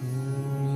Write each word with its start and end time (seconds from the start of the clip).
Senhor. 0.00 0.69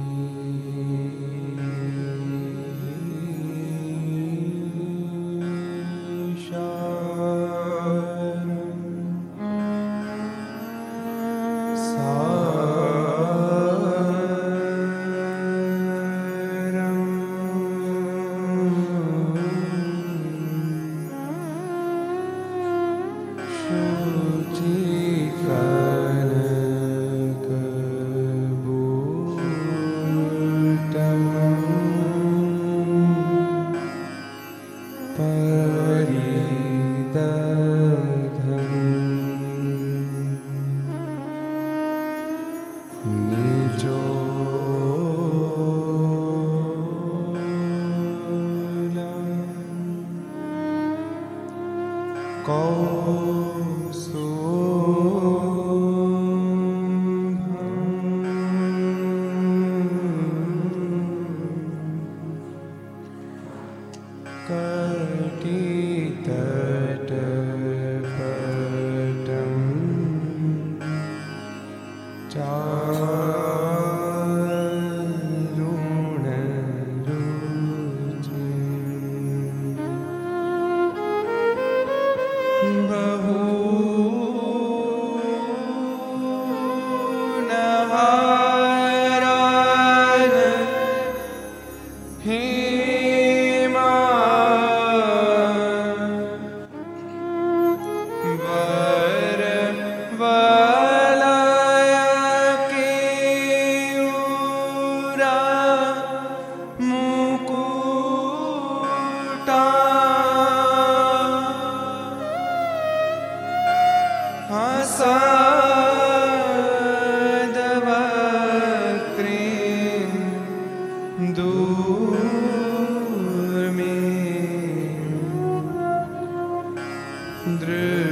Swaminarayan 127.64 128.03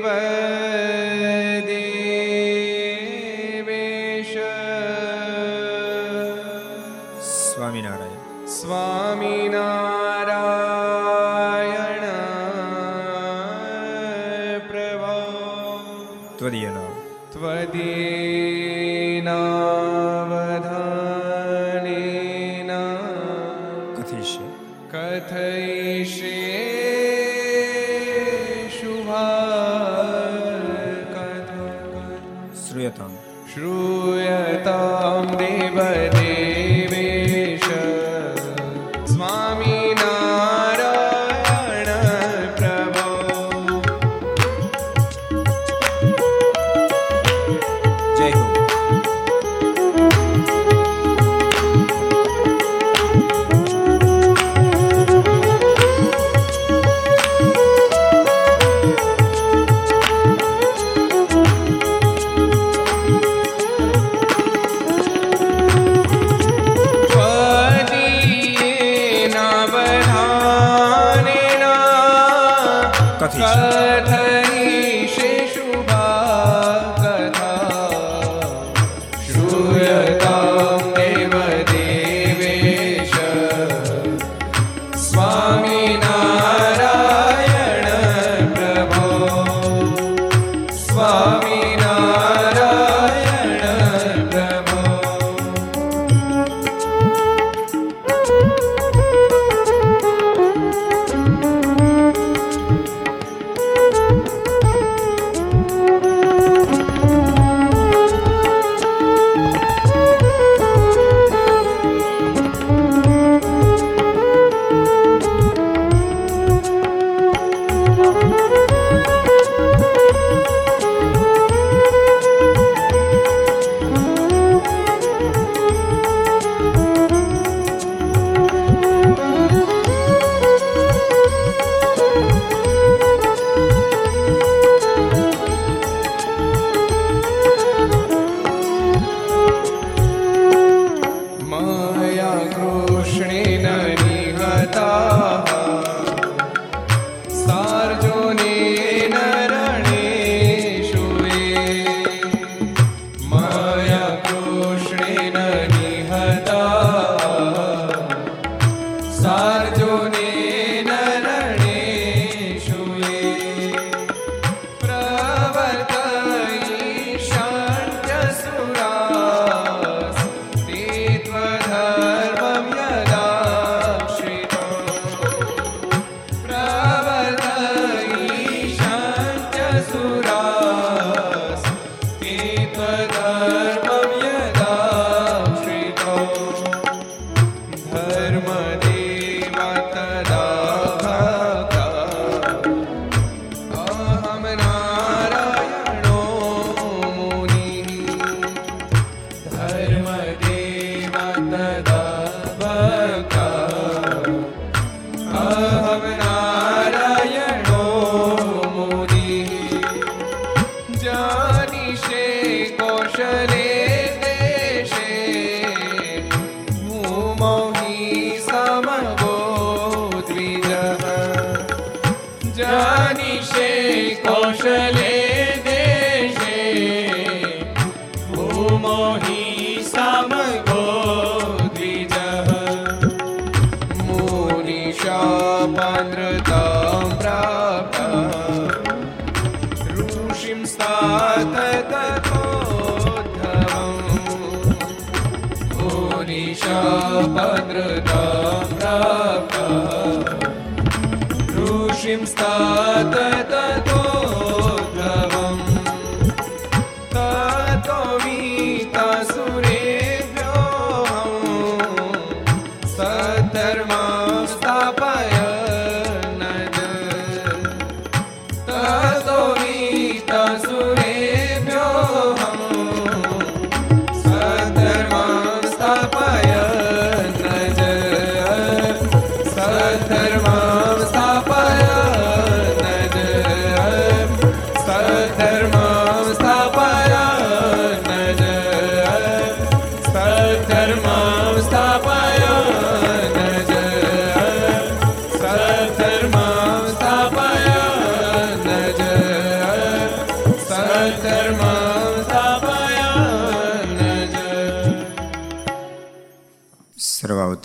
देव 0.00 0.69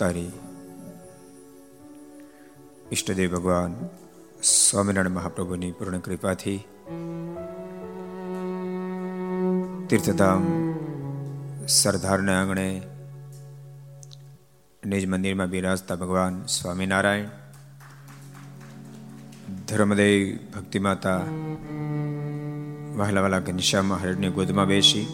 અવતારી 0.06 0.32
ઈષ્ટદેવ 2.92 3.30
ભગવાન, 3.34 3.72
સ્વામિનારાયણ 4.42 5.14
મહાપ્રભુની 5.14 5.72
પૂર્ણ 5.72 5.98
કૃપાથી 5.98 6.58
તીર્થધામ 9.90 10.42
સરદારના 11.68 12.38
આંગણે 12.40 12.68
નિજ 14.86 15.06
મંદિરમાં 15.06 15.50
બિરાજતા 15.50 15.94
ભગવાન 15.94 16.34
સ્વામિનારાયણ, 16.46 17.34
ધર્મદેવ 19.68 20.38
ભક્તિમાતા 20.54 21.20
વહેલા 22.96 23.20
વહેલા 23.20 23.38
ઘનશ્યામ 23.40 23.84
મહારાજની 23.84 24.28
ગોદમાં 24.28 24.66
બેસી 24.66 25.06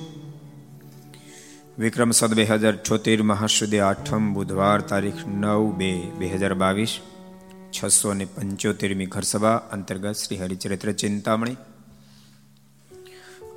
વિક્રમ 1.79 2.11
સદ 2.11 2.35
બે 2.35 2.45
હજાર 2.45 2.73
છોતેર 2.77 3.23
મહાસુદે 3.23 3.81
આઠમ 3.81 4.35
બુધવાર 4.35 4.81
તારીખ 4.81 5.27
નવ 5.27 5.73
બે 5.79 6.11
બે 6.19 6.27
હજાર 6.29 6.55
બાવીસ, 6.55 7.01
છસો 7.73 8.13
ને 8.13 8.25
પંચોતેરમી 8.25 9.07
ઘરસભા 9.07 9.55
અંતર્ગત 9.73 10.13
Shri 10.13 10.37
Haricharitra 10.37 10.93
Chintamani. 10.93 11.57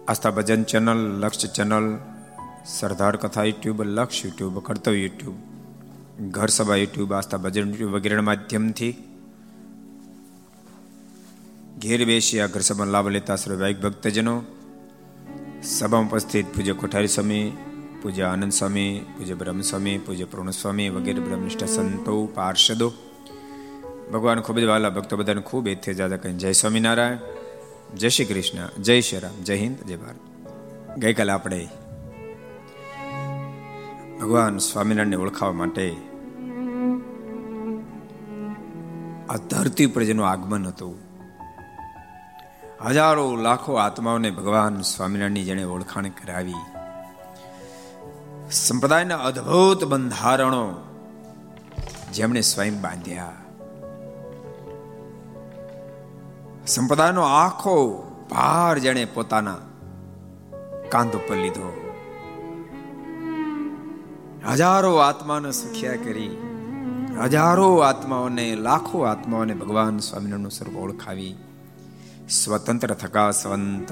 Aastha 0.07 0.29
Bhajan 0.29 0.63
channel, 0.63 1.19
Laksh 1.19 1.45
channel, 1.45 1.97
Sardar 2.65 3.15
Katha 3.15 3.43
YouTube, 3.43 3.81
Laksh 3.81 4.25
YouTube, 4.25 4.59
Kartavya 4.59 4.97
YouTube, 4.97 5.35
Gharsabha 6.31 6.75
YouTube, 6.75 7.13
Aastha 7.13 7.37
Bhajan 7.37 7.69
YouTube 7.69 7.91
વગેરેના 7.91 8.21
માધ્યમથી 8.21 8.93
ઘેર 11.79 12.05
બેસી 12.05 12.39
આ 12.39 12.47
ઘર 12.47 12.85
લાભ 12.85 13.07
લેતા 13.07 13.35
સર્વૈક 13.35 13.81
ભક્તજનો 13.81 14.43
સભામાં 15.63 16.11
ઉપસ્થિત 16.11 16.45
પૂજ્ય 16.45 16.73
કોઠારી 16.73 17.07
સ્વામી 17.07 17.74
પૂજ્ય 18.05 18.23
આનંદ 18.23 18.51
સ્વામી 18.51 19.05
પૂજ્ય 19.17 19.33
બ્રહ્મ 19.33 19.61
સ્વામી 19.61 19.97
પૂજ્ય 19.97 20.23
પૂર્ણ 20.23 20.49
સ્વામી 20.49 20.89
વગેરે 20.89 21.19
બ્રહ્મનિષ્ઠ 21.19 21.63
સંતો 21.63 22.25
પાર્ષદો 22.25 22.91
ભગવાન 24.13 24.39
ખૂબ 24.39 24.59
જ 24.59 24.63
વાલા 24.63 24.89
ભક્તો 24.89 25.17
બધાને 25.17 25.41
ખૂબ 25.41 25.67
એથે 25.67 25.93
જાદા 25.93 26.17
કહીને 26.17 26.37
જય 26.37 26.51
સ્વામિનારાયણ 26.51 27.17
જય 27.95 28.09
શ્રી 28.09 28.25
કૃષ્ણ 28.25 28.81
જય 28.81 29.01
શ્રી 29.01 29.19
રામ 29.19 29.43
જય 29.43 29.55
હિન્દ 29.55 29.77
જય 29.77 29.95
ભારત 29.95 30.17
ગઈકાલે 30.97 31.31
આપણે 31.31 31.67
ભગવાન 34.21 34.57
સ્વામિનારાયણને 34.57 35.15
ઓળખાવા 35.15 35.53
માટે 35.53 35.95
આ 39.29 39.37
ધરતી 39.37 39.85
પર 39.85 40.03
જેનું 40.03 40.29
આગમન 40.29 40.67
હતું 40.67 40.95
હજારો 42.85 43.35
લાખો 43.35 43.73
આત્માઓને 43.73 44.31
ભગવાન 44.31 44.81
સ્વામિનારાયણની 44.81 45.43
જેણે 45.43 45.63
ઓળખાણ 45.63 46.09
કરાવી। 46.09 46.53
સંપ્રદાયના 48.51 49.17
અદ્ભુત 49.17 49.83
બંધારણો 49.83 50.73
જેમણે 52.13 52.41
સ્વયં 52.41 52.81
બાંધ્યા. 52.81 53.31
સંપ્રદાયનો 56.67 57.21
આખો 57.21 58.01
ભાર 58.29 58.79
જેણે 58.79 59.05
પોતાના 59.05 59.57
કાંધ 60.89 61.15
ઉપર 61.15 61.35
લીધો. 61.35 61.91
હજારો 64.51 64.95
આત્માને 64.95 65.51
સુખ્યા 65.51 65.95
કરી, 65.95 66.37
હજારો 67.23 67.77
આત્માઓને, 67.77 68.55
લાખો 68.55 69.01
આત્માઓને 69.01 69.53
ભગવાન 69.53 69.97
સ્વામિનારાયણનું 69.97 70.51
સ્વરૂપ 70.51 70.75
ઓળખાવી, 70.75 71.35
સ્વતંત્ર 72.29 72.93
થકા 72.93 73.31
સ્વંત 73.31 73.91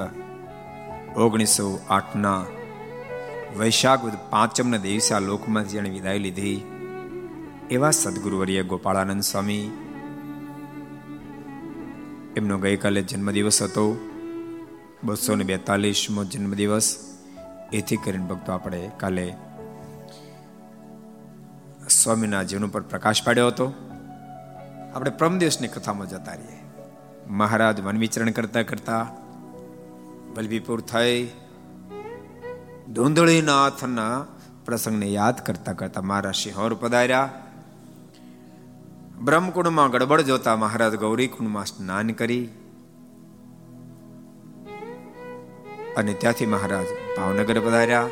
ઓગણીસો 1.18 1.80
આઠના 1.90 2.46
વૈશાખ 3.58 4.00
પાંચમના 4.30 4.78
દિવસે 4.78 5.14
આ 5.16 5.20
લોકમાં 5.20 5.68
જેણે 5.68 5.90
વિદાય 5.90 6.18
લીધી. 6.18 6.62
એવા 7.72 7.92
સદગુરુવર્ય 7.92 8.64
ગોપાળાનંદ 8.64 9.22
સ્વામી, 9.22 9.62
એમનો 12.38 12.58
ગઈકાલે 12.58 13.02
જન્મદિવસ 13.02 13.62
હતો. 13.62 14.10
બસો 15.04 15.36
ને 15.36 15.44
બેતાલીસમો 15.44 16.24
જન્મદિવસ. 16.24 16.98
એથી 17.74 17.98
કરીને 17.98 18.26
ભક્તો 18.26 18.52
આપણે 18.52 18.92
કાલે 18.98 19.36
સ્વામીના 21.90 22.44
જીવન 22.44 22.68
પર 22.68 22.82
પ્રકાશ 22.82 23.24
પાડ્યો 23.24 23.48
હતો. 23.48 23.74
આપણે 24.94 25.12
પ્રમદિવસની 25.12 25.68
કથામાં 25.68 26.10
જતા 26.10 26.34
રહીએ. 26.34 26.60
મહારાજ 27.28 27.82
વન 27.82 27.98
વિચરણ 27.98 28.32
કરતા 28.32 28.64
કરતા 28.64 29.08
બલબીપુર 30.36 30.82
થઈ 30.82 31.28
ધૂંધળીનાથના 32.96 34.16
પ્રસંગને 34.66 35.08
યાદ 35.10 35.38
કરતા 35.42 35.76
કરતા 35.76 36.04
મારા 36.04 36.34
સિંહોર 36.36 36.74
પધાર્યા 36.78 37.30
બ્રહ્મકુંડમાં 39.22 39.94
ગડબડ 39.94 40.28
જોતા 40.28 40.58
મહારાજ 40.58 40.98
ગૌરી 40.98 41.28
કુંડમાં 41.28 41.68
સ્નાન 41.68 42.10
કરી 42.16 42.44
અને 45.96 46.14
ત્યાંથી 46.16 46.48
મહારાજ 46.48 46.92
ભાવનગર 47.16 47.62
પધાર્યા 47.62 48.10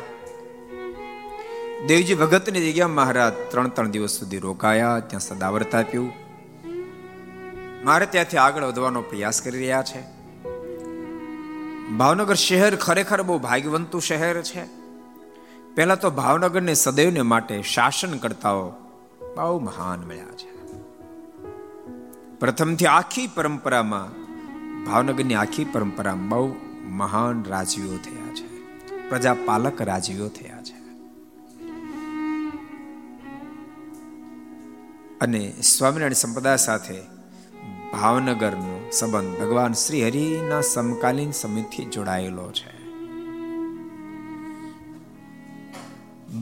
દેવજી 1.88 2.16
ભગતની 2.16 2.64
જગ્યા 2.64 2.90
મહારાજ 2.92 3.38
ત્રણ 3.44 3.70
ત્રણ 3.70 3.92
દિવસ 3.92 4.18
સુધી 4.18 4.40
રોકાયા 4.40 4.96
ત્યાં 5.04 5.26
સદાવર્ત 5.26 5.74
આપ્યું 5.74 6.10
મારે 7.84 8.06
ત્યાંથી 8.08 8.40
આગળ 8.40 8.66
વધવાનો 8.66 9.04
પ્રયાસ 9.04 9.40
કરી 9.40 9.60
રહ્યા 9.60 9.84
છે 9.84 10.02
ભાવનગર 11.96 12.34
શહેર 12.34 12.76
ખરેખર 12.76 13.22
બહુ 13.22 13.38
ભાગ્યવંતું 13.38 14.00
શહેર 14.00 14.42
છે. 14.42 14.66
પહેલા 15.74 15.94
તો 15.94 16.10
ભાવનગરને 16.10 16.74
સદૈવને 16.74 17.22
માટે 17.22 17.62
શાસન 17.62 18.16
કરતાઓ 18.16 18.70
બહુ 19.36 19.58
મહાન 19.58 20.00
મળ્યા 20.00 20.24
છે. 20.24 20.52
પ્રથમથી 22.40 22.86
આખી 22.86 23.26
પરંપરામાં, 23.26 24.08
ભાવનગરની 24.84 25.34
આખી 25.34 25.64
પરંપરામાં 25.64 26.28
બહુ 26.28 26.54
મહાન 26.88 27.44
રાજવીઓ 27.44 27.96
થયા 27.96 28.34
છે. 28.34 28.52
પ્રજાપાલક 29.08 29.82
રાજવીઓ 29.82 30.28
થયા 30.28 30.62
છે. 30.62 30.82
અને 35.18 35.50
સ્વામિનારાયણ 35.50 36.12
સંપ્રદાય 36.12 36.56
સાથે 36.56 37.11
ભાવનગરનો 37.92 38.90
સંબંધ 38.92 39.40
ભગવાન 39.40 39.72
શ્રી 39.72 40.06
હરિના 40.06 40.60
સમકાલીન 40.60 41.30
સમયથી 41.30 41.84
જોડાયેલો 41.84 42.52
છે. 42.52 42.72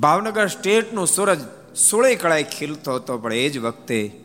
ભાવનગર 0.01 0.47
સ્ટેટનો 0.47 1.05
સૂરજ 1.05 1.41
સોળે 1.77 2.15
કળાએ 2.15 2.43
ખીલતો 2.43 2.95
હતો, 2.95 3.19
પણ 3.19 3.33
એ 3.33 3.49
જ 3.49 3.59
વખતે 3.59 4.21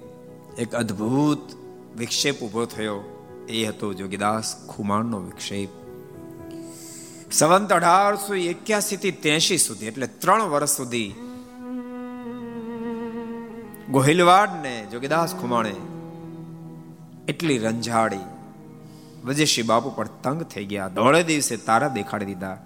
એક 0.60 0.76
અદ્ભુત 0.76 1.56
વિક્ષેપ 1.98 2.42
ઊભો 2.42 2.66
થયો. 2.66 3.02
એ 3.50 3.66
હતો 3.66 3.94
જોગીદાસ 3.94 4.68
ખુમાણનો 4.68 5.20
વિક્ષેપ. 5.20 5.70
સંવંત 7.32 7.74
અઢારસો 7.74 8.36
એક્યાસી 8.36 8.98
થી 8.98 9.12
ત્યાસી 9.12 9.58
સુધી, 9.58 9.86
એટલે 9.86 10.08
ત્રણ 10.08 10.42
વર્ષ 10.42 10.70
સુધી 10.70 11.14
ગોહિલવાડ 13.90 14.50
ને 14.62 14.88
જોગીદાસ 14.92 15.36
ખુમાણે 15.36 15.76
એટલી 17.28 17.58
રંજાડી 17.58 18.20
વજેશી 19.26 19.62
બાપુ 19.62 19.90
પણ 19.90 20.08
તંગ 20.24 20.44
થઈ 20.44 20.66
ગયા. 20.66 20.88
દોડે 20.88 21.24
દિવસે 21.24 21.58
તારા 21.58 21.88
દેખાડી 21.88 22.26
દીધા. 22.26 22.58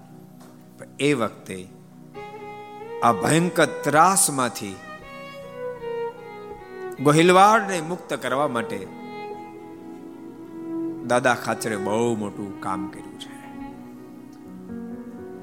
એ 1.00 1.14
વખતે 1.14 1.68
આ 3.04 3.12
ભયંકર 3.12 3.66
ત્રાસમાંથી 3.66 4.76
ગોહિલવાડને 7.04 7.82
મુક્ત 7.82 8.14
કરવા 8.14 8.48
માટે 8.48 8.88
દાદા 11.08 11.36
ખાચરે 11.36 11.76
બહુ 11.76 12.16
મોટું 12.16 12.62
કામ 12.62 12.88
કર્યું 12.88 13.20
છે. 13.20 13.40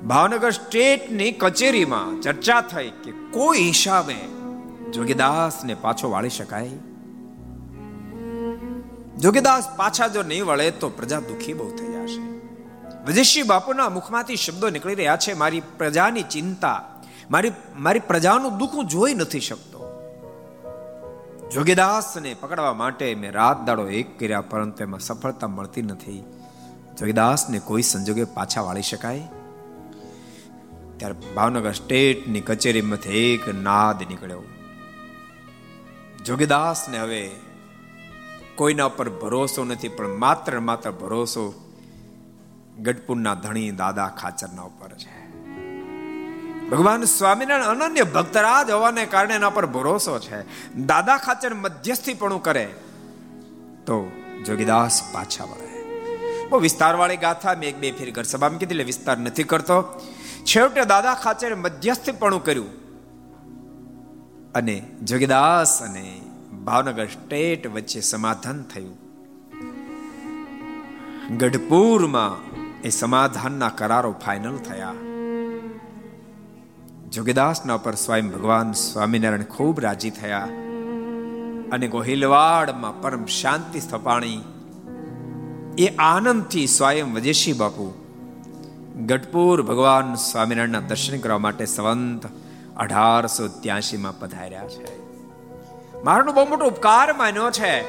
ભાવનગર 0.02 0.50
સ્ટેટની 0.50 1.32
કચેરીમાં 1.32 2.20
ચર્ચા 2.20 2.60
થઈ 2.60 2.90
કે 2.90 3.12
કોઈ 3.12 3.58
હિસાબે 3.58 4.18
જોગીદાસને 4.92 5.74
પાછો 5.74 6.10
વાળી 6.10 6.28
શકાય? 6.28 6.70
જોગીદાસ 9.18 9.76
પાછા 9.76 10.06
જો 10.06 10.22
નહીં 10.22 10.46
વળે 10.46 10.70
તો 10.70 10.88
પ્રજા 10.88 11.20
દુખી 11.20 11.52
બહુ 11.52 11.70
થઈ 11.70 11.86
જશે. 11.86 12.20
વિજયશ્રી 13.06 13.42
બાપુના 13.42 13.88
મુખમાંથી 13.88 14.36
શબ્દો 14.36 14.70
નીકળી 14.70 14.94
રહ્યા 14.94 15.16
છે, 15.16 15.32
મારી 15.32 15.60
પ્રજાની 15.60 16.22
ચિંતા, 16.22 16.84
મારી 17.30 17.52
મારી 17.78 17.98
પ્રજાનું 17.98 18.58
દુઃખ 18.58 18.70
હું 18.70 18.84
જોઈ 18.84 19.14
નથી 19.14 19.40
શકતો. 19.40 19.82
જોગીદાસને 21.54 22.36
પકડવા 22.40 22.72
માટે 22.72 23.14
મેં 23.14 23.32
રાત 23.32 23.64
દાડો 23.64 23.88
એક 23.88 24.18
કર્યા, 24.18 24.40
પરંતુ 24.40 24.84
એમાં 24.84 25.00
સફળતા 25.00 25.48
મળતી 25.48 25.82
નથી. 25.82 26.24
જોગીદાસને 26.98 27.58
કોઈ 27.58 27.82
સંજોગે 27.82 28.24
પાછા 28.24 28.60
વાળી 28.60 28.82
શકાય? 28.82 29.22
ત્યારે 30.96 31.14
ભાવનગર 31.34 31.72
સ્ટેટની 31.72 32.40
કચેરીમાંથી 32.40 33.10
એક 33.10 33.54
નાદ 33.54 34.02
નીકળ્યો. 34.02 34.42
જોગીદાસને 36.24 36.98
હવે 36.98 37.30
કોઈના 38.56 38.88
પર 38.88 39.08
ભરોસો 39.10 39.64
નથી, 39.64 39.88
પણ 39.88 40.08
માત્ર 40.18 40.60
માત્ર 40.60 40.90
ભરોસો 40.90 41.44
ગઢપુરના 42.82 43.34
ધણી 43.34 43.70
દાદા 43.70 44.08
ખાચરના 44.08 44.62
ઉપર 44.62 44.88
છે. 44.88 45.16
ભગવાન 46.68 47.04
સ્વામિનારાયણ 47.04 47.82
અનન્ય 47.82 48.02
ભક્તરાજ 48.02 48.70
હોવાને 48.70 49.06
કારણે 49.06 49.34
એના 49.34 49.50
પર 49.50 49.66
ભરોસો 49.66 50.18
છે. 50.18 50.40
દાદા 50.84 51.16
ખાચર 51.16 51.54
મધ્યસ્થીપણું 51.54 52.42
કરે 52.42 52.66
તો 53.86 53.96
જોગીદાસ 54.46 55.02
પાછા 55.12 55.44
વળે. 55.44 55.64
બહુ 56.48 56.58
વિસ્તારવાળી 56.58 57.16
ગાથા 57.16 57.54
મેં 57.54 57.68
એક 57.68 57.78
બે 57.80 57.90
ફેર 57.90 58.10
ઘર 58.10 58.22
સભામાં 58.22 58.58
કીધી, 58.58 58.74
એટલે 58.74 58.84
વિસ્તાર 58.84 59.18
નથી 59.18 59.44
કરતો. 59.44 59.78
છેવટે 60.44 60.84
દાદા 60.84 61.14
ખાચરે 61.14 61.54
મધ્યસ્થીપણું 61.54 62.44
કર્યું. 62.44 62.70
અને 64.52 64.76
જોગીદાસ 65.02 65.82
અને 65.82 66.06
ભાવનગર 66.66 67.06
સ્ટેટ 67.06 67.66
વચ્ચે 67.66 68.00
સમાધાન 68.00 68.62
થયું. 68.62 68.98
ગઢપુરમાં 71.38 72.56
એ 72.80 72.88
સમાધાનના 72.88 73.68
કરારો 73.68 74.12
ફાઇનલ 74.12 74.56
થયા. 74.56 74.94
જોગીદાસના 77.12 77.76
પર 77.76 77.94
સ્વયં 77.94 78.30
ભગવાન 78.30 78.72
સ્વામિનારાયણ 78.72 79.42
ખૂબ 79.42 79.80
રાજી 79.80 80.10
થયા 80.10 80.48
અને 81.72 81.88
ગોહિલવાડમાં 81.88 83.00
પરમ 83.02 83.24
શાંતિ 83.26 83.80
સ્થપાણી 83.80 84.42
એ 85.78 85.96
આનંદથી 85.98 86.66
સ્વયં 86.66 87.14
વજેશી 87.14 87.52
બાપુ 87.52 87.94
ગઢપુર 89.06 89.62
ભગવાન 89.62 90.14
સ્વામિનારાયણના 90.14 90.80
દર્શન 90.80 91.18
કરવા 91.18 91.38
માટે 91.38 91.66
સંવંત 91.66 92.26
અઢારસો 92.76 93.48
ત્યાસીમાં 93.48 94.18
પધાર્યા 94.18 94.68
છે. 94.68 95.15
મારાનો 96.04 96.32
બહુ 96.32 96.46
મોટો 96.48 96.66
ઉપકાર 96.66 97.12
માન્યો 97.12 97.50
છે. 97.50 97.80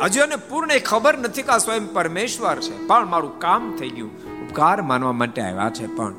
હજુ 0.00 0.20
એને 0.20 0.36
પૂર્ણ 0.36 0.70
ખબર 0.84 1.18
નથી 1.18 1.42
કે 1.42 1.58
સ્વયં 1.58 1.92
પરમેશ્વર 1.92 2.56
છે. 2.56 2.86
પણ 2.86 3.06
મારું 3.06 3.38
કામ 3.38 3.76
થઈ 3.76 3.88
ગયું. 3.88 4.12
ઉપકાર 4.48 4.82
માનવા 4.82 5.12
માટે 5.12 5.42
આવ્યા 5.42 5.70
છે, 5.70 5.86
પણ 5.86 6.14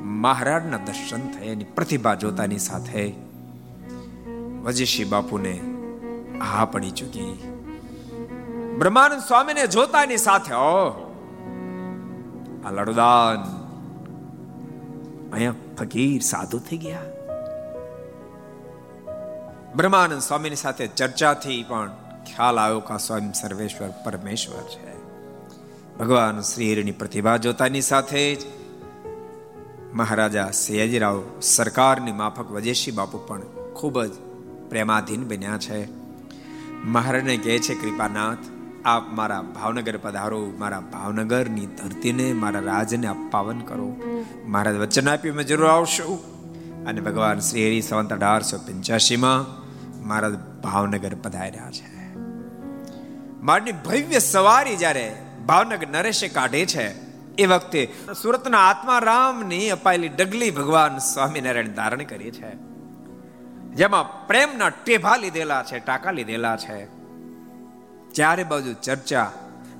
મહારાજના 0.00 0.76
દર્શન 0.76 1.28
થયા, 1.28 1.52
એની 1.52 1.64
પ્રતિભા 1.64 2.14
જોતાની 2.14 2.58
સાથે 2.58 3.14
વજેશી 4.62 5.04
બાપુને 5.04 5.60
હા 6.40 6.64
પડી 6.64 6.90
ચૂકી. 6.90 7.48
બ્રહ્માનંદ 8.78 9.20
સ્વામીને 9.20 9.66
જોતાની 9.66 10.16
સાથે 10.16 10.54
ઓ 10.54 11.08
આ 12.64 12.70
લડુદાન 12.70 13.62
અહીંયા 15.32 15.54
ફકીર 15.78 16.22
સાધુ 16.22 16.58
થઈ 16.58 16.76
ગયા. 16.76 17.00
બ્રહ્માનંદ 19.76 20.22
સ્વામીની 20.22 20.56
સાથે 20.56 20.86
ચર્ચાથી 20.86 21.64
પણ 21.68 21.90
ખ્યાલ 22.24 22.58
આવ્યો 22.58 22.80
કે 22.80 22.98
સ્વામી 22.98 23.32
સર્વેશ્વર 23.32 23.88
પરમેશ્વર 24.04 24.62
છે. 24.62 24.96
ભગવાન 25.98 26.40
શ્રી 26.40 26.90
પ્રતિભા 26.90 27.36
જોતાની 27.36 27.80
સાથે 27.80 28.34
જ 28.34 28.38
મહારાજા 29.94 30.50
સયાજીરાવ 30.50 31.22
સરકારની 31.42 32.12
માફક 32.12 32.50
વજેશી 32.50 32.90
બાપુ 32.90 33.18
પણ 33.18 33.40
ખૂબ 33.74 34.02
જ 34.02 34.12
પ્રેમાધીન 34.70 35.28
બન્યા 35.28 35.58
છે. 35.58 35.88
મહારાજને 36.84 37.36
કહે 37.36 37.58
છે, 37.58 37.74
કૃપાનાથ, 37.74 38.38
આપ 38.84 39.12
મારા 39.12 39.42
ભાવનગર 39.42 39.96
પધારો, 39.96 40.52
મારા 40.58 40.80
ભાવનગરની 40.80 41.66
ધરતીને, 41.66 42.32
મારા 42.32 42.60
રાજને 42.60 43.06
આપ 43.06 43.16
પાવન 43.30 43.60
કરો. 43.60 43.96
મહારાજ 44.46 44.76
વચન 44.76 45.08
આપ્યું, 45.08 45.36
મેં 45.36 45.46
જરૂર 45.46 45.66
આવશું. 45.66 46.32
અને 46.84 47.00
ભગવાન 47.00 47.38
શ્રી 47.38 47.66
હરિ 47.66 47.80
સંવંત 47.80 48.12
અઢારસો 48.12 48.58
પંચ્યાસીમાં 48.58 49.61
મહારાજ 50.02 50.34
ભાવનગર 50.62 51.14
પધાર્યા 51.14 51.70
છે. 51.70 52.18
મારની 53.42 53.72
ભવ્ય 53.72 54.18
સવારી 54.18 54.76
જ્યારે 54.76 55.16
ભાવનગર 55.46 55.88
નરેશે 55.88 56.28
કાઢે 56.28 56.66
છે, 56.66 57.12
એ 57.34 57.46
વખતે 57.46 57.92
સુરતના 58.22 58.58
આત્મારામની 58.58 59.70
અપાયેલી 59.70 60.08
ડગલી 60.08 60.50
ભગવાન 60.50 60.98
સ્વામિનારાયણ 60.98 61.68
ધારણ 61.68 62.02
કરી 62.02 62.30
છે. 62.30 62.52
જેમાં 63.74 64.26
પ્રેમના 64.26 64.68
ટેભા 64.68 65.16
લીધેલા 65.16 65.62
છે, 65.62 65.78
ટાકા 65.78 66.10
લીધેલા 66.10 66.56
છે. 66.56 66.86
ચારે 68.12 68.44
બાજુ 68.44 68.74
ચર્ચા, 68.82 69.32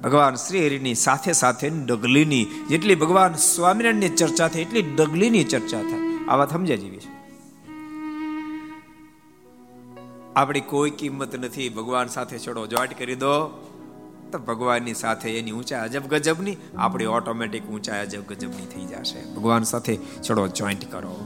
ભગવાન 0.03 0.35
શ્રી 0.35 0.67
હરિની 0.67 0.95
સાથે 0.95 1.33
સાથે 1.33 1.69
ડગલીની 1.69 2.47
જેટલી 2.69 2.95
ભગવાન 2.95 3.35
સ્વામિનારાયણની 3.35 4.09
ચર્ચા 4.09 4.49
થાય 4.49 4.63
એટલી 4.63 4.83
ડગલીની 4.83 5.45
ચર્ચા 5.45 5.83
થાય. 5.83 6.27
આ 6.29 6.37
વાત 6.37 6.53
સમજ્યા 6.53 6.77
જેવી 6.77 6.97
છે. 6.97 7.12
આપણી 10.37 10.61
કોઈ 10.61 10.91
કિંમત 10.91 11.45
નથી. 11.45 11.69
ભગવાન 11.69 12.07
સાથે 12.07 12.39
છોડો 12.39 12.67
જોઈન્ટ 12.67 12.99
કરી 12.99 13.15
દો. 13.15 13.69
તો 14.33 14.39
ભગવાનની 14.39 14.95
સાથે 14.95 15.39
એની 15.39 15.51
ઊંચાઈ 15.51 15.81
અજબ 15.81 16.03
ગજબની 16.03 16.57
આપણી 16.77 17.07
ઓટોમેટિક 17.07 17.67
ઊંચાઈ 17.67 18.01
અજબ 18.01 18.23
ગજબની 18.29 18.67
થઈ 18.67 18.85
જશે. 18.85 19.35
ભગવાન 19.35 19.63
સાથે 19.63 19.97
છોડો 19.97 20.47
જોઈન્ટ 20.49 20.93
કરો. 20.93 21.17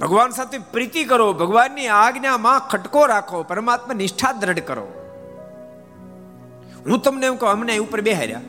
ભગવાન 0.00 0.30
સાથે 0.30 0.58
પ્રીતિ 0.58 1.04
કરો. 1.04 1.32
ભગવાનની 1.32 1.86
આજ્ઞામાં 1.86 2.68
ખટકો 2.68 3.06
રાખો. 3.06 3.42
પરમાત્મા 3.42 3.94
નિષ્ઠા 3.94 4.32
દ્રઢ 4.32 4.58
કરો. 4.58 4.94
હું 6.88 6.98
તમને 6.98 7.26
એમ 7.26 7.36
કહું, 7.36 7.50
અમને 7.50 7.78
ઉપર 7.78 8.00
બેહાર્યા. 8.00 8.40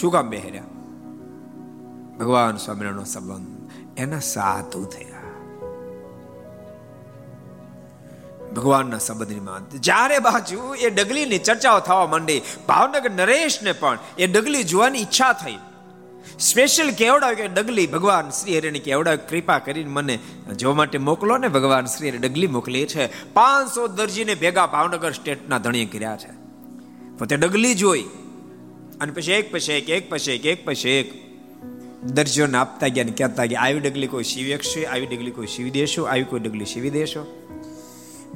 શું 0.00 0.12
કામ 0.12 0.28
બેહાર્યા? 0.28 0.62
ભગવાન 2.18 2.56
સ્વામિનારાયણનો 2.56 3.04
સંબંધ. 3.04 3.70
એના 3.96 4.18
સાધુ 4.18 4.84
થયા. 4.84 5.17
ભગવાનના 8.56 8.98
સંબંધમાં. 8.98 9.80
જ્યારે 9.80 10.18
બાજુ 10.18 10.74
એ 10.74 10.90
ડગલીની 10.90 11.38
ચર્ચાઓ 11.38 11.80
થવા 11.80 12.06
માંડી, 12.06 12.42
ભાવનગર 12.68 13.10
નરેશને 13.10 13.72
પણ 13.72 13.98
એ 14.18 14.26
ડગલી 14.26 14.62
જોવાની 14.62 14.98
ઈચ્છા 14.98 15.32
થઈ. 15.32 15.58
સ્પેશિયલ 16.38 16.90
કેવડાવ 16.90 17.34
કે 17.34 17.48
ડગલી, 17.48 17.86
ભગવાન 17.86 18.30
શ્રી 18.30 18.58
હરિની 18.58 18.78
કેવડાવ 18.78 19.16
કૃપા 19.16 19.58
કરીને 19.58 19.90
મને 19.90 20.18
જોવા 20.56 20.74
માટે 20.74 20.98
મોકલો 20.98 21.36
ને, 21.36 21.48
ભગવાન 21.48 21.86
શ્રી 21.86 22.08
હરે 22.08 22.18
ડગલી 22.18 22.46
મોકલી 22.46 22.86
છે. 22.86 23.32
પાંચસો 23.32 23.86
દરજીને 23.88 24.34
ભેગા 24.34 24.66
ભાવનગર 24.66 25.12
સ્ટેટના 25.12 25.58
ધણીએ 25.58 25.84
કર્યા 25.84 26.16
છે. 26.16 26.30
પોતે 27.18 27.36
ડગલી 27.36 27.74
જોઈ. 27.74 28.02
અને 29.00 29.12
પછી 29.12 29.32
એક 29.32 29.52
પછી 29.52 29.72
એક 29.72 29.88
એક 29.88 30.10
પછી 30.10 30.32
એક 30.32 30.46
એક 30.46 30.64
પછી 30.64 30.88
એક. 30.88 31.28
દરજીઓને 32.04 32.58
આપતા 32.58 32.86
ગયા 32.86 33.04
ને 33.04 33.12
કહેતા 33.12 33.44
ગયા, 33.44 33.60
આવી 33.60 33.80
ડગલી 33.80 34.06
કોઈ 34.06 34.24
સીવી 34.24 34.84
આવી 34.84 35.06
ડગલી 35.06 35.30
કોઈ 35.30 35.46
સીવી 35.46 35.70
દેશો, 35.70 36.04
આવી 36.04 36.24
કોઈ 36.24 36.40
ડગલી 36.40 36.64
સીવી 36.64 36.90
દેશો. 36.90 37.37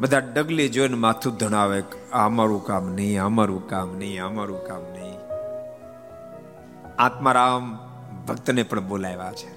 બધા 0.02 0.18
ડગલી 0.18 0.68
જોઈને 0.68 0.94
માથું 0.94 1.36
ધણાવે 1.36 1.82
અમારું 2.12 2.64
કામ 2.64 2.86
નહીં 2.86 3.22
અમારું 3.22 3.68
કામ 3.68 3.96
નહીં 3.96 4.24
અમારું 4.24 4.66
કામ 4.66 4.82
નહીં. 4.82 5.14
આત્મારામ 6.98 7.78
ભક્તને 8.28 8.62
પણ 8.62 8.88
બોલાવ્યા 8.88 9.32
છે. 9.32 9.48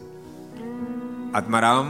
આત્મારામ, 1.33 1.85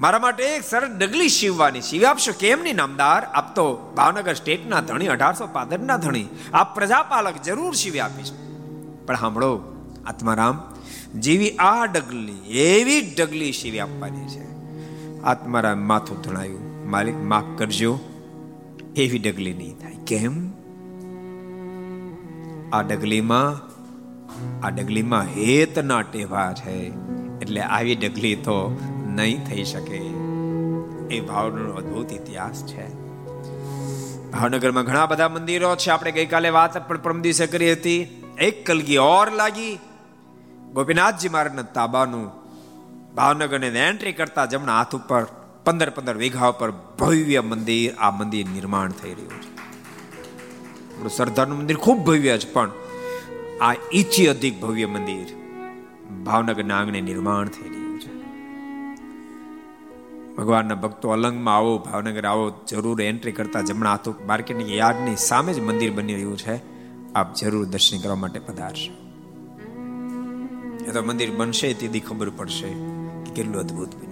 મારા 0.00 0.18
માટે 0.18 0.44
એક 0.44 0.64
સરળ 0.64 0.98
ડગલી 0.98 1.28
શીવવાની 1.28 1.80
સીવી 1.80 2.04
આપશો? 2.04 2.32
કેમ 2.38 2.62
નહીં 2.62 2.76
નામદાર? 2.76 3.24
આપ 3.24 3.54
તો 3.56 3.94
ભાવનગર 3.96 4.34
સ્ટેટના 4.34 4.80
ધણી, 4.80 5.06
અઢારસો 5.06 5.46
પાદરના 5.46 5.96
ધણી. 5.96 6.26
આપ 6.54 6.74
પ્રજાપાલક 6.74 7.42
જરૂર 7.42 7.74
સીવી 7.74 8.00
આપીશ. 8.00 8.30
પણ 9.06 9.16
સાંભળો, 9.16 9.60
આત્મારામ, 10.06 10.74
જેવી 11.14 11.50
આ 11.50 11.86
ડગલી, 11.86 12.58
એવી 12.58 13.14
ડગલી 13.18 13.52
શીવી 13.52 13.80
આપવાની 13.80 14.28
છે. 14.28 14.44
આત્મારામ 15.22 15.78
માથું 15.78 16.20
ધણાયું. 16.20 16.69
માલિક 16.90 17.16
માફ 17.16 17.58
કરજો. 17.58 17.98
એવી 18.96 19.18
ડગલી 19.18 19.52
નહીં 19.52 19.78
થાય. 19.78 19.94
કેમ? 20.06 20.50
આ 22.72 22.82
ડગલીમાં 22.82 23.70
આ 24.66 24.70
ડગલીમાં 24.70 25.22
હેતના 25.22 26.02
ટેવા 26.02 26.52
છે. 26.52 26.92
એટલે 27.42 27.60
આવી 27.60 27.94
ડગલી 27.94 28.34
તો 28.34 28.78
નહીં 29.06 29.44
થઈ 29.44 29.64
શકે. 29.64 29.96
એ 31.16 31.20
ભાવનો 31.20 31.72
અદ્ભુત 31.72 32.12
ઇતિહાસ 32.12 32.66
છે. 32.66 32.94
ભાવનગરમાં 34.30 34.84
ઘણા 34.84 35.06
બધા 35.06 35.28
મંદિરો 35.28 35.76
છે. 35.76 35.90
આપણે 35.90 36.12
ગઈકાલે 36.12 36.50
વાત 36.50 36.88
પણ 36.88 36.98
પરમ 36.98 37.20
દિવસે 37.20 37.46
કરી 37.46 37.72
હતી. 37.72 38.24
એક 38.38 38.66
કલગી 38.66 38.96
ઓર 38.96 39.32
લાગી. 39.32 39.78
ગોપીનાથજી 40.72 41.28
મહારાજના 41.28 41.62
તાબાનું 41.62 42.30
ભાવનગરને 43.14 43.68
એન્ટ્રી 43.68 44.12
કરતા 44.12 44.46
જમણા 44.46 44.78
હાથ 44.78 44.94
ઉપર 44.94 45.26
પંદર 45.64 45.90
પંદર 45.90 46.16
વીઘા 46.16 46.48
ઉપર 46.48 46.70
ભવ્ય 46.70 47.40
મંદિર, 47.40 47.94
આ 47.98 48.10
મંદિર 48.10 48.46
નિર્માણ 48.48 48.90
થઈ 48.90 49.14
રહ્યું 49.14 49.42
છે. 49.42 49.50
સરદારનું 51.08 51.58
મંદિર 51.58 51.76
ખૂબ 51.76 51.98
ભવ્ય 51.98 52.38
છે, 52.38 52.52
પણ 52.52 52.70
આ 53.60 53.74
ઈચી 53.94 54.26
અધિક 54.26 54.60
ભવ્ય 54.60 54.86
મંદિર 54.86 55.28
ભાવનગરના 56.24 56.76
આંગણે 56.76 57.00
નિર્માણ 57.00 57.48
થઈ 57.48 57.68
રહ્યું 57.68 58.00
છે. 58.00 58.12
ભગવાનના 60.34 60.74
ભક્તો 60.74 61.08
અલંગમાં 61.08 61.56
આવો, 61.56 61.78
ભાવનગર 61.78 62.26
આવો, 62.26 62.44
જરૂર 62.68 63.02
એન્ટ્રી 63.02 63.32
કરતા 63.32 63.60
જમણા 63.60 63.90
હાથો 63.90 64.14
માર્કેટની 64.26 64.76
યાર્ડની 64.76 65.16
સામે 65.16 65.52
જ 65.52 65.60
મંદિર 65.60 65.92
બની 65.92 66.14
રહ્યું 66.14 66.38
છે. 66.38 66.56
આપ 67.12 67.34
જરૂર 67.34 67.64
દર્શન 67.66 67.98
કરવા 67.98 68.14
માટે 68.14 68.38
પધારશો. 68.38 68.92
એ 70.84 70.90
તો 70.92 71.02
મંદિર 71.02 71.30
બનશે, 71.30 71.74
તેથી 71.74 72.00
ખબર 72.00 72.30
પડશે 72.30 72.68
કે 73.24 73.30
કેટલું 73.34 73.60
અદ્ભુત 73.60 73.96
બન્યું. 73.96 74.09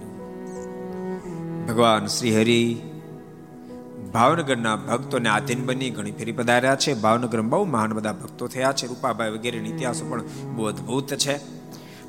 ભગવાન 1.69 2.05
શ્રી 2.05 2.41
હરિ. 2.41 2.77
ભાવનગરના 4.13 4.75
ભક્તોને 4.75 5.29
આધીન 5.29 5.65
બની 5.65 5.89
ઘણી 5.89 6.11
ફેરી 6.11 6.31
પધાર્યા 6.31 6.75
છે. 6.75 6.93
ભાવનગરમાં 6.93 7.49
બહુ 7.49 7.65
મહાન 7.65 7.93
બધા 7.93 8.13
ભક્તો 8.13 8.47
થયા 8.47 8.71
છે. 8.71 8.87
રૂપાભાઈ 8.87 9.29
વગેરે 9.29 9.57
ઇતિહાસો 9.57 10.05
પણ 10.09 10.23
બહુ 10.55 10.65
અદભુત 10.65 11.13
છે. 11.13 11.37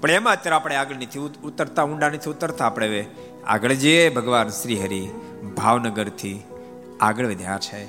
પણ 0.00 0.10
એમાં 0.10 0.32
અત્યારે 0.32 0.56
આપણે 0.56 0.76
આગળ 0.76 0.94
નથી 0.94 1.18
ઉતરતા, 1.18 1.82
ઊંડા 1.82 2.08
નથી 2.08 2.30
ઉતરતા. 2.30 2.66
આપણે 2.66 2.86
હવે 2.86 3.06
આગળ 3.46 3.72
જઈએ. 3.72 4.08
ભગવાન 4.08 4.48
શ્રી 4.48 4.82
હરિ 4.82 5.08
ભાવનગરથી 5.56 6.42
આગળ 7.00 7.26
વધ્યા 7.26 7.58
છે. 7.58 7.84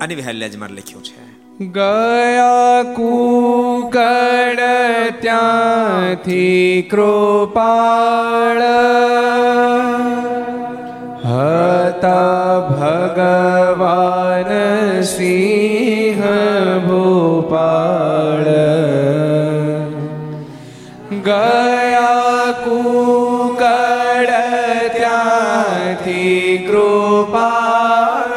અને 0.00 0.14
વિહાલ્યાજમાં 0.14 0.70
લખ્યું 0.70 1.04
છે. 1.04 1.38
ગયા 1.66 2.82
કુકડ 2.82 4.60
ત્યાંથી 5.20 6.88
કૃપાળ 6.90 8.58
હતા 11.98 12.70
ભગવાન 12.70 14.52
સિંહ 15.04 16.22
ભોપાળ 16.86 18.46
ગયા 21.26 22.46
કુકડ 22.62 24.32
ત્યાંથી 24.94 26.46
કૃપાળ 26.68 28.36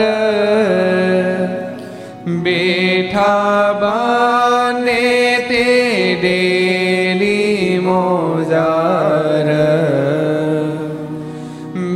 બેઠા 2.28 3.80
બાને 3.82 5.38
તે 5.50 6.18
ડેલી 6.22 7.80
મોજાર. 7.80 9.48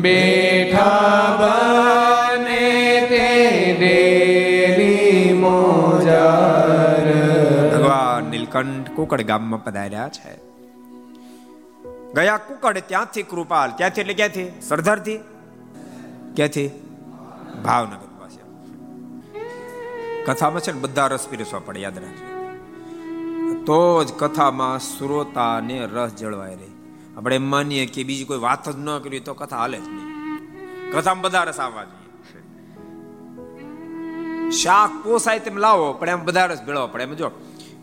બેઠા 0.02 1.38
બાને 1.40 3.08
તે 3.10 3.76
ડેલી 3.80 5.34
મોજાર. 5.34 7.06
ભગવાન 7.78 8.24
નીલકંઠ 8.24 8.96
કુકડ 8.96 9.22
ગામમાં 9.22 9.64
પધાર્યા 9.64 10.10
છે. 10.10 10.53
ગયા 12.16 12.38
કુકડ 12.38 12.78
ત્યાંથી 12.78 13.24
કૃપાલ. 13.24 13.72
ક્યાંથી 13.72 14.02
એટલે 14.02 14.14
ક્યાંથી? 14.14 14.62
સરદારથી? 14.62 15.18
ક્યાંથી? 16.36 16.70
ભાવનગર 17.64 17.96
પાસે 17.96 18.40
કથામાં 20.24 20.62
છે 20.62 20.72
ને 20.72 20.80
બધા 20.80 21.08
રસ 21.08 21.28
પીરસવા 21.28 21.62
પડે, 21.66 21.80
યાદ 21.80 21.98
રાખજો. 21.98 22.34
તો 23.66 24.04
જ 24.04 24.14
કથામાં 24.14 24.80
શ્રોતાને 24.80 25.86
રસ 25.86 26.12
જળવાય 26.12 26.56
રહે. 26.56 26.68
આપણે 27.18 27.36
એમ 27.36 27.44
માનીએ 27.44 27.86
કે 27.86 28.04
બીજી 28.04 28.24
કોઈ 28.24 28.38
વાત 28.38 28.70
જ 28.70 28.76
ન 28.78 28.98
કરી 29.00 29.20
તો 29.20 29.34
કથા 29.34 29.58
હાલે 29.58 29.78
જ 29.78 29.88
નહીં. 29.88 30.08
કથામાં 30.92 31.22
બધા 31.22 31.44
રસ 31.44 31.60
આવવા 31.60 31.84
જોઈએ. 31.84 32.04
શાક 34.52 35.04
પોસાય 35.04 35.40
તેમ 35.40 35.58
લાવો, 35.58 35.94
પણ 35.94 36.10
એમ 36.10 36.26
બધા 36.26 36.46
રસ 36.46 36.64
ભેળવા 36.64 36.88
પડે. 36.88 37.04
એમ 37.04 37.14
જો 37.14 37.32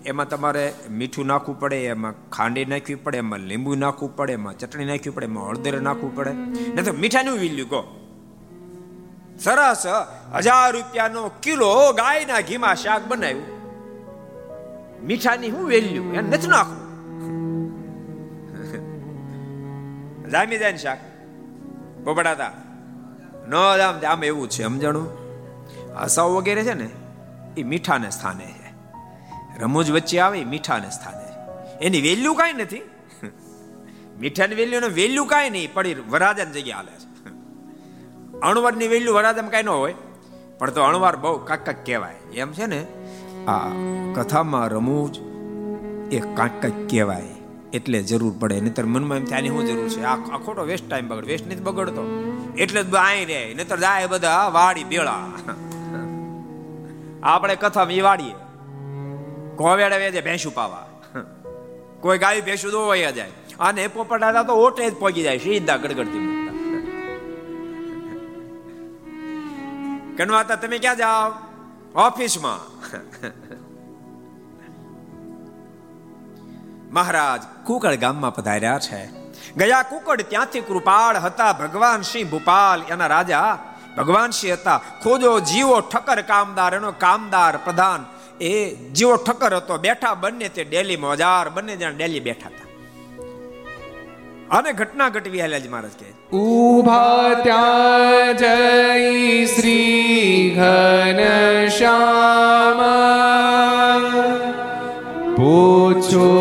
એમાં 0.07 0.29
તમારે 0.29 0.75
મીઠું 0.91 1.27
નાખવું 1.27 1.61
પડે, 1.61 1.85
એમાં 1.85 2.31
ખાંડી 2.31 2.65
નાખવી 2.65 2.95
પડે, 2.95 3.19
એમાં 3.19 3.39
લીંબુ 3.39 3.75
નાખવું 3.75 4.17
પડે, 4.17 4.33
એમાં 4.33 4.59
ચટણી 4.59 4.85
નાખવી 4.85 5.11
પડે, 5.11 5.27
એમાં 5.27 5.49
હળદર 5.49 5.81
નાખવું 5.81 6.17
પડે. 6.17 6.31
નહીં 6.31 6.85
તો 6.85 6.93
મીઠાનું 6.93 7.39
વિલ્યું 7.39 7.71
કહો. 7.71 7.83
સરસ, 9.41 9.87
હજાર 10.35 10.73
રૂપિયાનો 10.73 11.31
કિલો 11.43 11.93
ગાયના 11.93 12.41
ઘીમાં 12.41 12.77
શાક 12.77 13.09
બનાવ્યું. 13.09 13.61
મીઠાની 15.07 15.51
શું 15.51 15.67
વેલ્યુ? 15.67 16.03
એને 16.03 16.29
નથી 16.29 16.49
નાખવું. 16.49 16.91
જામી 20.31 20.59
જાય 20.59 20.73
ને 20.73 20.79
શાક. 20.79 20.99
પોપડાતા 22.05 22.53
ન 23.49 23.51
જામ 23.51 24.13
આમ 24.13 24.25
એવું 24.25 24.49
છે, 24.49 24.65
સમજણું? 24.65 25.09
હસાવ 26.03 26.31
વગેરે 26.31 26.65
છે 26.65 26.75
ને, 26.75 26.91
એ 27.57 27.63
મીઠાને 27.63 28.11
સ્થાને 28.11 28.47
છે. 28.47 28.60
રમૂજ 29.61 29.89
વચ્ચે 29.91 30.19
આવે, 30.19 30.45
મીઠાને 30.45 30.91
સ્થાને. 30.91 31.27
એની 31.81 32.01
વેલ્યુ 32.01 32.35
કાંઈ 32.35 32.59
નથી. 32.63 32.83
મીઠાની 34.21 34.55
વેલ્યુ 34.55 34.91
વેલ્યુ 34.95 35.25
કાંઈ 35.25 35.51
નહીં 35.51 35.75
પડી 35.75 35.97
વરાજાની 36.11 36.55
જગ્યા 36.57 36.77
હાલે 36.77 36.93
છે. 36.93 37.09
અણવરની 38.43 38.89
વેલ્યુ 38.89 39.15
વરાજામાં 39.15 39.53
કાંઈ 39.53 39.69
ન 39.69 39.75
હોય, 39.75 39.95
પણ 40.59 40.71
તો 40.71 40.81
અણવાર 40.83 41.17
બહુ 41.17 41.33
કાંક 41.49 41.69
કહેવાય. 41.87 42.19
એમ 42.35 42.51
છે 42.53 42.67
ને, 42.67 42.81
આ 43.49 43.69
કથામાં 44.15 44.67
રમૂજ 44.69 45.15
એ 46.15 46.21
કાંક 46.37 46.65
કહેવાય, 46.91 47.31
એટલે 47.73 47.99
જરૂર 48.03 48.35
પડે. 48.41 48.61
નહીતર 48.61 48.87
મનમાં 48.87 49.19
એમ 49.19 49.25
થાય 49.25 49.49
શું 49.49 49.65
જરૂર 49.67 49.89
છે? 49.89 50.03
આ 50.03 50.39
ખોટો 50.45 50.63
વેસ્ટ 50.65 50.85
ટાઈમ 50.89 51.09
બગડ, 51.09 51.27
વેસ્ટ 51.27 51.45
નથી 51.47 51.67
બગડતો. 51.69 52.03
એટલે 52.59 52.81
જ 52.83 52.95
આઈ 52.97 53.25
રે. 53.25 53.41
નહીતર 53.55 53.79
જાય 53.79 54.07
બધા 54.07 54.43
વાડી 54.49 54.85
બેળા. 54.85 55.25
આપણે 57.23 57.55
કથામાં 57.57 57.95
એ 57.95 58.01
વાડીએ. 58.01 58.35
કોવેડે 59.57 59.97
વેજે 59.97 60.21
ભેંસું 60.21 60.55
પાવા 60.55 60.87
કોઈ 62.01 62.19
ગાય 62.19 62.41
ભેંસું 62.41 62.71
દોવાઈ 62.73 63.13
જાય. 63.13 63.33
અને 63.61 63.83
પોપટા 63.87 64.43
તો 64.43 64.55
ઓટે 64.57 64.85
જ 64.91 64.93
પહોંચી 64.95 65.23
જાય, 65.23 65.39
સીધા 65.39 65.77
ગડગડતી 65.77 66.27
કનવાતા, 70.17 70.57
તમે 70.57 70.79
ક્યાં 70.79 70.97
જાઓ? 70.97 71.29
ઓફિસમાં. 71.95 72.61
મહારાજ 76.91 77.43
કુકડ 77.67 77.95
ગામમાં 77.95 78.35
પધાર્યા 78.35 78.79
છે. 78.79 79.01
ગયા 79.57 79.83
કુકડ 79.83 80.21
ત્યાંથી 80.23 80.61
કૃપાળ 80.61 81.17
હતા 81.17 81.53
ભગવાન 81.53 82.03
સિંહ 82.03 82.29
ભૂપાલ. 82.31 82.81
એના 82.89 83.07
રાજા 83.07 83.59
ભગવાન 83.97 84.31
સિંહ 84.31 84.53
હતા. 84.53 84.81
ખોજો 85.03 85.33
જીવો 85.41 85.77
ઠક્કર 85.83 86.21
કામદાર, 86.23 86.75
એનો 86.75 86.91
કામદાર 86.99 87.55
પ્રધાન. 87.57 88.03
એ 88.41 88.75
જીવો 88.75 89.17
ઠક્કર 89.17 89.55
હતો, 89.55 89.79
બેઠા 89.79 90.15
બંને 90.15 90.49
તે 90.49 90.65
ડેલી 90.65 90.97
મોજાર 90.97 91.49
બંને 91.49 91.77
જણા 91.77 91.91
ડેલી 91.91 92.21
બેઠા 92.21 92.49
હતા. 92.49 92.69
અને 94.51 94.73
ઘટના 94.73 95.09
ઘટવી 95.09 95.41
હાલ્યા 95.41 95.59
જ 95.59 95.69
મહારાજ 95.69 95.93
કે 95.93 96.37
ઊભા 96.37 97.35
ત્યાં 97.43 98.37
જય 98.37 99.47
શ્રી 99.47 100.51
ઘન 100.57 101.21
શ્યામ 101.69 102.81
પૂછો 105.37 106.40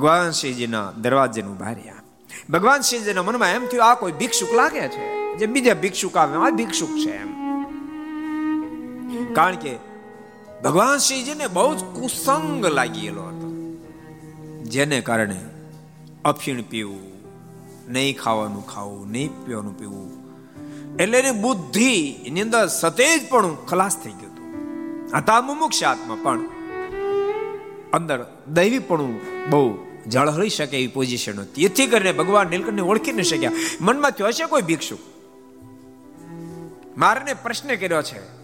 ભગવાન 0.00 0.30
શ્રીજીના 0.30 0.92
દરવાજેનું 0.96 1.56
ભાર્યા. 1.58 2.02
ભગવાન 2.50 2.80
શ્રીજીના 2.80 3.22
મનમાં 3.22 3.50
એમ 3.50 3.64
થયું, 3.66 3.84
આ 3.86 3.94
કોઈ 3.94 4.12
ભિક્ષુક 4.12 4.52
લાગે 4.54 4.84
છે? 4.88 5.02
જે 5.38 5.46
બીજા 5.46 5.74
ભિક્ષુક 5.74 6.16
આવે, 6.16 6.36
આ 6.36 6.50
ભિક્ષુક 6.50 6.92
છે 6.96 7.12
એમ. 7.16 7.30
કારણ 9.34 9.56
કે 9.56 9.72
ભગવાન 10.64 10.98
શ્રીજીને 10.98 11.46
બહુ 11.46 11.74
જ 11.74 11.80
કુસંગ 11.96 12.64
લાગેલો 12.66 13.22
હતો. 13.22 13.48
જેને 14.64 15.00
કારણે 15.00 15.40
અફીણ 16.24 16.62
પીવું, 16.62 17.04
નહીં 17.88 18.16
ખાવાનું 18.18 18.64
ખાવું, 18.66 19.04
નહીં 19.12 19.36
પીવાનું 19.44 19.78
પીવું, 19.78 20.08
એટલે 20.98 21.18
એની 21.18 21.36
બુદ્ધિ 21.40 21.92
એની 22.26 22.40
અંદર 22.40 22.64
સતેજ 22.68 23.28
પણ 23.30 23.54
ખલાસ 23.68 24.00
થઈ 24.04 24.16
ગયું 24.20 24.32
હતું. 24.32 24.48
હતા 25.18 25.40
મુમુક્ષ 25.40 25.82
આત્મા, 25.82 26.18
પણ 26.22 26.40
અંદર 27.92 28.18
દૈવી 28.52 28.78
પણ 28.78 29.14
બહુ 29.50 29.89
જળહળી 30.06 30.48
શકે 30.48 30.76
એવી 30.76 30.86
પોઝિશન 30.86 31.40
હતી 31.40 31.64
એથી 31.64 31.86
કરીને 31.86 32.12
ભગવાન 32.12 32.46
નીલકંઠને 32.46 32.82
ઓળખી 32.82 33.12
ન 33.12 33.22
શક્યા. 33.22 33.52
મનમાં 33.80 34.10
થયો, 34.10 34.26
હશે 34.26 34.46
કોઈ 34.46 34.62
ભિક્ષુ? 34.62 34.98
મારને 36.98 37.34
પ્રશ્ન 37.34 37.74
કર્યો 37.74 38.02
છે. 38.02 38.40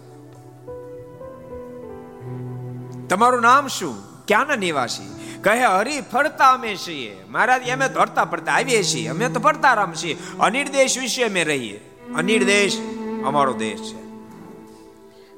તમારું 3.09 3.41
નામ 3.41 3.67
શું? 3.67 3.95
ક્યાંના 4.27 4.57
નિવાસી? 4.57 5.17
કહે, 5.43 5.65
હરી, 5.65 6.01
ફરતા 6.01 6.51
અમે 6.51 6.77
છીએ. 6.77 7.17
મહારાજ 7.31 7.71
અમે 7.71 7.89
તો 7.89 8.01
ફરતા 8.05 8.53
આવીએ 8.53 8.83
છીએ. 8.83 9.09
અમે 9.09 9.29
તો 9.29 9.41
ફરતા 9.41 9.75
રામ 9.75 9.93
છીએ 9.93 10.17
અનિર્દેશ 10.41 10.99
વિશે 10.99 11.23
અમે 11.23 11.45
રહીએ. 11.45 11.91
અનિર્દેશ 12.15 12.79
અમારો 13.25 13.53
દેશ 13.53 13.83
છે. 13.83 14.07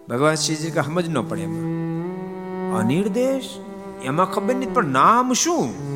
ભગવાન 0.08 0.34
શ્રીજી 0.34 0.70
કે, 0.70 0.80
સમજ 0.80 1.08
ન 1.08 1.22
પડે 1.22 1.40
એમાં. 1.40 2.78
અનિર્દેશ 2.78 3.58
એમાં 4.02 4.32
ખબર 4.32 4.54
નથી 4.54 4.66
પણ 4.66 4.84
નામ 4.84 5.32
શું? 5.32 5.88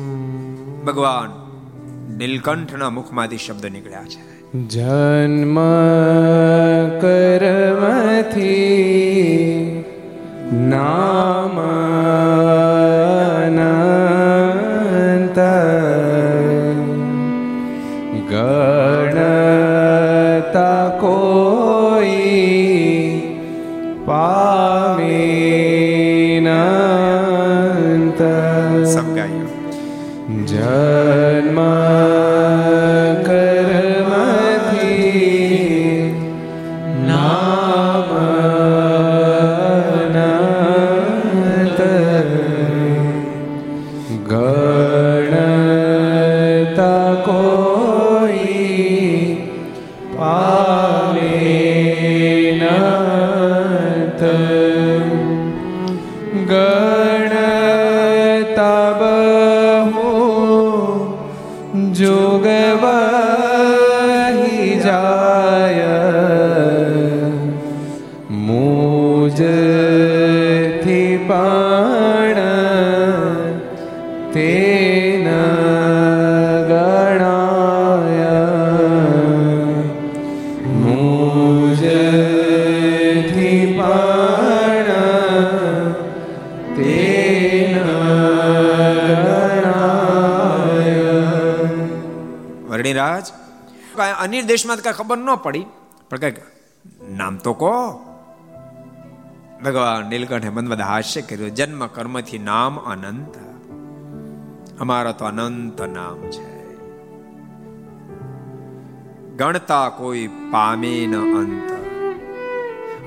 ભગવાન 0.85 1.29
નીલકંઠના 2.17 2.89
મુખમાંથી 2.89 3.37
શબ્દ 3.37 3.65
નીકળ્યા 3.65 4.03
છે. 4.03 4.33
જન્મ 4.67 5.59
કરમથી 7.01 8.43
નામ 10.53 11.59
જન્મ 30.53 31.12
અનિર 94.23 94.45
દેશમાં 94.45 94.77
કાંઈ 94.77 94.93
ખબર 94.93 95.17
ન 95.17 95.35
પડી. 95.35 95.65
પણ 96.09 96.17
કંઈક 96.17 96.35
નામ 97.09 97.37
તો 97.37 97.53
કહો. 97.53 97.93
ભગવાન 99.65 100.05
નીલકંઠે 100.05 100.49
મનમદ 100.49 100.81
હાસ્ય 100.81 101.21
કર્યું. 101.21 101.51
જન્મ 101.51 101.87
કર્મથી 101.87 102.39
નામ 102.39 102.79
અનંત. 102.79 103.35
અમારા 104.79 105.11
તો 105.11 105.25
અનંત 105.25 105.81
નામ 105.81 106.29
છે. 106.29 106.75
ગણતા 109.35 109.89
કોઈ 109.89 110.27
પામે 110.51 111.05
ન 111.05 111.15
અંત. 111.15 111.71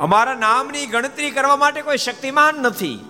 અમારા 0.01 0.35
નામની 0.35 0.87
ગણતરી 0.87 1.31
કરવા 1.31 1.57
માટે 1.57 1.83
કોઈ 1.83 1.97
શક્તિમાન 1.97 2.55
નથી. 2.55 3.05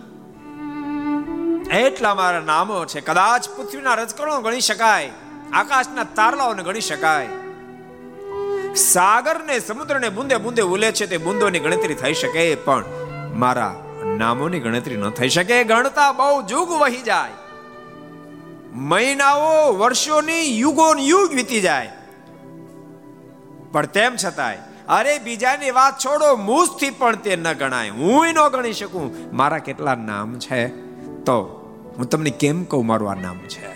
એટલા 1.71 2.11
અમારા 2.11 2.41
નામો 2.41 2.85
છે. 2.85 3.01
કદાચ 3.01 3.49
પૃથ્વીના 3.49 3.95
રજકણો 3.95 4.41
ગણી 4.41 4.61
શકાય. 4.61 5.13
આકાશના 5.53 6.05
તારલાઓને 6.05 6.63
ગણી 6.63 6.81
શકાય. 6.81 7.29
સાગરને 8.77 9.61
સમુદ્રને 9.61 10.09
બુંદે 10.09 10.37
બુંદે 10.37 10.63
ઉલે 10.63 10.93
છે 10.93 11.07
તે 11.07 11.17
બુંદોની 11.17 11.59
ગણતરી 11.59 11.95
થઈ 11.95 12.13
શકે, 12.13 12.55
પણ 12.55 12.85
મારા 13.35 13.75
નામોની 14.19 14.61
ગણતરી 14.61 14.97
ન 14.97 15.11
થઈ 15.11 15.29
શકે. 15.29 15.65
ગણતા 15.65 16.13
બહુ 16.13 16.43
જુગ 16.43 16.71
વહી 16.71 17.03
જાય. 17.03 17.31
મહિનાઓ, 18.73 19.73
વર્ષોની 19.73 20.61
યુગો 20.61 20.95
યુગ 20.99 21.33
વીતી 21.33 21.61
જાય. 21.61 21.93
પણ 23.73 23.87
તેમ 23.87 24.17
છતાંય, 24.25 24.57
અરે 24.89 25.19
બીજાની 25.19 25.71
વાત 25.71 25.99
છોડો 25.99 26.37
મુજથી 26.37 26.91
પણ 26.91 27.17
તે 27.17 27.37
ન 27.37 27.53
ગણાય. 27.53 27.91
હું 27.91 28.27
ન 28.27 28.49
ગણી 28.49 28.73
શકું. 28.73 29.37
મારા 29.37 29.59
કેટલા 29.59 29.95
નામ 29.95 30.39
છે? 30.39 30.69
તો 31.25 31.63
હું 31.99 32.09
તમને 32.09 32.31
કેમ 32.31 32.65
કહું, 32.65 32.87
મારું 32.87 33.11
આ 33.11 33.15
નામ 33.15 33.39
છે? 33.39 33.76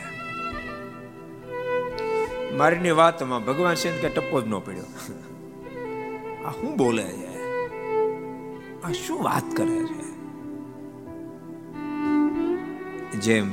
મારીની 2.56 2.90
વાતમાં 2.90 3.44
ભગવાન 3.44 3.74
છે 3.74 3.90
કે 3.98 4.08
ટપ્પો 4.08 4.40
જ 4.40 4.46
ન 4.46 4.58
પડ્યો. 4.58 4.88
આ 6.46 6.50
શું 6.50 6.76
બોલે 6.76 7.02
છે? 7.02 7.30
આ 8.82 8.92
શું 8.92 9.22
વાત 9.22 9.56
કરે 9.56 9.78
છે? 9.84 10.10
જેમ 13.16 13.48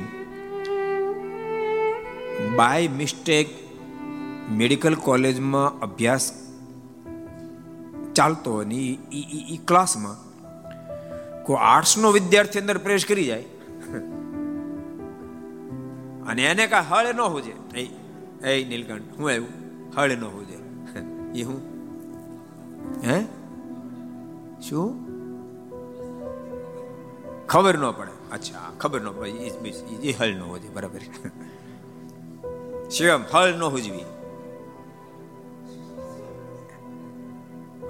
બાય 2.56 2.88
મિસ્ટેક 2.88 3.48
મેડિકલ 4.50 4.94
કોલેજમાં 4.94 5.78
અભ્યાસ 5.80 6.32
ચાલતો 8.14 8.56
અને 8.56 8.76
એ 9.52 9.58
ક્લાસમાં 9.68 10.16
કોઈ 11.44 11.56
આર્ટ્સનો 11.60 12.10
વિદ્યાર્થી 12.10 12.58
અંદર 12.60 12.78
પ્રવેશ 12.78 13.06
કરી 13.06 13.24
જાય. 13.24 13.44
અને 16.28 16.42
એને 16.44 16.66
કાંઈ 16.66 16.86
હળ 16.90 17.14
ન 17.14 17.20
હોજે. 17.20 18.07
એ 18.46 18.64
નીલકંઠ, 18.64 19.02
હું 19.18 19.28
આવ્યું? 19.28 19.48
હળ 19.96 20.10
ન 20.10 20.24
હોજે. 20.24 20.54
એ 21.40 21.42
હું? 21.42 21.60
હે? 23.06 23.24
શું? 24.60 25.08
ખબર 27.46 27.78
ન 27.78 27.90
પડે. 27.90 28.32
અચ્છા, 28.32 28.72
ખબર 28.78 29.00
ન 29.00 29.10
પડે. 29.10 29.30
એ 30.02 30.12
હળ 30.12 30.28
ન 30.28 30.40
હોજે, 30.40 30.68
બરાબર. 30.68 31.00
શિવમ, 32.90 33.22
હળ 33.34 33.54
ન 33.54 33.62
હોજવી. 33.62 34.04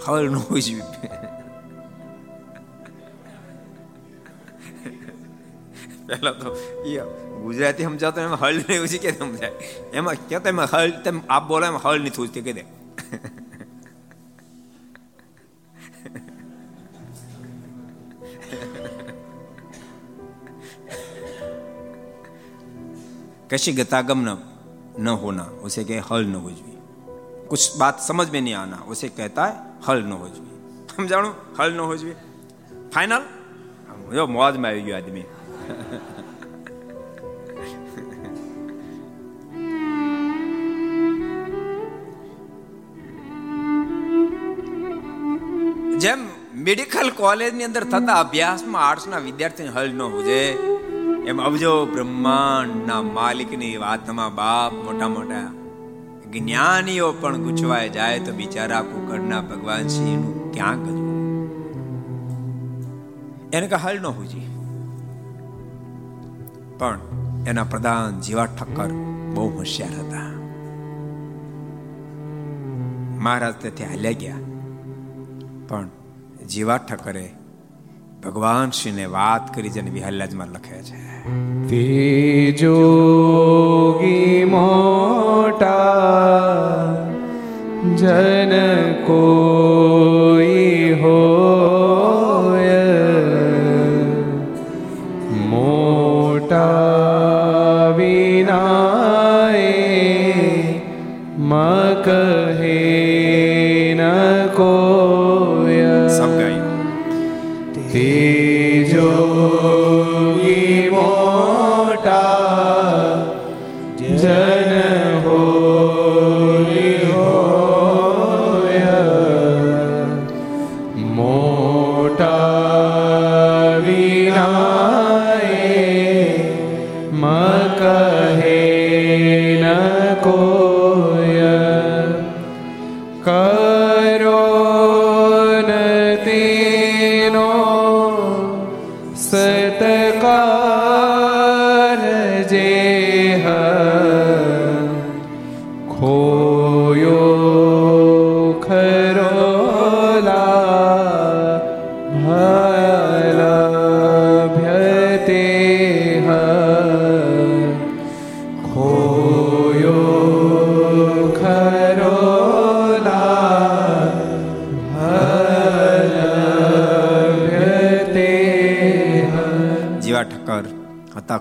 હળ 0.08 0.30
ન 0.30 0.36
હોજવી. 0.36 0.82
પહેલા 6.07 6.33
તો 6.33 6.53
એ 6.85 6.93
ગુજરાતી 7.41 7.85
સમજાતો 7.85 8.21
એમાં 8.21 8.41
હળ 8.41 8.61
નહીં 8.61 8.85
ઉજી 8.85 8.99
કે 8.99 9.13
સમજાય 9.13 9.51
એમાં 9.93 10.23
કહેતો 10.29 10.49
એમાં 10.49 10.71
હળ 10.73 10.95
તેમ 11.03 11.21
આપ 11.29 11.43
બોલો 11.47 11.65
એમાં 11.65 11.85
હળ 11.85 12.01
નહીં 12.01 12.13
થૂજતી 12.13 12.43
કહી 12.43 12.53
દે 12.53 12.65
कैसी 23.49 23.71
गतागम 23.73 24.19
न 24.21 24.31
न 24.99 25.07
होना 25.21 25.43
उसे 25.63 25.83
कहे 25.83 26.01
हल 26.07 26.25
न 26.27 26.35
होजवी 26.45 26.73
कुछ 27.49 27.61
बात 27.77 27.99
समझ 28.01 28.27
में 28.29 28.41
नहीं 28.41 28.53
आना 28.55 28.77
उसे 28.87 29.09
कहता 29.11 29.45
है 29.45 29.53
हल 29.87 30.03
न 30.05 30.19
होजवी 30.23 30.53
સમજાણું 30.95 31.33
હલ 31.57 31.71
ન 31.73 31.79
હોજવી 31.81 32.15
ફાઇનલ 32.93 33.23
જો 34.11 34.25
મોજમાં 34.27 34.69
આવી 34.69 34.83
ગયો 34.83 34.97
આદમી 34.97 35.25
જેમ 45.98 46.20
મેડિકલ 46.54 47.10
કોલેજની 47.10 47.64
અંદર 47.64 47.84
થતા 47.84 48.16
અભ્યાસમાં 48.20 48.84
આર્ટ્સના 48.88 49.18
વિદ્યાર્થીને 49.18 49.68
હલ 49.68 49.92
ન 49.92 50.02
હોજે, 50.02 50.42
એમ 51.26 51.38
અબજો 51.40 51.72
બ્રહ્માંડના 51.86 53.02
માલિકની 53.02 53.76
વાતમાં 53.76 54.34
બાપ 54.34 54.72
મોટા 54.72 55.08
મોટા. 55.08 55.46
જ્ઞાનીઓ 56.32 57.12
પણ 57.12 57.36
ગુચવાય 57.36 57.88
જાય 57.88 58.18
તો 58.18 58.32
બિચારા 58.32 58.82
કુકડના 58.82 59.40
ભગવાન 59.40 59.88
સિંહનું 59.88 60.52
ક્યાં 60.52 60.78
કરવું? 60.84 61.08
એને 63.52 63.66
કે 63.66 63.76
હલ 63.76 63.98
ન 64.00 64.06
હોજી. 64.06 64.57
પણ 66.78 66.98
એના 67.46 67.64
પ્રધાન 67.64 68.20
જીવા 68.20 68.46
ઠક્કર 68.46 68.86
બહુ 69.34 69.48
હોશિયાર 69.48 69.90
હતા. 69.90 70.32
મહારાજ 73.18 73.54
તેથી 73.54 73.84
હાલ્યા 73.84 74.12
ગયા. 74.12 74.34
પણ 75.68 75.88
જીવા 76.48 76.76
ઠક્કરે 76.76 77.32
ભગવાન 78.24 78.70
શ્રીને 78.70 79.06
વાત 79.06 79.54
કરી 79.54 79.68
જેને 79.68 79.90
વિહલ્લાજમાં 79.90 80.46
લખે 80.46 80.82
છે. 80.82 81.28
તે 81.68 82.52
જોગી 82.52 84.44
મોટા 84.44 85.88
જન 87.96 88.52
કોઈ 89.06 90.92
હોય 91.00 91.77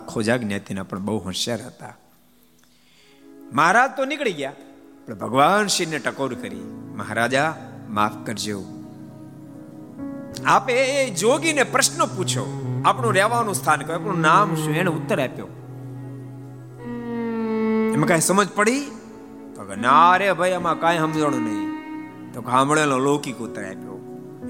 ખોજા 0.07 0.37
જ્ઞાતિના 0.37 0.83
પણ 0.83 0.99
બહુ 0.99 1.17
હોશિયાર 1.17 1.61
હતા. 1.61 1.93
મહારાજ 3.53 3.91
તો 3.97 4.05
નીકળી 4.05 4.33
ગયા, 4.33 4.53
પણ 5.07 5.15
ભગવાન 5.15 5.67
શિવને 5.67 5.99
ટકોર 5.99 6.33
કરી, 6.33 6.63
મહારાજા, 6.95 7.55
માફ 7.89 8.17
કરજો. 8.25 8.59
આપે 10.45 10.73
એ 10.73 11.09
જોગીને 11.09 11.63
પ્રશ્ન 11.63 12.05
પૂછો. 12.05 12.43
આપણું 12.85 13.13
રહેવાનું 13.13 13.55
સ્થાન 13.55 13.79
કયું? 13.79 13.95
આપણું 13.95 14.21
નામ 14.21 14.55
શું? 14.55 14.75
એને 14.75 14.89
ઉત્તર 14.89 15.19
આપ્યો. 15.19 15.47
એમાં 17.93 18.07
કઈ 18.07 18.19
સમજ 18.19 18.49
પડી? 18.49 18.81
તો 19.55 19.75
ના 19.81 20.17
રે 20.17 20.33
ભાઈ 20.33 20.49
એમાં 20.49 20.79
કાંઈ 20.79 20.97
સમજણું 20.97 21.41
નહીં. 21.41 21.67
તો 22.33 22.41
ગામડેલો 22.41 22.97
લૌકિક 22.97 23.37
ઉત્તર 23.37 23.63
આપ્યો. 23.63 23.95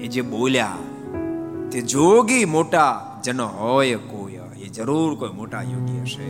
એ 0.00 0.06
જે 0.06 0.22
બોલ્યા, 0.22 0.76
તે 1.70 1.80
જોગી 1.80 2.44
મોટા 2.44 3.20
જન 3.24 3.40
હોય 3.40 3.94
કોઈ 3.94 4.17
જરૂર 4.68 5.14
કોઈ 5.14 5.28
મોટા 5.28 5.62
યોગી 5.62 6.00
હશે. 6.00 6.28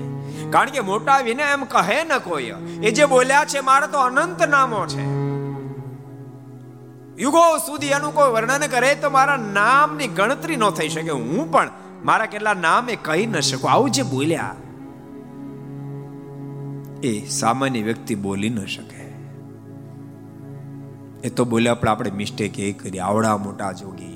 કારણ 0.51 0.70
કે 0.70 0.81
મોટા 0.81 1.18
વિને 1.18 1.42
એમ 1.42 1.64
કહે 1.64 2.05
ન 2.05 2.18
કોઈ. 2.18 2.53
એ 2.83 2.90
જે 2.90 3.05
બોલ્યા 3.05 3.44
છે, 3.44 3.61
મારા 3.61 3.87
તો 3.87 3.98
અનંત 3.98 4.48
નામો 4.48 4.87
છે. 4.87 5.29
યુગો 7.22 7.57
સુધી 7.57 7.87
એનું 7.87 8.14
કોઈ 8.14 8.31
વર્ણન 8.31 8.66
કરે 8.66 8.94
તો 8.94 9.11
મારા 9.11 9.37
નામની 9.37 10.07
ગણતરી 10.07 10.57
ન 10.57 10.70
થઈ 10.70 10.88
શકે. 10.88 11.11
હું 11.11 11.51
પણ 11.53 11.70
મારા 12.05 12.27
કેટલા 12.27 12.55
નામ 12.55 12.90
એ 12.90 12.96
કહી 12.96 13.27
ન 13.27 13.40
શકું. 13.40 13.70
આવું 13.70 13.90
જે 13.90 14.03
બોલ્યા, 14.03 14.55
એ 17.03 17.27
સામાન્ય 17.27 17.83
વ્યક્તિ 17.83 18.14
બોલી 18.14 18.51
ન 18.51 18.64
શકે. 18.64 19.09
એ 21.24 21.29
તો 21.29 21.44
બોલ્યા 21.44 21.74
પણ 21.74 21.88
આપણે 21.88 22.11
મિસ્ટેક 22.11 22.59
એ 22.59 22.72
કરી. 22.72 22.98
આવડા 22.98 23.37
મોટા 23.37 23.72
જોગી. 23.72 24.14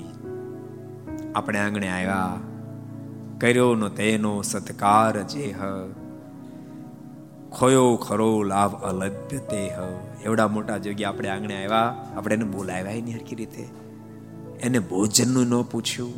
આપણે 1.35 1.59
આંગણે 1.59 1.89
આવ્યા. 1.89 2.39
કર્યો 3.43 3.75
નો 3.75 3.89
તેનો 3.89 4.41
સત્કાર 4.41 5.23
જે 5.23 5.51
હ 5.51 5.61
ખોયો 7.51 7.95
ખરો 7.95 8.43
લાભ 8.43 8.83
અલભ્ય 8.83 9.37
તે 9.37 9.69
હ 9.69 9.79
એવડા 10.23 10.47
મોટા 10.47 10.77
જોગી 10.77 11.03
આપણે 11.03 11.29
આંગણે 11.29 11.55
આવ્યા. 11.55 11.95
આપણે 12.17 12.35
એને 12.35 12.45
બોલાવ્યા 12.45 12.93
નહીં 12.93 13.15
હરકી 13.15 13.35
રીતે. 13.35 13.67
એને 14.61 14.79
ભોજનનું 14.79 15.47
ન 15.47 15.61
પૂછ્યું. 15.61 16.13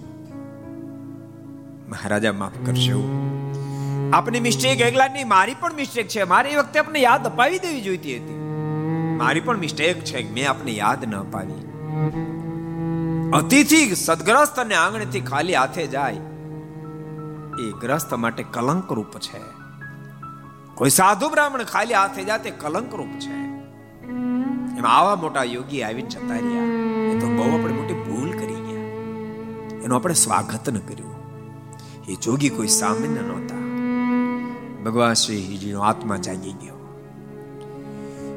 મહારાજા, 1.89 2.31
માફ 2.31 2.65
કરશો 2.65 2.99
આપની 4.13 4.39
મિસ્ટેક 4.39 4.81
એકલા 4.81 5.07
નહીં 5.07 5.27
મારી 5.27 5.55
પણ 5.59 5.73
મિસ્ટેક 5.73 6.07
છે. 6.07 6.23
મારે 6.23 6.49
એ 6.49 6.55
વખતે 6.55 6.79
આપને 6.79 6.99
યાદ 6.99 7.25
અપાવી 7.25 7.59
દેવી 7.59 7.81
જોઈતી 7.81 8.17
હતી. 8.17 8.33
મારી 9.17 9.39
પણ 9.39 9.57
મિસ્ટેક 9.57 9.99
છે 9.99 10.33
મેં 10.33 10.49
આપને 10.49 10.71
યાદ 10.71 11.05
ન 11.05 11.15
અપાવી. 11.15 11.65
અતિથિ 13.31 13.95
સદગ્રસ્ત 13.95 14.59
અને 14.59 14.75
આંગણેથી 14.75 15.19
ખાલી 15.19 15.53
હાથે 15.53 15.87
જાય. 15.87 16.17
એ 17.59 17.71
ગ્રસ્ત 17.71 18.13
માટે 18.13 18.45
કલંક 18.51 18.91
રૂપ 18.91 19.17
છે. 19.19 19.41
કોઈ 20.75 20.89
સાધુ 20.89 21.29
બ્રાહ્મણ 21.29 21.63
ખાલી 21.63 21.93
હાથે 21.93 22.23
જાતે 22.23 22.49
કલંક 22.49 22.95
રૂપ 22.95 23.07
છે. 23.07 23.45
એમાં 24.77 24.97
આવા 24.97 25.15
મોટા 25.15 25.43
યોગી 25.43 25.83
આવીને 25.83 26.09
જતા 26.09 26.33
રહ્યા. 26.33 26.63
એ 27.11 27.19
તો 27.19 27.27
બહુ 27.27 27.53
આપણે 27.53 27.73
મોટી 27.73 27.93
ભૂલ 27.93 28.31
કરી 28.31 28.55
ગયા. 28.55 28.81
એનું 29.83 29.95
આપણે 29.95 30.13
સ્વાગત 30.13 30.69
ન 30.69 30.77
કર્યું. 30.77 31.15
એ 32.07 32.15
જોગી 32.15 32.49
કોઈ 32.49 32.67
સામાન્ય 32.67 33.21
નહોતા. 33.21 33.55
ભગવાન 34.83 35.13
શ્રી 35.13 35.41
હિજીનો 35.41 35.81
આત્મા 35.81 36.17
જાગી 36.17 36.51
ગયો. 36.51 36.75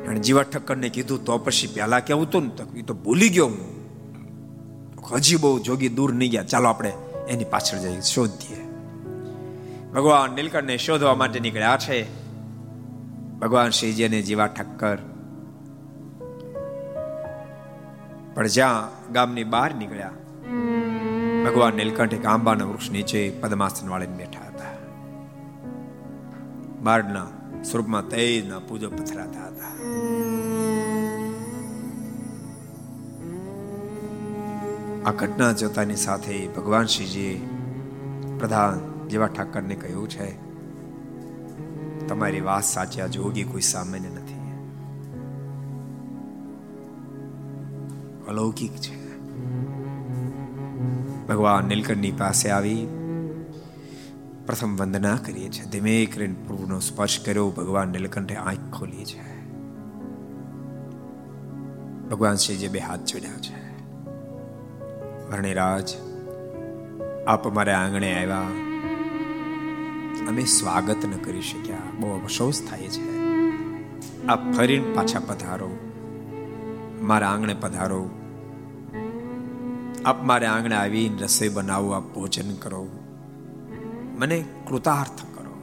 અને 0.09 0.21
જીવા 0.21 0.43
ઠક્કરને 0.43 0.89
કીધું, 0.89 1.25
તો 1.25 1.39
પછી 1.39 1.67
પહેલા 1.67 2.01
કેવું 2.01 2.27
હતું 2.27 2.43
ને 2.43 2.49
તો 2.49 2.65
તો 2.87 2.95
ભૂલી 2.95 3.29
ગયો 3.29 3.47
હું. 3.47 3.79
હજી 5.13 5.37
બહુ 5.37 5.59
જોગી 5.59 5.89
દૂર 5.89 6.15
નહીં 6.15 6.31
ગયા. 6.31 6.43
ચાલો 6.43 6.69
આપણે 6.69 6.93
એની 7.29 7.45
પાછળ 7.45 7.79
જઈએ, 7.79 8.01
શોધીએ. 8.01 8.68
ભગવાન 9.95 10.31
નીલકંઠને 10.31 10.77
શોધવા 10.77 11.15
માટે 11.15 11.41
નીકળ્યા 11.41 11.77
છે. 11.77 11.99
ભગવાન 13.39 13.71
શ્રીજી 13.71 14.05
અને 14.05 14.23
જીવા 14.23 14.47
ઠક્કર. 14.47 14.99
પણ 18.35 18.47
જ્યાં 18.47 19.13
ગામની 19.13 19.45
બહાર 19.45 19.75
નીકળ્યા, 19.75 20.11
ભગવાન 21.45 21.75
નીલકંઠ 21.75 22.15
એક 22.15 22.27
આંબાના 22.27 22.65
વૃક્ષ 22.65 22.91
નીચે 22.91 23.31
પદ્માસન 23.31 23.89
વાળીને 23.89 24.17
બેઠા 24.17 24.45
હતા. 24.49 24.75
બારના 26.83 27.27
સ્વરૂપમાં 27.63 28.09
તેજના 28.09 28.59
પૂજો 28.59 28.91
પથરાતા 28.91 29.47
હતા. 29.47 29.73
આ 35.07 35.13
ઘટના 35.13 35.53
જોતાની 35.53 35.97
સાથે 35.97 36.49
ભગવાન 36.49 36.87
શ્રીજીએ 36.87 37.35
પ્રધાન 38.39 38.98
જેવા 39.09 39.27
ઠાકરને 39.27 39.75
કહ્યું 39.75 40.09
છે, 40.09 40.49
તમારી 42.07 42.41
વાત 42.41 42.65
સાચી 42.65 43.01
આ 43.01 43.07
જોગી 43.07 43.45
કોઈ 43.45 43.61
સામાન્ય 43.61 44.09
નથી. 44.09 44.39
અલૌકિક 48.29 48.73
છે. 48.73 49.19
ભગવાન 51.27 51.65
નીલકંઠની 51.65 52.11
પાસે 52.11 52.51
આવી 52.51 52.87
પ્રથમ 54.47 54.77
વંદના 54.77 55.17
કરીએ 55.17 55.49
છીએ. 55.49 55.65
ધીમે 55.65 56.07
કરીને 56.07 56.35
પ્રભુનો 56.47 56.81
સ્પર્શ 56.81 57.21
કર્યો. 57.25 57.51
ભગવાન 57.51 57.89
નીલકંઠે 57.89 58.35
આંખ 58.35 58.75
ખોલી 58.75 59.05
છે. 59.05 59.39
ભગવાન 62.09 62.35
શ્રીજી 62.35 62.69
બે 62.69 62.79
હાથ 62.79 63.01
જોડ્યા 63.01 63.31
છે. 63.31 63.85
વર્ણિરાજ, 65.31 65.89
આપ 67.27 67.49
અમારે 67.49 67.73
આંગણે 67.73 68.15
આવ્યા. 68.15 68.68
અમે 70.29 70.45
સ્વાગત 70.45 71.05
ન 71.07 71.11
કરી 71.11 71.43
શક્યા. 71.43 71.77
બહુ 72.01 72.19
અફસોસ 72.19 72.63
થાય 72.71 72.89
છે. 72.89 73.19
આપ 74.27 74.53
ફરીને 74.53 74.95
પાછા 74.95 75.21
પધારો. 75.21 75.71
મારા 77.01 77.29
આંગણે 77.29 77.55
પધારો. 77.55 78.11
આપ 80.05 80.25
મારે 80.25 80.47
આંગણે 80.47 80.75
આવીને 80.75 81.23
રસોઈ 81.23 81.49
બનાવો, 81.49 81.91
આપ 81.91 82.03
ભોજન 82.15 82.55
કરો. 82.55 82.89
મને 84.19 84.45
કૃતાર્થ 84.69 85.23
કરો. 85.23 85.63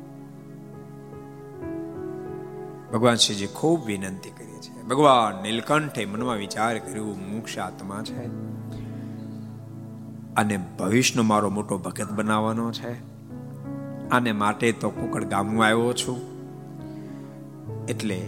ભગવાન 2.93 3.15
શ્રીજી 3.15 3.47
ખૂબ 3.47 3.85
વિનંતી 3.85 4.31
કરી 4.31 4.59
છે. 4.61 4.83
ભગવાન 4.83 5.43
નીલકંઠે 5.43 6.05
મનમાં 6.05 6.37
વિચાર 6.37 6.79
કર્યો, 6.79 7.05
મોક્ષ 7.05 7.59
આત્મા 7.59 8.03
છે. 8.03 8.53
અને 10.37 10.57
ભવિષ્યનો 10.79 11.23
મારો 11.23 11.51
મોટો 11.51 11.79
ભગત 11.79 12.13
બનાવવાનો 12.13 12.73
છે. 12.73 12.93
આને 14.09 14.33
માટે 14.33 14.73
તો 14.73 14.91
કુકડ 14.91 15.25
ગામમાં 15.25 15.67
આવ્યો 15.67 15.93
છું. 15.93 16.19
એટલે 17.89 18.19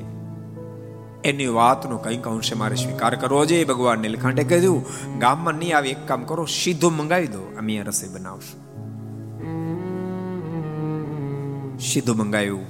એની 1.25 1.47
વાતનો 1.47 1.97
કંઈક 1.99 2.29
અંશે 2.29 2.55
મારે 2.55 2.77
સ્વીકાર 2.77 3.15
કરવો 3.15 3.45
જોઈએ 3.47 3.65
ભગવાન 3.65 3.99
નીલકંઠે 3.99 4.45
કહ્યું 4.45 4.85
ગામમાં 5.19 5.55
નહીં 5.55 5.77
આવે 5.77 5.91
એક 5.91 6.09
કામ 6.09 6.25
કરો, 6.25 6.45
સીધું 6.45 6.97
મંગાવી 6.97 7.27
દો, 7.27 7.39
અમે 7.39 7.59
અહીંયા 7.59 7.85
રસોઈ 7.85 8.09
બનાવશું. 8.09 8.61
સીધું 11.79 12.17
મંગાવ્યું. 12.17 12.65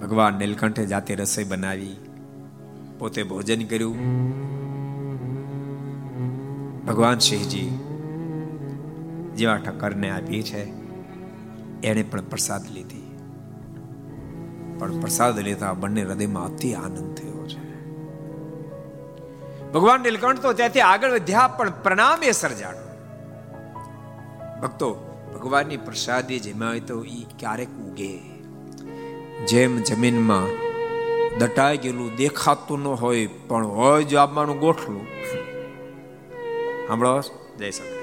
ભગવાન 0.00 0.34
નીલકંઠે 0.34 0.86
જાતે 0.86 1.14
રસોઈ 1.14 1.44
બનાવી, 1.44 1.96
પોતે 2.98 3.22
ભોજન 3.22 3.64
કર્યું. 3.66 3.96
ભગવાન 6.86 7.18
સિંહજી 7.18 7.70
જેવા 9.36 9.56
ઠક્કરને 9.56 10.10
આપી 10.10 10.42
છે, 10.42 10.64
એણે 11.82 12.02
પણ 12.02 12.20
પ્રસાદ 12.20 12.70
લીધી. 12.70 13.18
પણ 14.78 15.00
પ્રસાદ 15.00 15.38
લેતા 15.38 15.72
બંને 15.72 16.02
હૃદયમાં 16.02 16.46
અતિ 16.46 16.74
આનંદ 16.74 17.14
થયો 17.14 17.46
છે. 17.46 17.62
ભગવાન 19.72 20.00
નીલકંઠ 20.00 20.40
તો 20.40 20.52
ત્યાંથી 20.52 20.80
આગળ 20.80 21.10
વધ્યા, 21.10 21.48
પણ 21.48 21.72
પ્રણામ 21.82 22.18
સર્જાણો. 22.32 22.92
ભક્તો, 24.62 24.94
ભગવાનની 25.34 25.76
પ્રસાદી 25.76 26.40
જેમાં 26.40 26.68
હોય 26.68 26.80
તો 26.80 27.04
એ 27.04 27.26
ક્યારેક 27.38 27.68
ઉગે. 27.68 28.18
જેમ 29.46 29.78
જમીનમાં 29.78 30.48
દટાઈ 31.38 31.76
ગયેલું 31.76 32.16
દેખાતું 32.16 32.82
ન 32.82 32.86
હોય, 32.86 33.26
પણ 33.26 33.66
હોય 33.66 34.04
જો 34.04 34.18
આપવાનું 34.18 34.58
ગોઠલું. 34.58 35.06
સાંભળો 36.86 37.20
જય 37.58 37.70
સગડે 37.70 38.01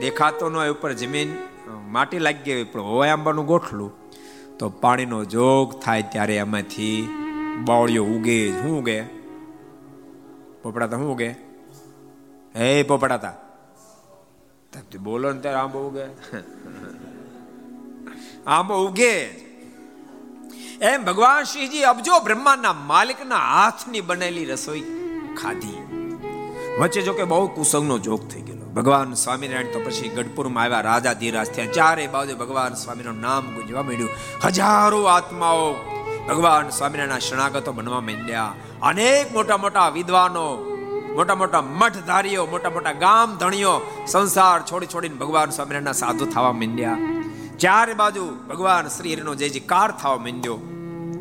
દેખાતો 0.00 0.48
ન 0.48 0.56
હોય 0.56 0.68
ઉપર 0.68 0.92
જમીન 0.92 1.28
માટી 1.88 2.18
લાગી 2.18 2.42
ગઈ 2.42 2.64
પણ 2.64 2.80
હોય 2.80 3.08
આંબાનું 3.08 3.46
ગોઠલું, 3.46 3.92
તો 4.58 4.68
પાણીનો 4.68 5.24
જોગ 5.24 5.80
થાય 5.80 6.02
ત્યારે 6.02 6.36
એમાંથી 6.36 7.08
બાવળીઓ 7.64 8.04
ઉગે, 8.04 8.52
શું 8.52 8.78
ઉગે? 8.78 9.02
પોપડાતા 10.62 10.96
શું 10.96 11.12
ઉગે? 11.12 11.34
હે 12.56 12.82
પોપડાતા. 12.82 13.32
બોલો 15.02 15.32
ને 15.32 15.40
ત્યારે 15.40 15.58
આંબો 15.58 15.88
ઉગે. 15.88 16.04
આંબો 18.46 18.74
ઉગે. 18.74 19.42
એમ 20.82 21.04
ભગવાન 21.04 21.42
શ્રીજી 21.42 21.82
અબજો 21.82 22.12
બ્રહ્માના 22.24 22.72
માલિકના 22.72 23.36
હાથની 23.36 24.00
બનેલી 24.00 24.44
રસોઈ 24.44 24.82
ખાધી. 25.42 25.82
વચ્ચે 26.80 27.02
જો 27.02 27.12
કે 27.12 27.24
બહુ 27.24 27.48
કુસંગનો 27.48 27.98
જોગ 27.98 28.28
થઈ 28.28 28.40
ગયેલો. 28.40 28.61
ભગવાન 28.74 29.14
સ્વામિનારાયણ 29.14 29.66
તો 29.72 29.80
પછી 29.80 30.08
ગઢપુરમાં 30.08 30.64
આવ્યા, 30.64 30.80
રાજા 30.80 31.12
ધીરાજ 31.12 31.46
થયા. 31.46 31.66
ચારે 31.66 32.06
બાજુ 32.06 32.36
ભગવાન 32.36 32.74
સ્વામિનારાયણ 32.74 33.22
નામ 33.22 33.54
ગુંજવા 33.54 33.82
માંડ્યું. 33.82 34.10
હજારો 34.44 35.02
આત્માઓ 35.02 35.72
ભગવાન 36.28 36.68
સ્વામિનારાયણના 36.68 37.18
શરણાગતો 37.18 37.72
બનવા 37.72 38.00
માંડ્યા. 38.00 38.54
અનેક 38.82 39.32
મોટા 39.32 39.56
મોટા 39.56 39.88
વિદ્વાનો, 39.88 40.76
મોટા 41.16 41.34
મોટા 41.34 41.62
મઠધારીઓ, 41.62 42.46
મોટા 42.46 42.70
મોટા 42.70 42.92
ગામ 42.92 43.36
ધણીઓ 43.36 43.80
સંસાર 44.06 44.62
છોડી 44.62 44.86
છોડીને 44.86 45.14
ભગવાન 45.14 45.50
સ્વામિનારાયણના 45.50 45.92
સાધુ 45.92 46.26
થવા 46.26 46.52
માંડ્યા. 46.52 46.98
ચારે 47.58 47.94
બાજુ 47.94 48.24
ભગવાન 48.48 48.88
શ્રી 48.88 49.14
હરિનો 49.14 49.34
જય 49.34 49.48
જયકાર 49.48 49.90
થવા 49.90 50.16
માંડ્યો. 50.16 50.56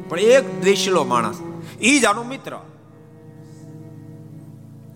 પણ 0.09 0.19
એક 0.19 0.61
દ્વેષલો 0.61 1.03
માણસ, 1.03 1.39
ઈ 1.81 1.99
જ 1.99 2.05
આનો 2.05 2.23
મિત્ર. 2.23 2.57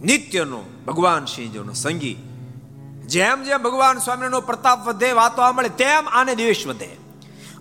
નિત્યનો 0.04 0.64
ભગવાન 0.88 1.26
શ્રીજીનો 1.26 1.74
સંગી. 1.74 2.18
જેમ 3.08 3.44
જેમ 3.44 3.58
ભગવાન 3.58 3.98
સ્વામીનો 3.98 4.42
પ્રતાપ 4.42 4.88
વધે, 4.88 5.12
વાતો 5.12 5.54
મળે 5.54 5.70
તેમ 5.70 6.10
આને 6.10 6.36
દ્વેષ 6.36 6.68
વધે. 6.68 6.98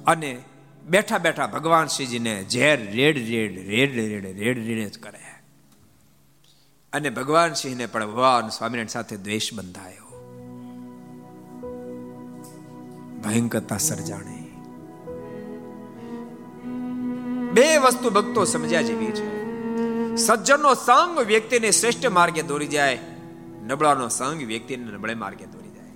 અને 0.07 0.43
બેઠા 0.85 1.19
બેઠા 1.19 1.47
ભગવાન 1.47 1.87
શ્રીજીને 1.87 2.45
ઝેર, 2.45 2.93
રેડ 2.93 3.19
રેડ 3.19 3.69
રેડ 3.69 3.97
રેડ 3.97 4.39
રેડ 4.39 4.67
રેડ 4.67 4.91
જ 4.91 4.99
કરે. 4.99 5.19
અને 6.93 7.11
ભગવાન 7.11 7.53
સિંહને 7.53 7.87
પણ 7.87 8.07
ભગવાન 8.07 8.49
સ્વામિનારાયણ 8.49 8.87
સાથે 8.87 9.17
દ્વેષ 9.17 9.55
બંધાયો. 9.55 10.05
ભયંકરતા 13.25 13.79
સર્જાણી. 13.79 14.45
બે 17.53 17.77
વસ્તુ 17.77 18.11
ભક્તો 18.11 18.45
સમજ્યા 18.45 18.83
જેવી 18.83 19.07
છે. 19.07 19.45
સજ્જનનો 20.17 20.75
સંગ 20.75 21.19
વ્યક્તિને 21.19 21.71
શ્રેષ્ઠ 21.71 22.07
માર્ગે 22.07 22.43
દોરી 22.43 22.67
જાય 22.67 22.99
નબળાનો 23.67 24.09
સંગ 24.09 24.43
વ્યક્તિને 24.43 24.93
નબળે 24.93 25.15
માર્ગે 25.15 25.45
દોરી 25.45 25.69
જાય. 25.69 25.91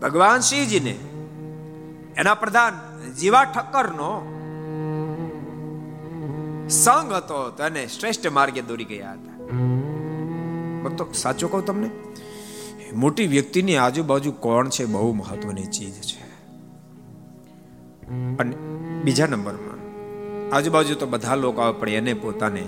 ભગવાન 0.00 0.40
શિવજીને, 0.40 0.98
એના 2.16 2.34
પ્રધાન 2.34 2.72
જીવા 3.12 3.44
ઠક્કરનો 3.44 4.36
સંગ 6.70 7.12
હતો, 7.12 7.50
તો 7.50 7.64
એને 7.64 7.86
શ્રેષ્ઠ 7.86 8.28
માર્ગે 8.28 8.62
દોરી 8.62 8.84
ગયા 8.84 9.12
હતા. 9.12 9.56
ભક્તો, 10.82 11.12
સાચો 11.12 11.48
કહું 11.48 11.64
તમને? 11.64 11.90
મોટી 12.94 13.26
વ્યક્તિની 13.26 13.76
આજુબાજુ 13.76 14.32
કોણ 14.32 14.68
છે 14.68 14.84
બહુ 14.84 15.12
મહત્વની 15.12 15.64
ચીજ 15.64 15.92
છે. 15.92 16.22
અને 18.36 18.56
બીજા 19.04 19.26
નંબરમાં, 19.26 19.78
આજુબાજુ 20.56 20.94
તો 20.94 21.06
બધા 21.06 21.34
લોકો 21.34 21.60
આવે, 21.60 21.80
પણ 21.80 21.88
એને 21.88 22.14
પોતાને 22.14 22.66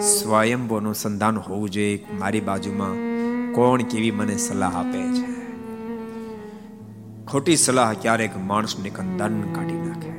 સ્વયંભોનું 0.00 0.94
સંધાન 0.94 1.38
હોવું 1.38 1.70
જોઈએ 1.70 2.06
મારી 2.18 2.40
બાજુમાં 2.40 3.07
કોણ 3.58 3.82
કેવી 3.82 4.10
મને 4.10 4.36
સલાહ 4.36 4.76
આપે 4.76 5.02
છે? 5.02 5.56
ખોટી 7.26 7.56
સલાહ 7.56 7.92
ક્યારેક 7.92 8.36
માણસને 8.36 8.90
કંદન 8.90 9.42
કાઢી 9.42 9.74
નાખે. 9.74 10.10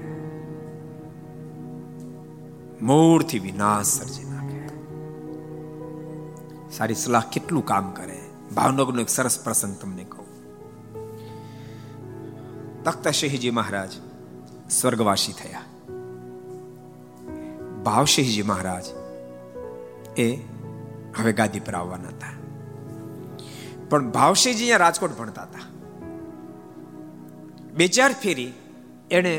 મૂળથી 2.86 3.40
વિનાશ 3.40 3.86
સર્જી 3.86 4.24
નાખે. 4.24 4.68
સારી 6.72 6.96
સલાહ 6.96 7.24
કેટલું 7.32 7.66
કામ 7.66 7.92
કરે? 7.92 8.22
ભાવનગરનો 8.56 9.02
એક 9.02 9.10
સરસ 9.10 9.44
પ્રસંગ 9.44 9.76
તમને 9.82 10.04
કહું. 10.04 10.26
તખ્તસિંહજી 12.84 13.52
મહારાજ 13.52 13.90
સ્વર્ગવાસી 14.72 15.32
થયા. 15.32 15.62
ભાવસિંહજી 17.84 18.42
મહારાજ 18.42 18.84
એ 20.20 20.36
હવે 21.18 21.34
ગાદી 21.34 21.60
પર 21.60 21.76
આવવાના 21.76 22.08
હતા. 22.08 22.39
પણ 23.90 24.10
ભાવસિંહજી 24.18 24.66
અહીંયા 24.66 24.84
રાજકોટ 24.86 25.14
ભણતા 25.20 25.46
હતા. 25.50 25.66
બે 27.78 27.86
ચાર 27.96 28.12
ફેરી 28.24 28.52
એને 29.18 29.34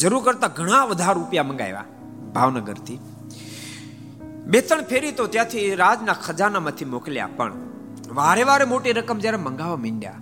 જરૂર 0.00 0.22
કરતા 0.26 0.50
ઘણા 0.58 0.82
વધારે 0.90 1.16
રૂપિયા 1.20 1.50
મંગાવ્યા 1.50 1.88
ભાવનગરથી. 2.34 2.98
બે 4.52 4.58
ત્રણ 4.68 4.90
ફેરી 4.90 5.14
તો 5.18 5.24
ત્યાંથી 5.34 5.66
રાજના 5.82 6.18
ખજાનામાંથી 6.26 6.92
મોકલ્યા, 6.94 7.30
પણ 7.38 7.54
વારે 8.18 8.44
વારે 8.50 8.64
મોટી 8.72 8.94
રકમ 8.98 9.18
જ્યારે 9.24 9.40
મંગાવવા 9.46 9.82
માંડ્યા, 9.84 10.20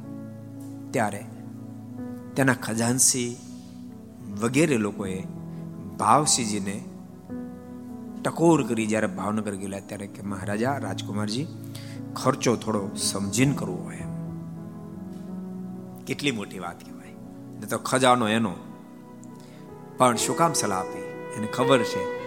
ત્યારે 0.94 1.22
તેના 2.36 2.58
ખજાનસી 2.66 3.30
વગેરે 4.42 4.78
લોકોએ 4.86 5.18
ભાવસિંહજીને 6.02 6.76
ટકોર 8.24 8.60
કરી 8.68 8.88
જ્યારે 8.92 9.08
ભાવનગર 9.18 9.54
ગયેલા, 9.60 9.84
ત્યારે 9.88 10.08
કે 10.14 10.28
મહારાજા 10.32 10.76
રાજકુમારજી 10.86 11.46
ખર્ચો 12.22 12.56
થોડો 12.56 12.90
સમજીને 12.96 13.54
કરવો 13.54 13.76
હોય 13.76 13.98
કેટલી 16.06 16.30
મોટી 16.30 16.58
વાત 16.58 16.84
કહેવાય. 16.84 17.14
ને 17.60 17.66
તો 17.66 17.78
ખજાનો 17.78 18.28
એનો. 18.28 18.54
પણ 19.98 20.16
શું 20.16 20.36
કામ 20.36 20.52
સલાહ 20.52 20.80
આપી? 20.80 20.98
એને 21.36 21.46
ખબર 21.46 21.78
છે. 21.78 22.18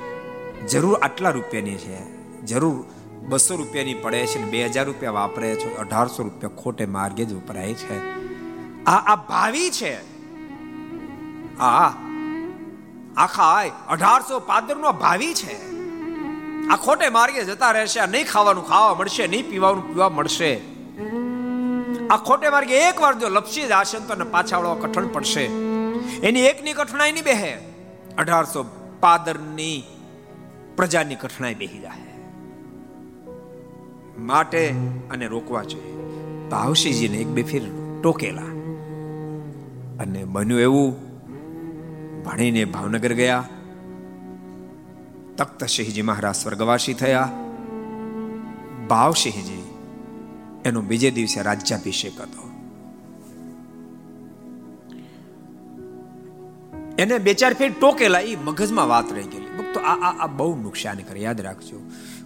જરૂર 0.68 0.96
આટલા 0.96 1.30
રૂપિયાની 1.30 1.76
છે. 1.76 2.22
જરૂર 2.42 2.86
બસો 3.28 3.56
રૂપિયાની 3.56 3.94
પડે 3.94 4.28
છે 4.28 4.46
ને 4.46 4.52
બે 4.52 4.66
હજાર 4.66 4.86
રૂપિયા 4.86 5.12
વાપરે 5.12 5.56
છે. 5.56 5.78
અઢારસો 5.78 6.24
રૂપિયા 6.24 6.50
ખોટે 6.50 6.86
માર્ગે 6.86 7.26
જ 7.26 7.34
વપરાય 7.34 7.74
છે. 7.74 8.22
આ 8.84 9.14
આ 9.14 9.16
ભાવી 9.16 9.70
છે. 9.70 9.96
આ 11.58 11.90
આખા 13.18 13.64
અઢારસો 13.90 14.40
પાદર 14.40 14.78
નો 14.78 14.92
ભાવિ 14.92 15.34
છે. 15.34 15.71
આ 16.70 16.76
ખોટે 16.76 17.10
માર્ગે 17.10 17.44
જતા 17.44 17.72
રહેશે 17.72 18.06
નહીં 18.06 18.26
ખાવાનું 18.28 18.68
ખાવા 18.68 18.96
મળશે, 18.96 19.28
નહીં 19.28 19.50
પીવાનું 19.50 19.88
પીવા 19.88 20.10
મળશે. 20.10 20.52
આ 22.10 22.18
ખોટે 22.18 22.50
માર્ગે 22.50 22.76
એક 22.90 23.02
વાર 23.02 23.14
જો 23.20 23.30
લપસી 23.30 23.62
જશે 23.62 24.00
તો 24.00 24.26
પાછા 24.32 24.58
વાળો 24.58 24.76
કઠણ 24.76 25.08
પડશે. 25.08 25.46
એની 26.24 26.40
એકની 26.40 26.74
કઠણાઈ 26.74 27.12
નહીં 27.12 27.24
બેહે, 27.24 27.58
અઢારસો 28.18 28.64
પાદરની 29.00 29.84
પ્રજાની 30.76 31.16
કઠણાઈ 31.16 31.54
બેહી 31.54 31.80
જાય 31.80 32.10
માટે 34.18 34.70
અને 35.12 35.26
રોકવા 35.28 35.64
જોઈએ. 35.64 35.94
ભાવશીજીને 36.50 37.18
એક 37.18 37.28
બે 37.28 37.44
ફેર 37.44 37.64
ટોકેલા. 38.02 38.52
અને 40.00 40.24
બન્યું 40.24 40.60
એવું, 40.60 40.90
ભણીને 42.24 42.66
ભાવનગર 42.66 43.14
ગયા. 43.14 43.44
તખ્તસિંહજી 45.38 46.02
મહારાજ 46.02 46.36
સ્વર્ગવાસી 46.36 46.94
થયા. 46.94 47.30
ભાવસિંહજી 48.88 49.64
એનો 50.66 50.82
બીજે 50.82 51.12
દિવસે 51.12 51.42
રાજ્યાભિષેક 51.42 52.22
હતો. 52.22 52.52
એને 56.98 57.18
બે 57.18 57.34
ચાર 57.34 57.54
ફેર 57.54 57.72
ટોકેલા 57.80 58.20
એ 58.20 58.36
મગજમાં 58.36 58.88
વાત 58.88 59.14
રહી 59.14 59.24
ગયેલી. 59.24 59.58
ભક્તો 59.58 59.80
આ 59.80 60.24
આ 60.24 60.28
બહુ 60.28 60.56
નુકસાન 60.56 60.98
કરે, 60.98 61.20
યાદ 61.20 61.42
રાખજો. 61.42 61.80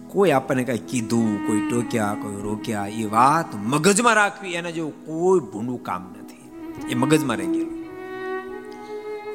કોઈ 0.08 0.30
આપણને 0.30 0.64
કઈ 0.64 0.78
કીધું, 0.78 1.46
કોઈ 1.46 1.60
ટોક્યા, 1.70 2.16
કોઈ 2.22 2.42
રોક્યા, 2.42 2.86
એ 2.86 3.04
વાત 3.04 3.54
મગજમાં 3.54 4.14
રાખવી 4.14 4.52
એના 4.52 4.70
જેવું 4.70 5.06
કોઈ 5.06 5.40
ભૂંડું 5.40 5.82
કામ 5.82 6.14
નથી. 6.18 6.50
એ 6.90 6.94
મગજમાં 6.94 7.36
રહી 7.36 7.46
ગયેલું. 7.46 7.84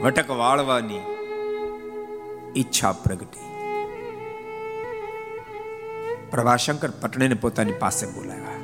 વટક 0.04 0.30
વાળવાની 0.30 1.00
ઈચ્છા 2.58 2.92
પ્રગટી. 2.92 3.51
પ્રભાશંકર 6.32 6.90
પટણેને 6.92 7.34
પોતાની 7.34 7.72
પાસે 7.72 8.08
બોલાવ્યા. 8.08 8.60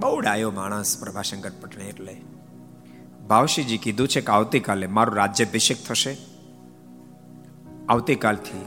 બહુ 0.00 0.20
ડાયો 0.20 0.50
માણસ 0.50 1.00
પ્રભાશંકર 1.00 1.50
પટણે 1.60 1.84
એટલે. 1.84 2.20
ભાવશીજી 3.28 3.78
કીધું 3.78 4.08
છે 4.08 4.20
કે 4.20 4.32
આવતીકાલે 4.32 4.86
મારો 4.86 5.14
રાજ્યાભિષેક 5.14 5.76
થશે. 5.88 6.16
આવતીકાલથી 7.88 8.66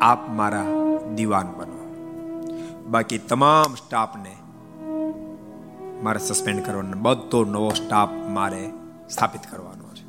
આપ 0.00 0.30
મારા 0.30 0.66
દિવાન 1.14 1.46
બનો. 1.46 1.76
બાકી 2.88 3.18
તમામ 3.18 3.74
સ્ટાફને 3.74 4.36
મારે 6.02 6.18
સસ્પેન્ડ 6.18 6.66
કરવાનો, 6.66 6.96
બધો 6.96 7.44
નવો 7.44 7.70
સ્ટાફ 7.70 8.08
મારે 8.10 8.70
સ્થાપિત 9.10 9.40
કરવાનો 9.50 9.94
છે. 9.94 10.04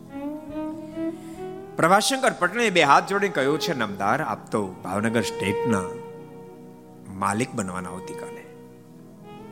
પ્રભાશંકર 1.75 2.31
પટણે 2.39 2.69
બે 2.69 2.83
હાથ 2.83 3.07
જોડીને 3.07 3.33
કહ્યું 3.33 3.59
છે, 3.59 3.73
નમદાર, 3.73 4.21
આપ 4.21 4.51
તો 4.51 4.67
ભાવનગર 4.67 5.21
સ્ટેટના 5.21 5.83
માલિક 7.17 7.55
બનવાના 7.55 7.89
આવતીકાલે 7.89 8.43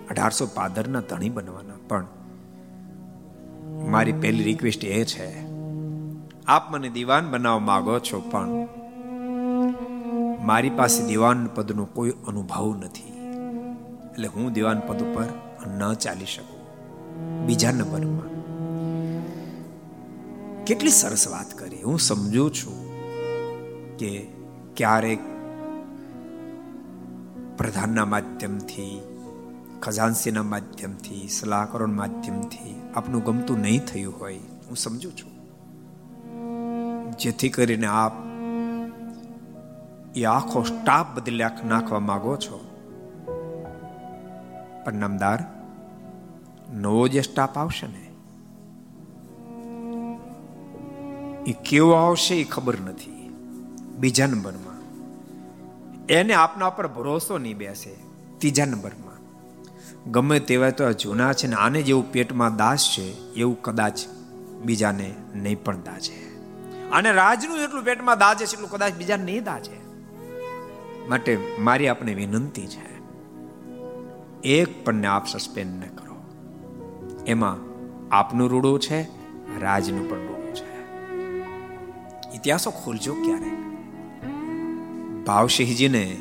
અઢારસો 0.09 0.45
પાદરના 0.53 0.99
ધણી 0.99 1.29
બનવાના. 1.29 1.77
પણ 1.87 2.05
મારી 3.89 4.13
પહેલી 4.13 4.43
રિક્વેસ્ટ 4.43 4.85
એ 4.85 5.05
છે, 5.05 5.29
આપ 6.45 6.71
મને 6.71 6.89
દિવાન 6.89 7.31
બનાવવા 7.31 7.59
માંગો 7.59 7.99
છો, 7.99 8.19
પણ 8.31 8.67
મારી 10.45 10.69
પાસે 10.69 11.07
દિવાન 11.07 11.47
પદનો 11.47 11.85
કોઈ 11.85 12.13
અનુભવ 12.27 12.75
નથી. 12.75 13.11
એટલે 14.11 14.27
હું 14.27 14.53
દિવાન 14.53 14.79
પદ 14.79 15.03
ઉપર 15.03 15.27
ન 15.67 15.93
ચાલી 15.93 16.25
શકું. 16.25 16.61
બીજા 17.45 17.71
નંબરમાં, 17.71 18.29
કેટલી 20.65 20.89
સરસ 20.89 21.27
વાત 21.27 21.59
કરી. 21.59 21.81
હું 21.81 21.99
સમજુ 21.99 22.49
છું 22.49 22.77
કે 23.97 24.11
ક્યારેક 24.77 25.34
પ્રધાનના 27.57 28.05
માધ્યમથી 28.05 29.01
ખજાનસીના 29.81 30.43
માધ્યમથી 30.43 31.27
સલાહકારોના 31.27 31.95
માધ્યમથી 31.95 32.75
આપનું 32.95 33.23
ગમતું 33.23 33.59
નહીં 33.59 33.81
થયું 33.81 34.15
હોય 34.19 34.39
હું 34.67 34.75
સમજુ 34.75 35.11
છું 35.11 35.33
જેથી 37.19 37.49
કરીને 37.49 37.87
આપ 37.87 38.13
એ 40.15 40.23
આખો 40.25 40.63
સ્ટાફ 40.63 41.15
બદલી 41.15 41.43
નાખવા 41.65 41.99
માંગો 41.99 42.35
છો 42.37 42.59
પણ 44.85 44.95
નામદાર 44.95 45.41
નવો 46.73 47.07
જે 47.07 47.21
સ્ટાફ 47.21 47.57
આવશે 47.57 47.87
ને 47.87 48.03
એ 51.51 51.53
કેવો 51.63 51.91
આવશે 51.93 52.35
એ 52.39 52.43
ખબર 52.43 52.77
નથી 52.79 53.29
બીજા 53.99 54.27
નંબરમાં 54.27 54.74
એને 56.09 56.33
આપના 56.33 56.69
પર 56.69 56.87
ભરોસો 56.87 57.37
નહીં 57.37 57.57
બેસે. 57.57 57.95
ત્રીજા 58.37 58.65
નંબરમાં, 58.65 59.17
ગમે 60.11 60.39
તેવા 60.39 60.69
તો 60.69 60.93
જૂના 60.93 61.33
છે 61.33 61.47
ને 61.47 61.55
આને 61.55 61.81
જેવું 61.81 62.11
પેટમાં 62.11 62.55
દાસ 62.55 62.93
છે, 62.97 63.33
એવું 63.33 63.61
કદાચ 63.61 63.99
બીજાને 64.65 65.13
નહીં 65.35 65.63
પણ 65.63 65.81
દાજે. 65.81 66.37
અને 66.91 67.11
રાજનું 67.11 67.57
જેટલું 67.57 67.83
પેટમાં 67.83 68.17
દાજે 68.17 68.45
છે, 68.45 68.53
એટલું 68.53 68.69
કદાચ 68.69 68.93
બીજા 68.93 69.15
નહીં 69.15 69.43
દાજે. 69.43 69.77
માટે 71.09 71.37
મારી 71.59 71.87
આપને 71.87 72.13
વિનંતી 72.13 72.67
છે, 72.67 72.95
એક 74.43 74.85
પણને 74.85 75.07
આપ 75.07 75.27
સસ્પેન્ડ 75.27 75.85
ન 75.85 75.95
કરો. 75.95 76.15
એમાં 77.27 77.57
આપનું 78.15 78.49
રૂડું 78.49 78.79
છે, 78.79 79.01
રાજનું 79.59 80.09
પણ 80.09 80.17
રૂડું 80.17 80.55
છે. 80.55 80.73
ઇતિહાસો 82.35 82.71
ખોલજો 82.71 83.13
ક્યારે 83.13 83.74
ભાવસિંહજીને 85.25 86.17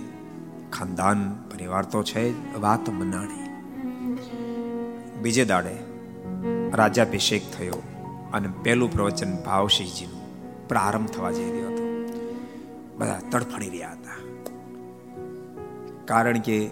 ખાનદાન 0.72 1.32
પરિવાર 1.32 1.84
તો 1.84 2.02
છે 2.02 2.54
વાત 2.58 2.90
મનાણી 2.90 3.44
બીજે 5.22 5.44
દાડે 5.44 5.76
રાજાભિષેક 6.74 7.42
થયો 7.58 7.82
અને 8.32 8.48
પહેલું 8.62 8.92
પ્રવચન 8.92 9.36
ભાવસિંહજીનું 9.36 10.22
પ્રારંભ 10.68 11.08
થવા 11.08 11.30
જઈ 11.30 11.50
રહ્યો 11.50 11.68
હતો. 11.68 11.84
બધા 12.98 13.20
તડફડી 13.30 13.68
રહ્યા 13.68 13.92
હતા. 13.92 14.16
કારણ 16.04 16.38
કે 16.38 16.70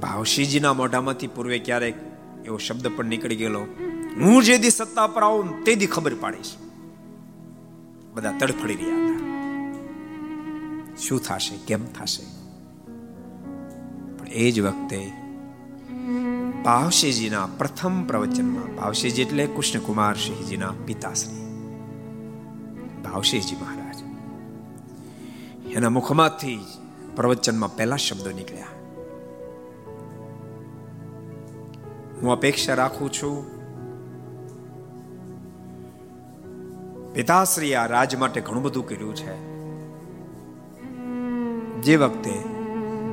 ભાવસિંહજીના 0.00 0.72
મોઢામાંથી 0.72 1.26
પૂર્વે 1.26 1.58
ક્યારેક 1.58 1.94
એવો 2.44 2.58
શબ્દ 2.58 2.86
પણ 2.96 3.04
નીકળી 3.04 3.36
ગયેલો, 3.36 3.60
હું 4.20 4.42
જે 4.42 4.58
દી 4.58 4.70
સત્તા 4.70 5.06
પર 5.06 5.22
આવું 5.22 5.64
તે 5.64 5.74
દી 5.74 5.86
ખબર 5.86 6.14
પાડીશ. 6.14 6.56
બધા 8.14 8.32
તડફડી 8.32 8.74
રહ્યા 8.74 8.96
હતા. 8.96 9.17
શું 10.98 11.22
થશે? 11.22 11.56
કેમ 11.66 11.86
થશે? 11.86 12.22
પણ 14.16 14.28
એ 14.28 14.50
જ 14.50 14.60
વખતે 14.60 15.12
ભાવશીજીના 16.64 17.46
પ્રથમ 17.58 18.04
પ્રવચનમાં, 18.04 18.76
ભાવશીજી 18.76 19.22
એટલે 19.22 19.46
કૃષ્ણકુમાર 19.46 20.14
સિંહજીના 20.14 20.72
પિતાશ્રી, 20.86 21.44
ભાવશીજી 23.02 23.56
મહારાજ. 23.56 23.96
એના 25.72 25.88
મુખમાંથી 25.88 26.60
પ્રવચનમાં 27.16 27.76
પહેલા 27.76 27.96
શબ્દો 27.96 28.30
નીકળ્યા. 28.30 28.66
હું 32.22 32.32
અપેક્ષા 32.32 32.74
રાખું 32.74 33.12
છું, 33.12 33.58
પિતાશ્રી 37.14 37.74
આ 37.74 37.86
રાજ 37.86 38.16
માટે 38.16 38.40
ઘણું 38.40 38.62
બધું 38.62 38.88
કર્યું 38.88 39.16
છે. 39.16 39.47
જે 41.82 41.96
વખતે 41.96 42.34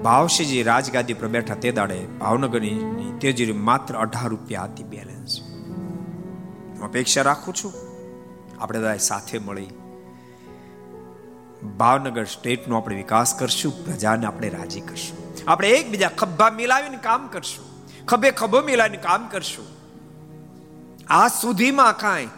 ભાવશીજી 0.03 0.63
રાજગાદી 0.63 1.13
પર 1.13 1.28
બેઠા 1.28 1.55
તે 1.55 1.72
દાડે 1.72 1.97
ભાવનગરની 2.05 3.13
તેજરી 3.22 3.57
માત્ર 3.70 3.97
અઢાર 3.97 4.30
રૂપિયા 4.30 4.63
હતી 4.63 4.84
બેલેન્સ 4.84 5.39
હું 5.41 6.84
અપેક્ષા 6.84 7.22
રાખું 7.22 7.53
છું 7.53 7.74
આપણે 8.59 8.80
બધા 8.80 8.97
સાથે 8.97 9.38
મળી 9.39 9.72
ભાવનગર 11.78 12.26
સ્ટેટનો 12.26 12.78
આપણે 12.78 12.95
વિકાસ 12.95 13.34
કરશું, 13.39 13.86
પ્રજાને 13.86 14.26
આપણે 14.26 14.49
રાજી 14.49 14.82
કરશું. 14.82 15.18
આપણે 15.47 15.70
એકબીજા 15.70 16.09
ખભા 16.18 16.49
મિલાવીને 16.49 16.97
કામ 16.97 17.28
કરશું, 17.28 17.66
ખભે 18.07 18.32
ખભો 18.32 18.61
મિલાવીને 18.61 18.97
કામ 18.97 19.28
કરશું. 19.28 19.68
આ 21.09 21.28
સુધીમાં 21.28 21.97
કાંઈ 21.97 22.30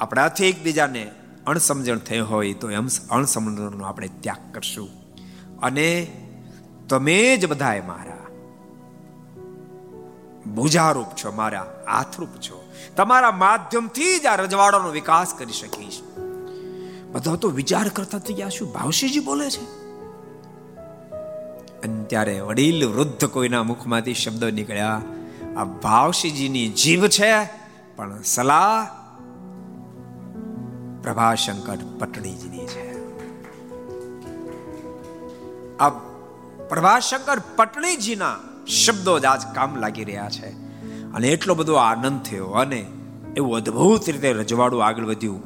આપણાથી 0.00 0.48
એકબીજાને 0.48 1.04
અણસમજણ 1.46 1.98
થઈ 1.98 2.18
હોય 2.18 2.54
તો 2.54 2.70
એમ 2.70 2.88
અણસમજણનો 3.10 3.84
આપણે 3.84 4.08
ત્યાગ 4.20 4.54
કરશું. 4.54 4.99
અને 5.62 6.06
તમે 6.88 7.36
જ 7.36 7.46
બધાએ 7.46 7.80
મારા. 7.80 8.10
ભુજારૂપ 10.54 11.06
છો, 11.24 11.32
મારા 11.32 11.84
હાથરૂપ 11.88 12.28
છો. 12.28 12.72
તમારા 12.96 13.30
માધ્યમથી 13.30 14.18
જ 14.18 14.26
આ 14.26 14.34
રજવાડાનો 14.34 14.90
વિકાસ 14.90 15.34
કરી 15.34 15.52
શકીશ. 15.52 16.00
બધા 17.12 17.34
તો 17.34 17.48
વિચાર 17.48 17.88
કરતા 17.88 18.18
થઈ 18.18 18.34
ગયા 18.34 18.48
શું 18.48 18.72
ભાવશીજી 18.72 19.20
બોલે 19.20 19.50
છે? 19.50 19.64
અને 21.82 22.04
ત્યારે 22.04 22.40
વડીલ 22.40 22.88
વૃદ્ધ 22.88 23.24
કોઈના 23.24 23.62
મુખમાંથી 23.62 24.14
શબ્દો 24.14 24.50
નીકળ્યા, 24.50 25.02
આ 25.56 25.64
ભાવશીજીની 25.64 26.68
જીવ 26.68 27.08
છે, 27.08 27.44
પણ 27.96 28.22
સલાહ 28.22 28.88
પ્રભાશંકર 31.02 31.78
પટણીજીની 31.98 32.66
છે. 32.66 32.89
આ 35.80 35.88
પ્રભાશંકર 36.68 37.42
પટણીજીના 37.56 38.36
શબ્દો 38.66 39.18
જ 39.18 39.24
આજ 39.24 39.40
કામ 39.54 39.76
લાગી 39.76 40.04
રહ્યા 40.04 40.30
છે. 40.30 40.48
અને 41.12 41.28
એટલો 41.28 41.54
બધો 41.54 41.74
આનંદ 41.74 42.20
થયો 42.22 42.46
અને 42.46 42.86
એવું 43.36 43.56
અદ્ભુત 43.56 44.10
રીતે 44.10 44.32
રજવાડું 44.32 44.86
આગળ 44.86 45.04
વધ્યું. 45.04 45.40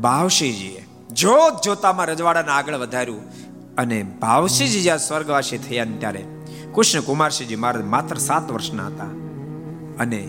ભાવશીજીએ 0.00 0.86
જોત 1.12 1.62
જોતામાં 1.64 2.06
રજવાડાને 2.06 2.48
આગળ 2.48 2.74
વધાર્યું 2.74 3.22
અને 3.76 4.02
ભાવશીજી 4.02 4.82
જ્યાં 4.82 4.98
સ્વર્ગવાસી 4.98 5.58
થયા 5.58 5.86
ત્યારે 5.98 6.24
કૃષ્ણ 6.74 7.00
કુમારસિંહજી 7.00 7.56
મહારાજ 7.56 7.84
માત્ર 7.84 8.16
સાત 8.16 8.52
વર્ષના 8.52 8.86
હતા. 8.86 9.04
અને 9.98 10.28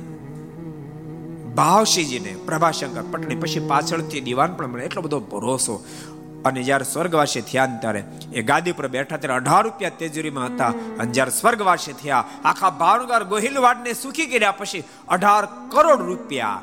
ભાવશીજીને 1.56 2.36
પ્રભાશંકર 2.46 3.02
પટણી 3.12 3.36
પછી 3.36 3.60
પાછળથી 3.60 4.22
દિવાન 4.22 4.54
પણ 4.54 4.68
મળે 4.68 4.86
એટલો 4.86 5.02
બધો 5.02 5.20
ભરોસો 5.20 5.86
અને 6.46 6.64
જ્યારે 6.64 6.86
સ્વર્ગવાસી 6.86 7.42
થયા 7.42 7.66
ત્યારે 7.66 8.04
એ 8.34 8.42
ગાદી 8.42 8.72
પર 8.72 8.88
બેઠા 8.88 9.18
ત્યારે 9.18 9.36
અઢાર 9.36 9.64
રૂપિયા 9.64 9.90
તેજરીમાં 9.90 10.46
હતા. 10.46 10.68
અને 11.00 11.12
જ્યારે 11.12 11.32
સ્વર્ગવાસી 11.32 11.94
થયા, 11.94 12.26
આખા 12.46 12.70
ભાવનગર 12.70 13.24
ગોહિલવાડને 13.24 13.94
સુખી 13.94 14.26
કર્યા 14.26 14.52
પછી 14.52 14.84
અઢાર 15.08 15.46
કરોડ 15.46 16.02
રૂપિયા 16.02 16.62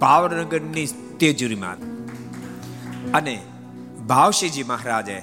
ભાવનગરની 0.00 0.86
તેજુરીમાં 1.20 1.76
અને 3.10 3.42
ભાવશીજી 4.06 4.62
મહારાજે 4.62 5.22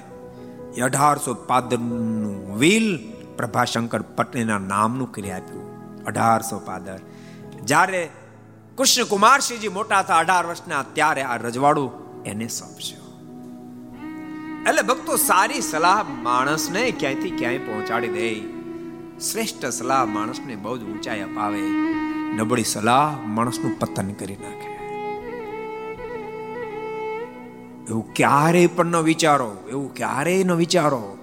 અઢારસો 0.81 1.33
પાદરનું 1.33 2.59
વીલ 2.59 2.99
પ્રભાશંકર 3.37 4.01
પટણીના 4.01 4.57
નામનું 4.57 5.11
કરી 5.11 5.31
આપ્યું. 5.31 5.63
અઢારસો 6.03 6.59
પાદર. 6.59 6.99
જ્યારે 7.63 8.09
કૃષ્ણ 8.77 9.03
કુમારસિંહજી 9.03 9.67
મોટા 9.67 9.99
હતા, 9.99 10.17
અઢાર 10.17 10.45
વર્ષના, 10.45 10.83
ત્યારે 10.93 11.23
આ 11.23 11.35
રજવાડું 11.35 12.23
એને 12.23 12.47
સોંપશો. 12.47 13.04
એટલે 14.69 14.81
ભક્તો 14.81 15.15
સારી 15.15 15.61
સલાહ 15.61 16.03
માણસને 16.03 16.91
ક્યાંયથી 16.91 17.31
ક્યાંય 17.31 17.57
પહોંચાડી 17.57 18.07
દે. 18.07 18.35
શ્રેષ્ઠ 19.19 19.65
સલાહ 19.65 20.05
માણસને 20.05 20.55
બહુ 20.55 20.77
જ 20.77 20.83
ઊંચાઈ 20.83 21.21
અપાવે. 21.21 21.61
નબળી 22.35 22.63
સલાહ 22.63 23.19
માણસનું 23.27 23.79
પતન 23.79 24.13
કરી 24.13 24.35
નાખે. 24.35 24.75
એવું 27.89 28.13
ક્યારેય 28.13 28.67
પણ 28.67 28.85
ન 28.85 28.95
વિચારો, 28.95 29.57
એવું 29.69 29.93
ક્યારેય 29.93 30.43
ન 30.43 30.51
વિચારો. 30.51 31.17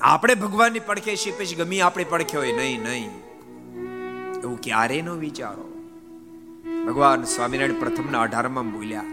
આપણે 0.00 0.34
ભગવાનની 0.34 0.80
પડખે 0.80 1.16
છીએ, 1.16 1.32
પછી 1.38 1.54
ગમી 1.54 1.80
આપણી 1.80 2.04
પડખે 2.04 2.38
હોય. 2.38 2.52
નહીં 2.52 2.82
નહીં. 2.82 3.10
એવું 4.40 4.60
ક્યારેય 4.60 5.02
ન 5.02 5.08
વિચારો. 5.08 5.72
ભગવાન 6.86 7.24
સ્વામિનારાયણ 7.24 7.80
પ્રથમના 7.80 8.20
અઢારમાં 8.20 8.72
બોલ્યા 8.72 9.04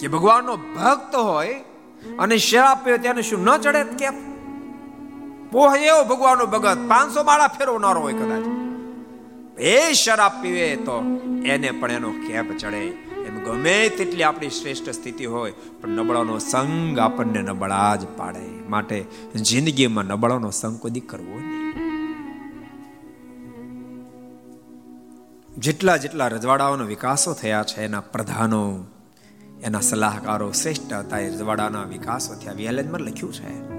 કે 0.00 0.08
ભગવાનનો 0.08 0.56
ભક્ત 0.56 1.14
હોય 1.14 1.54
અને 2.18 2.36
શરાબ 2.36 2.84
પીવે 2.84 2.98
તેને 2.98 3.22
શું 3.22 3.44
ન 3.44 3.56
ચડે 3.56 3.84
કે 3.84 4.10
પોહ 5.50 5.76
એવો 5.76 6.04
ભગવાનનો 6.04 6.46
ભગત, 6.46 6.78
પાંચસો 6.88 7.24
માળા 7.24 7.48
ફેરવનારો 7.48 8.00
હોય 8.00 8.12
કદાચ. 8.12 8.44
એ 9.60 9.92
શરાબ 9.92 10.42
પીવે 10.42 10.76
તો 10.76 11.20
એને 11.44 11.70
પણ 11.70 11.90
એનો 11.90 12.10
કેપ 12.10 12.58
ચડે. 12.58 12.86
એમ 13.26 13.44
ગમે 13.44 13.88
તેટલી 13.88 14.22
આપણી 14.22 14.50
શ્રેષ્ઠ 14.50 14.90
સ્થિતિ 14.90 15.26
હોય, 15.26 15.52
પણ 15.80 15.88
નબળાનો 15.88 16.38
સંગ 16.38 16.98
આપણને 16.98 17.42
નબળા 17.42 17.96
જ 17.96 18.06
પાડે. 18.16 18.68
માટે 18.68 19.04
જિંદગીમાં 19.34 20.04
નબળાનો 20.04 20.50
સંગ 20.50 20.78
કોઈ 20.78 21.00
કરવો 21.00 21.38
નહીં. 21.38 21.66
જેટલા 25.58 25.96
જેટલા 25.96 26.28
રજવાડાઓનો 26.28 26.84
વિકાસો 26.84 27.32
થયા 27.32 27.62
છે, 27.62 27.82
એના 27.82 28.00
પ્રધાનો 28.00 28.84
એના 29.64 29.80
સલાહકારો 29.80 30.52
શ્રેષ્ઠ 30.52 30.92
હતા. 30.92 31.18
એ 31.18 31.28
રજવાડાના 31.28 31.82
વિકાસ 31.82 32.30
થયા 32.30 32.52
વિહલનમાં 32.52 33.00
લખ્યું 33.00 33.32
છે. 33.32 33.76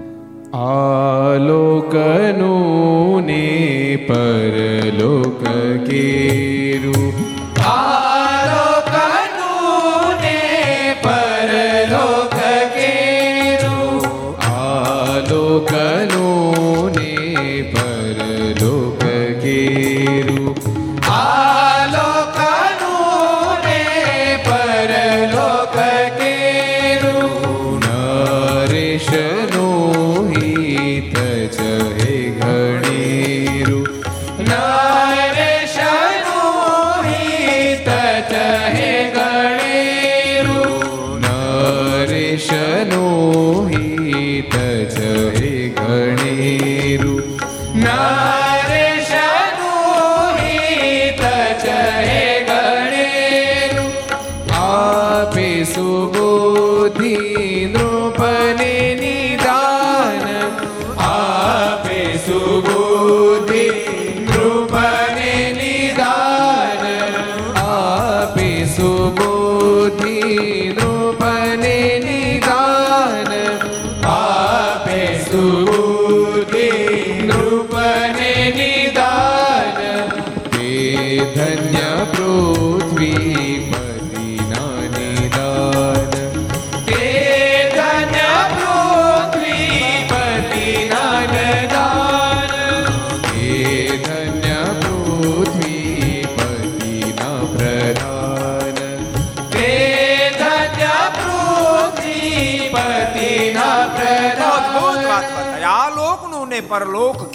આલોકનું 0.52 3.24
ને 3.24 4.06
પરલોક 4.08 5.46
કેરું. 5.86 7.12
આલોકનું 7.64 8.07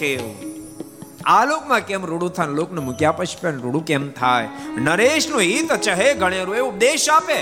પરલોક 0.04 1.26
આ 1.26 1.46
લોકમાં 1.46 1.80
કેમ 1.80 2.06
રૂડું 2.06 2.32
થાય 2.34 2.48
લોકને 2.48 2.82
મૂક્યા 2.82 3.12
પછી 3.12 3.42
પણ 3.42 3.62
રૂડું 3.62 3.86
કેમ 3.86 4.12
થાય? 4.12 4.48
નરેશનું 4.78 5.40
હિત 5.40 5.74
ચહે 5.74 6.14
ગણેરું 6.14 6.56
એ 6.56 6.60
ઉપદેશ 6.60 7.10
આપે. 7.10 7.40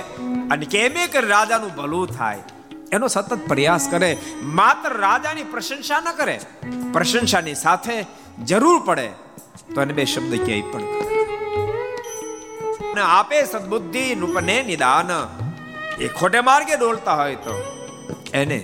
અને 0.51 0.65
કેમે 0.65 1.07
કે 1.07 1.19
રાજાનું 1.19 1.75
ભલું 1.75 2.07
થાય. 2.07 2.39
એનો 2.91 3.07
સતત 3.07 3.39
પ્રયાસ 3.47 3.87
કરે. 3.91 4.17
માત્ર 4.43 4.93
રાજાની 4.93 5.43
પ્રશંસા 5.43 5.99
ન 5.99 6.11
કરે, 6.17 6.39
પ્રશંસાની 6.93 7.55
સાથે 7.55 8.05
જરૂર 8.45 8.79
પડે. 8.85 9.07
તો 9.75 9.81
એને 9.81 9.93
બે 9.93 10.05
શબ્દ 10.05 10.33
ક્યાંય 10.45 10.61
પણ 10.61 10.79
કરે. 10.79 11.11
આપે 13.01 13.43
સદબુદ્ધિ, 13.45 14.15
નુપને 14.15 14.63
નિદાન. 14.63 15.09
એ 16.01 16.07
ખોટે 16.07 16.39
માર્ગે 16.41 16.75
ડોલતા 16.75 17.13
હોય 17.15 17.35
તો 17.35 17.53
એને 18.33 18.57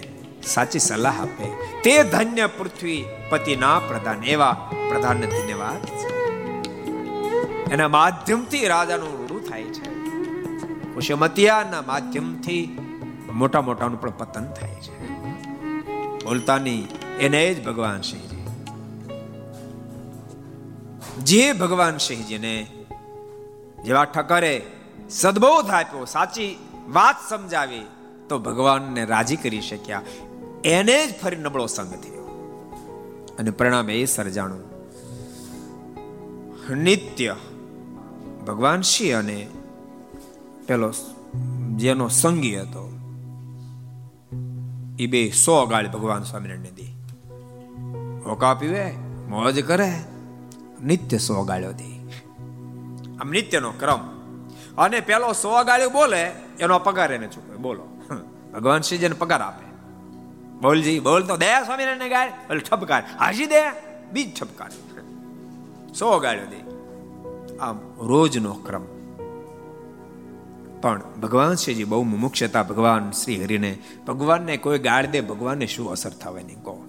સાચી 0.48 0.80
સલાહ 0.80 1.22
આપે. 1.22 1.46
તે 1.84 2.04
ધન્ય 2.04 2.48
પૃથ્વી 2.48 3.06
પતિના 3.30 3.80
પ્રધાન 3.80 4.24
એવા 4.24 4.72
પ્રધાનને 4.90 5.28
ધન્યવાદ. 5.28 6.08
એના 7.72 7.88
માધ્યમથી 7.88 8.68
રાજાનું 8.68 9.18
રૂડું 9.18 9.50
થાય 9.50 9.64
છે. 9.64 9.98
કુશમતિયાના 10.94 11.82
માધ્યમથી 11.82 12.78
મોટા 13.34 13.62
મોટાનું 13.62 14.02
પણ 14.02 14.10
પતન 14.10 14.46
થાય 14.46 14.70
છે. 14.70 15.08
બોલતાની 16.26 16.88
એને 17.20 17.54
જ 17.54 17.66
ભગવાન 17.66 18.02
શ્રીજી. 18.02 18.28
જે 21.24 21.54
ભગવાન 21.54 21.98
શ્રીજીને 21.98 22.68
જેવા 23.84 24.06
ઠકરે 24.06 24.66
સદબોધ 25.10 25.70
આપ્યો, 25.70 26.06
સાચી 26.06 26.60
વાત 26.88 27.16
સમજાવી, 27.30 27.86
તો 28.30 28.40
ભગવાનને 28.40 29.06
રાજી 29.06 29.36
કરી 29.36 29.62
શક્યા. 29.62 30.02
એને 30.64 31.08
જ 31.08 31.20
ફરી 31.22 31.36
નબળો 31.36 31.66
સંગ 31.66 31.94
થયો. 31.94 32.18
અને 33.40 33.52
પરિણામે 33.52 33.96
એ 33.96 34.06
સર્જાણું. 34.06 34.78
નિત્ય 36.76 37.36
ભગવાન 38.48 38.82
શિવ 38.82 39.20
અને 39.20 39.48
પેલો 40.68 40.94
જેનો 41.76 42.08
સંગી 42.08 42.62
હતો, 42.62 42.94
એ 45.00 45.08
બે 45.08 45.30
સો 45.30 45.66
ગાળી 45.66 45.90
ભગવાન 45.90 46.24
સ્વામિનારાયણ 46.24 46.62
દી. 46.62 46.94
હોકા 48.26 48.54
પીવે, 48.54 48.92
મોજ 49.30 49.66
કરે, 49.66 49.94
નિત્ય 50.86 51.18
સો 51.18 51.44
ગાળ્યો 51.44 51.72
દી. 51.72 52.10
આમ 53.22 53.30
નિત્યનો 53.30 53.72
ક્રમ. 53.72 54.00
અને 54.78 55.00
પેલો 55.00 55.34
સો 55.34 55.64
ગાળ્યો 55.64 55.90
બોલે, 55.90 56.24
એનો 56.60 56.80
પગાર 56.80 57.12
એને 57.12 57.28
ચૂકવે. 57.28 57.58
બોલો. 57.58 57.84
ભગવાન 58.54 58.82
શ્રીજીને 58.82 59.16
પગાર 59.16 59.42
આપે. 59.42 59.67
બોલજી, 60.62 61.00
બોલ 61.00 61.24
તો 61.24 61.38
દે 61.38 61.66
સ્વામિનારાયણ 61.66 62.10
ગાય 62.10 62.30
બોલે 62.30 62.60
ઠપકાર 62.60 63.04
હાજી 63.20 63.46
દે? 63.46 63.62
બીજ 64.12 64.40
ઠપકાર 64.40 64.72
સો 65.94 66.20
ગાળ્યો 66.20 66.46
દે. 66.46 66.60
આમ 67.58 67.80
રોજનો 67.98 68.54
ક્રમ. 68.54 68.84
પણ 70.82 71.02
ભગવાન 71.22 71.54
શ્રીજી 71.54 71.84
બહુ 71.84 72.04
મુમુક્ષતા 72.04 72.64
ભગવાન 72.64 73.12
શ્રી 73.12 73.44
હરિને, 73.44 73.78
ભગવાનને 74.08 74.58
કોઈ 74.58 74.80
ગાળ 74.80 75.06
દે, 75.06 75.22
ભગવાનને 75.22 75.68
શું 75.68 75.92
અસર 75.92 76.10
થવા 76.10 76.34
નહીં, 76.34 76.64
કહો. 76.64 76.86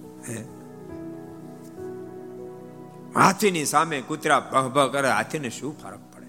હાથીની 3.15 3.65
સામે 3.65 4.01
કૂતરા 4.01 4.39
ભહ 4.39 4.67
ભહ 4.67 4.87
કરે, 4.87 5.09
હાથીને 5.09 5.49
શું 5.49 5.79
ફરક 5.79 5.99
પડે? 6.15 6.27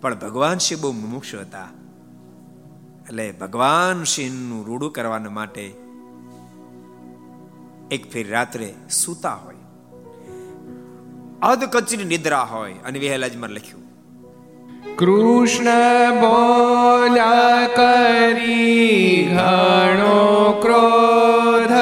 પણ 0.00 0.14
ભગવાન 0.14 0.58
શ્રી 0.58 0.76
બહુ 0.76 0.92
મુમુક્ષ 0.92 1.34
હતા. 1.34 1.68
એટલે 3.08 3.32
ભગવાન 3.32 4.04
શિવનું 4.04 4.66
રૂડું 4.66 4.92
કરવાના 4.92 5.30
માટે 5.30 5.85
એક 7.90 8.12
ફેર 8.12 8.30
રાત્રે 8.30 8.74
સૂતા 8.90 9.34
હોય. 9.34 9.54
અધ 11.42 11.74
નિદ્રા 12.06 12.42
હોય 12.42 12.72
અને 12.72 12.98
વિહેલાજમાં 12.98 13.50
લખ્યું. 13.50 13.86
કૃષ્ણ 14.96 15.70
બોલા 16.20 17.66
કરી 17.66 19.30
ઘણો 19.34 20.52
ક્રોધ. 20.62 21.72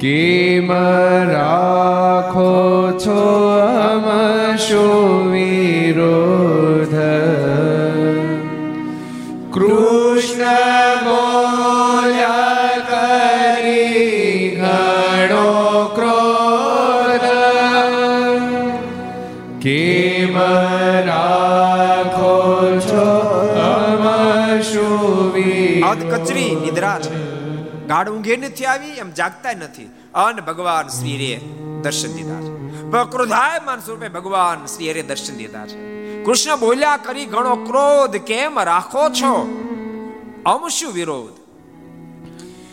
કે 0.00 0.60
રાખો 1.26 2.69
નિદ્રા 26.80 26.98
છે 26.98 27.86
ગાઢ 27.86 28.08
ઊંઘે 28.08 28.36
નથી 28.36 28.64
આવી, 28.64 28.88
એમ 28.88 29.12
જાગતા 29.12 29.52
નથી. 29.52 29.90
અન 30.14 30.40
ભગવાન 30.40 30.88
શ્રી 30.88 31.16
રે 31.16 31.40
દર્શન 31.82 32.12
દીધા 32.12 32.40
છે. 32.40 32.60
ક્રોધાયમાન 33.10 33.78
સ્વરૂપે 33.78 34.08
ભગવાન 34.08 34.66
શ્રી 34.66 34.90
હરે 34.90 35.02
દર્શન 35.02 35.36
દીધા 35.36 35.66
છે. 35.66 36.00
કૃષ્ણ 36.24 36.60
બોલ્યા, 36.60 36.96
કરી 36.96 37.26
ઘણો 37.26 37.56
ક્રોધ, 37.56 38.16
કેમ 38.16 38.60
રાખો 38.60 39.08
છો? 39.08 39.64
અમશું 40.46 40.92
વિરોધ? 40.92 41.32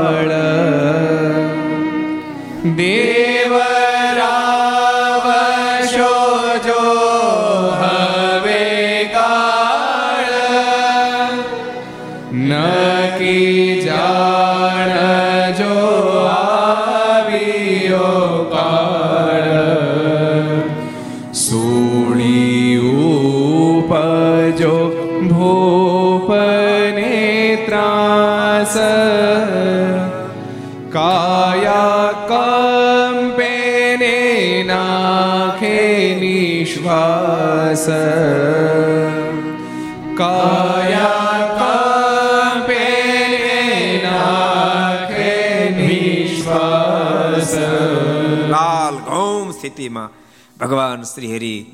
સ્થિતિમાં 49.63 50.09
ભગવાન 50.57 51.01
શ્રી 51.01 51.35
હરિ 51.35 51.65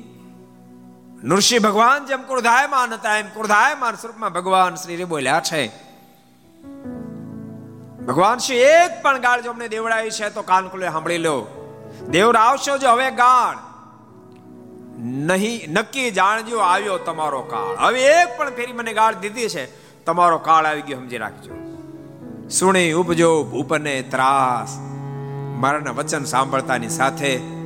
નૃષિ 1.24 1.58
ભગવાન 1.58 2.06
જેમ 2.06 2.22
ક્રોધાયમાન 2.22 2.94
હતા, 2.94 3.16
એમ 3.16 3.26
ક્રોધાયમાન 3.26 3.94
સ્વરૂપમાં 3.94 4.32
ભગવાન 4.32 4.74
શ્રી 4.74 5.04
બોલ્યા 5.04 5.40
છે. 5.40 5.66
ભગવાન 8.06 8.38
શ્રી 8.38 8.56
એક 8.56 9.02
પણ 9.02 9.18
ગાળ 9.18 9.40
જો 9.40 9.50
અમને 9.50 9.68
દેવડાવી 9.68 10.10
છે 10.10 10.30
તો 10.30 10.42
કાન 10.42 10.68
ખુલે, 10.68 10.88
સાંભળી 10.88 11.18
લો. 11.18 11.46
દેવ 12.08 12.32
આવશો 12.32 12.78
જો 12.78 12.88
હવે 12.88 13.10
ગાળ. 13.10 13.56
નહીં, 15.00 15.72
નક્કી 15.72 16.10
જાણજો 16.10 16.58
આવ્યો 16.58 16.98
તમારો 16.98 17.42
કાળ. 17.42 17.76
હવે 17.76 18.02
એક 18.02 18.38
પણ 18.38 18.50
ફેરી 18.50 18.72
મને 18.72 18.92
ગાળ 18.92 19.14
દીધી 19.14 19.48
છે, 19.48 19.64
તમારો 20.04 20.38
કાળ 20.38 20.66
આવી 20.66 20.82
ગયો, 20.82 20.98
સમજી 20.98 21.16
રાખજો. 21.16 21.54
સુણી 22.48 22.92
ઉપજો, 22.92 23.44
ભૂપને 23.44 24.02
ત્રાસ. 24.02 24.76
મારાના 25.56 25.90
વચન 25.90 26.24
સાંભળતાની 26.24 26.88
સાથે 26.88 27.59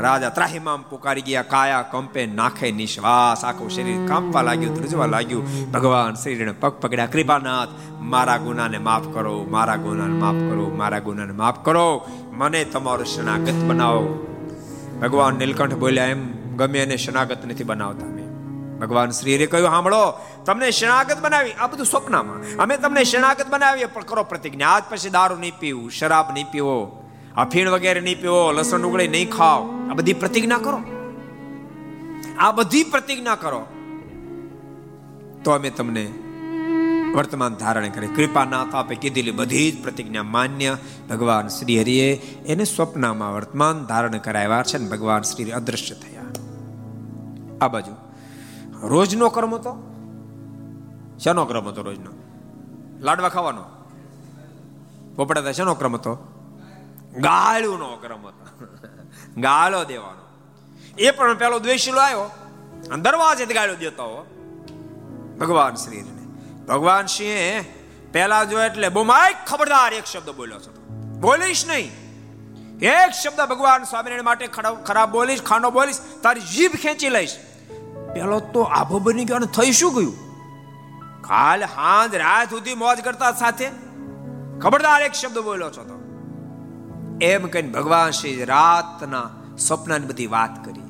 રાજા 0.00 0.28
ત્રાહિમામ 0.28 0.82
પુકારી 0.82 1.22
ગયા, 1.22 1.42
કાયા 1.42 1.82
કંપે 1.82 2.26
નાખે 2.26 2.72
નિશ્વાસ. 2.72 3.44
આખું 3.44 3.70
શરીર 3.70 4.08
કાંપવા 4.08 4.42
લાગ્યું, 4.42 4.74
ધ્રુજવા 4.74 5.06
લાગ્યું. 5.06 5.70
ભગવાન 5.70 6.14
શ્રીને 6.14 6.52
પગ 6.52 6.72
પકડ્યા, 6.72 7.06
કૃપાનાથ, 7.06 7.68
મારા 8.00 8.36
ગુનાને 8.36 8.78
માફ 8.78 9.06
કરો, 9.14 9.46
મારા 9.50 9.76
ગુનાને 9.76 10.14
માફ 10.14 10.34
કરો, 10.34 10.70
મારા 10.76 10.98
ગુનાને 10.98 11.32
માફ 11.32 11.64
કરો. 11.64 12.08
મને 12.32 12.64
તમારો 12.64 13.04
શનાગત 13.04 13.54
બનાવો. 13.54 14.28
ભગવાન 15.02 15.34
નીલકંઠ 15.34 15.74
બોલ્યા, 15.74 16.04
એમ 16.04 16.32
ગમે 16.56 16.78
એને 16.78 16.96
શનાગત 16.96 17.46
નથી 17.46 17.64
બનાવતા 17.64 18.06
અમે. 18.06 18.22
ભગવાન 18.78 19.10
શ્રીએ 19.10 19.46
કહ્યું 19.46 19.70
સાંભળો 19.70 20.20
તમને 20.46 20.70
શરણાગત 20.70 21.20
બનાવી, 21.20 21.52
આ 21.52 21.66
બધું 21.66 21.86
સ્વપ્નમાં. 21.86 22.56
અમે 22.56 22.76
તમને 22.76 23.04
શરણાગત 23.04 23.48
બનાવીએ, 23.48 23.84
પણ 23.84 24.02
કરો 24.02 24.22
પ્રતિજ્ઞા. 24.22 24.68
આજ 24.68 24.82
પછી 24.90 25.10
દારૂ 25.10 25.36
નહીં 25.36 25.52
પીવું, 25.58 25.90
શરાબ 25.90 26.32
નહીં 26.32 26.46
પીવો. 26.46 27.01
અફીણ 27.36 27.70
વગેરે 27.70 28.00
નહીં 28.00 28.20
પીવો, 28.20 28.52
લસણ 28.52 28.82
ઉગળી 28.82 29.08
નહીં 29.08 29.30
ખાઓ. 29.30 29.62
આ 29.90 29.94
બધી 29.94 30.12
પ્રતિજ્ઞા 30.12 30.58
કરો. 30.58 30.78
આ 32.38 32.52
બધી 32.52 32.84
પ્રતિજ્ઞા 32.84 33.34
કરો. 33.34 33.66
તો 35.44 35.50
અમે 35.50 35.70
તમને 35.70 36.12
વર્તમાન 37.16 37.54
ધારણ 37.54 37.88
કરી 37.88 38.06
કૃપા 38.06 38.44
નાથ 38.44 38.74
આપે 38.74 38.94
કીધેલી 38.94 39.30
બધી 39.30 39.72
જ 39.72 39.82
પ્રતિજ્ઞા 39.82 40.22
માન્ય. 40.22 40.76
ભગવાન 41.10 41.48
શ્રી 41.48 41.80
હરિએ 41.80 42.16
એને 42.46 42.64
સ્વપ્નમાં 42.64 43.34
વર્તમાન 43.34 43.84
ધારણ 43.84 44.18
કરાવ્યા 44.18 44.62
છે 44.62 44.78
ને 44.78 44.88
ભગવાન 44.88 45.22
શ્રી 45.22 45.52
અદ્રશ્ય 45.52 45.94
થયા. 45.94 46.22
આ 47.60 47.68
બાજુ. 47.68 47.92
રોજનો 48.88 49.28
કર્મ 49.28 49.54
હતો? 49.54 49.88
શેનો 51.18 51.44
ક્રમ 51.44 51.68
હતો 51.68 51.82
રોજનો? 51.82 52.10
લાડવા 53.00 53.28
ખાવાનો? 53.28 53.64
પોપડા 55.16 55.52
શેનો 55.52 55.74
ક્રમ 55.74 55.94
હતો? 55.94 56.28
ગાળુનો 57.16 57.96
ક્રમ 57.96 58.26
હતો. 58.26 58.66
ગાળો 59.36 59.84
દેવાનો. 59.84 60.22
એ 60.98 61.10
પણ 61.10 61.34
પેલો 61.34 61.58
દ્વેષીલો 61.58 62.00
આવ્યો. 62.00 62.30
દરવાજે 62.96 63.46
ગાળો 63.46 63.74
દેતો 63.74 64.02
હો. 64.02 64.26
ભગવાન 65.40 65.74
શ્રીને. 65.74 66.10
ભગવાન 66.66 67.06
સિંહે 67.06 67.64
પેલા 68.12 68.44
જો 68.44 68.60
એટલે 68.60 68.88
બોમાય 68.88 69.34
ખબરદાર 69.46 69.92
એક 69.92 70.04
શબ્દ 70.04 70.30
બોલ્યો 70.30 70.58
છો. 70.58 70.74
બોલીશ 71.20 71.66
નહીં. 71.66 71.92
એક 72.78 73.10
શબ્દ 73.10 73.40
ભગવાન 73.40 73.84
સ્વામિનારાયણ 73.84 74.22
માટે 74.22 74.46
ખરાબ 74.84 75.12
બોલીશ 75.12 75.42
ખાનો 75.42 75.70
બોલીશ, 75.70 75.98
તારી 76.22 76.40
જીભ 76.40 76.72
ખેંચી 76.72 77.08
લઈશ. 77.08 77.36
પેલો 78.14 78.40
તો 78.40 78.62
આભો 78.62 78.98
બની 78.98 79.24
ગયો 79.24 79.38
થઈ 79.38 79.72
શું 79.72 79.94
ગયું? 79.94 80.32
કાલ 81.22 81.64
હાંજ 81.64 82.14
રાત 82.14 82.50
સુધી 82.50 82.74
મોજ 82.74 83.00
કરતા 83.00 83.32
સાથે 83.32 83.70
ખબરદાર 84.60 85.02
એક 85.02 85.12
શબ્દ 85.12 85.38
બોલ્યો 85.38 85.70
છો 85.70 85.84
તો. 85.84 86.01
એમ 87.20 87.46
કહીને 87.46 87.68
ભગવાન 87.68 88.10
શ્રી 88.10 88.44
રાતના 88.44 89.30
સ્વપ્નની 89.58 90.06
બધી 90.06 90.26
વાત 90.26 90.64
કરી. 90.64 90.80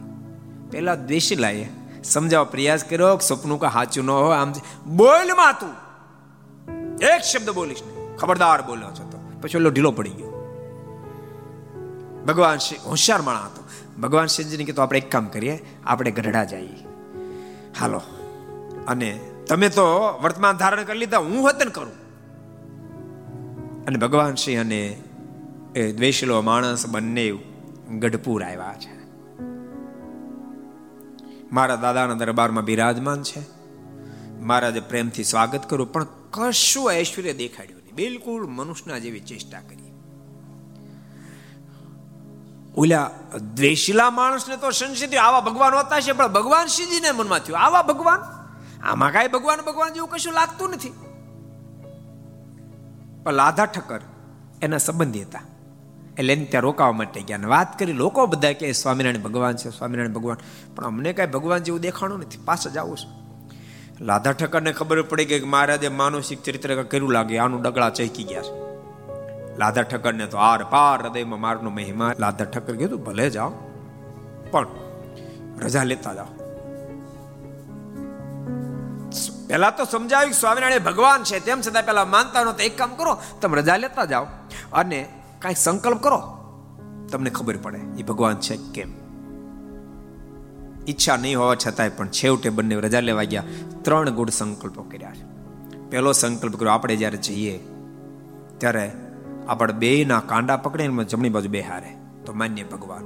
પેલા 0.70 0.94
દ્વેષીલાએ 0.94 1.68
સમજાવવા 2.04 2.44
પ્રયાસ 2.44 2.84
કર્યો 2.84 3.16
કે 3.16 3.26
સપનું 3.26 3.60
કા 3.60 3.70
સાચું 3.70 4.04
ન 4.04 4.10
હોય 4.10 4.36
આમ 4.36 4.52
બોલમાં 4.86 5.60
તું. 5.60 5.70
એક 6.96 7.20
શબ્દ 7.20 7.50
બોલીશ 7.50 7.82
ખબરદાર 8.18 8.62
બોલ્યો 8.62 8.88
છો 8.90 9.08
તો. 9.10 9.18
પછી 9.40 9.58
ઓલો 9.58 9.70
ઢીલો 9.70 9.90
પડી 9.90 10.10
ગયો. 10.10 10.28
ભગવાન 12.26 12.58
શ્રી 12.58 12.78
હોશિયાર 12.78 13.22
માણા 13.22 13.40
હતો. 13.40 13.64
ભગવાન 14.00 14.26
શ્રીજીને 14.26 14.64
કીધું, 14.64 14.82
આપણે 14.82 14.98
એક 14.98 15.12
કામ 15.12 15.26
કરીએ, 15.26 15.80
આપણે 15.84 16.10
ગઢડા 16.10 16.44
જઈએ. 16.44 16.86
હાલો. 17.80 18.00
અને 18.88 19.20
તમે 19.48 19.68
તો 19.68 20.18
વર્તમાન 20.22 20.56
ધારણ 20.56 20.84
કરી 20.84 20.98
લીધા, 20.98 21.18
હું 21.18 21.42
વતન 21.42 21.68
કરું. 21.68 21.92
અને 23.84 23.98
ભગવાન 23.98 24.34
શ્રી 24.34 24.56
અને 24.56 25.02
એ 25.74 25.92
દ્વેષલો 25.92 26.42
માણસ 26.42 26.86
બંને 26.86 27.32
ગઢપુર 27.98 28.44
આવ્યા 28.44 28.74
છે. 28.78 29.02
મારા 31.52 31.76
દાદાના 31.76 32.14
દરબારમાં 32.14 32.64
બિરાજમાન 32.64 33.22
છે. 33.22 33.40
મહારાજે 34.40 34.80
પ્રેમથી 34.80 35.24
સ્વાગત 35.24 35.70
કર્યું, 35.70 35.92
પણ 35.92 36.06
કશું 36.30 36.92
ઐશ્વર્ય 36.92 37.32
દેખાડ્યું 37.32 37.80
નહીં. 37.80 37.94
બિલકુલ 37.94 38.46
મનુષ્યના 38.46 38.98
જેવી 38.98 39.20
ચેષ્ટા 39.20 39.60
કરી. 39.60 39.92
ઓલા 42.76 43.10
દ્વેષીલા 43.54 44.10
માણસને 44.10 44.56
તો 44.56 44.70
સંશય 44.70 45.16
આવા 45.16 45.40
ભગવાન 45.40 45.74
હોતા 45.74 46.00
છે, 46.00 46.12
પણ 46.12 46.28
ભગવાન 46.28 46.66
શ્રીજીને 46.66 47.10
મનમાં 47.10 47.38
થયું. 47.38 47.58
આવા 47.58 47.82
ભગવાન? 47.82 48.20
આમાં 48.82 49.12
કાંઈ 49.12 49.28
ભગવાન 49.28 49.60
ભગવાન 49.60 49.92
જેવું 49.92 50.08
કશું 50.08 50.32
લાગતું 50.32 50.70
નથી. 50.70 50.92
પણ 53.22 53.32
લાધા 53.32 53.64
ઠક્કર 53.64 54.00
એના 54.62 54.78
સંબંધી 54.78 55.22
હતા. 55.22 55.40
એટલે 56.18 56.32
એને 56.32 56.44
ત્યાં 56.44 56.62
રોકાવા 56.62 56.92
માટે 56.92 57.22
ગયા. 57.22 57.38
વાત 57.46 57.78
કરી, 57.78 57.92
લોકો 57.92 58.26
બધા 58.26 58.52
કે, 58.52 58.72
સ્વામિનારાયણ 58.72 59.22
ભગવાન 59.22 59.56
છે, 59.56 59.70
સ્વામિનારાયણ 59.70 60.12
ભગવાન. 60.12 60.36
પણ 60.74 60.84
અમને 60.84 61.12
કાંઈ 61.12 61.28
ભગવાન 61.28 61.58
જેવું 61.58 61.80
દેખાણું 61.80 62.18
નથી. 62.18 62.38
પાછા 62.44 62.80
આવું 62.80 62.96
છે. 62.96 63.22
લાધા 64.04 64.32
ઠક્કરને 64.32 64.72
ખબર 64.72 65.02
પડી 65.02 65.24
ગઈ 65.24 65.40
કે 65.40 65.46
મહારાજે 65.46 65.88
માનસિક 65.88 66.42
ચરિત્ર 66.42 66.82
કર્યું 66.82 67.12
લાગે, 67.12 67.38
આનું 67.38 67.62
ડગલા 67.62 67.90
ચહેકી 67.90 68.24
ગયા 68.24 68.42
છે. 68.42 68.72
લાધા 69.58 69.82
ઠક્કરને 69.82 70.26
તો 70.26 70.38
આર 70.38 70.64
પાર 70.64 71.02
હૃદયમાં 71.02 71.40
મારનો 71.40 71.70
મહિમા. 71.70 72.12
લાધા 72.18 72.44
ઠક્કર 72.44 72.76
કીધું 72.76 73.04
ભલે 73.04 73.30
જાઓ, 73.30 73.50
પણ 74.50 74.66
રજા 75.58 75.82
લેતા 75.82 76.14
જાઓ. 76.14 76.26
પેલા 79.46 79.70
તો 79.70 79.84
સમજાવ્યું 79.84 80.32
સ્વામિનારાયણ 80.32 80.80
ભગવાન 80.80 81.22
છે. 81.22 81.40
તેમ 81.40 81.60
છતાં 81.60 81.82
પેલા 81.82 82.04
માનતા 82.04 82.44
નહોતા. 82.44 82.64
એક 82.64 82.78
કામ 82.78 82.94
કરો, 82.94 83.18
તમે 83.40 83.58
રજા 83.58 83.76
લેતા 83.76 84.04
જાઓ. 84.04 84.26
અને 84.72 85.08
કાંઈ 85.42 85.54
સંકલ્પ 85.54 86.02
કરો? 86.02 86.22
તમને 87.12 87.30
ખબર 87.30 87.56
પડે 87.56 87.78
એ 87.98 88.02
ભગવાન 88.02 88.36
છે 88.36 88.56
કેમ? 88.74 88.92
ઈચ્છા 90.88 91.16
નહીં 91.16 91.38
હોવા 91.38 91.54
છતાંય 91.54 91.88
પણ 91.88 92.08
છેવટે 92.08 92.50
બંને 92.50 92.74
રજા 92.74 93.00
લેવા 93.00 93.22
ગયા, 93.22 93.44
ત્રણ 93.82 94.10
ગુડ 94.10 94.30
સંકલ્પો 94.30 94.82
કર્યા 94.82 95.12
છે. 95.14 95.22
પહેલો 95.90 96.12
સંકલ્પ 96.12 96.56
કર્યો, 96.56 96.72
આપણે 96.72 96.96
જ્યારે 96.96 97.16
જઈએ, 97.16 97.60
ત્યારે 98.58 98.92
આપણે 99.48 99.72
બે 99.72 100.04
ના 100.04 100.20
કાંડા 100.20 100.56
પકડીને 100.56 101.04
જમણી 101.04 101.28
બાજુ 101.28 101.48
બેહારે. 101.48 101.96
તો 102.26 102.32
માન્ય 102.32 102.62
ભગવાન. 102.62 103.02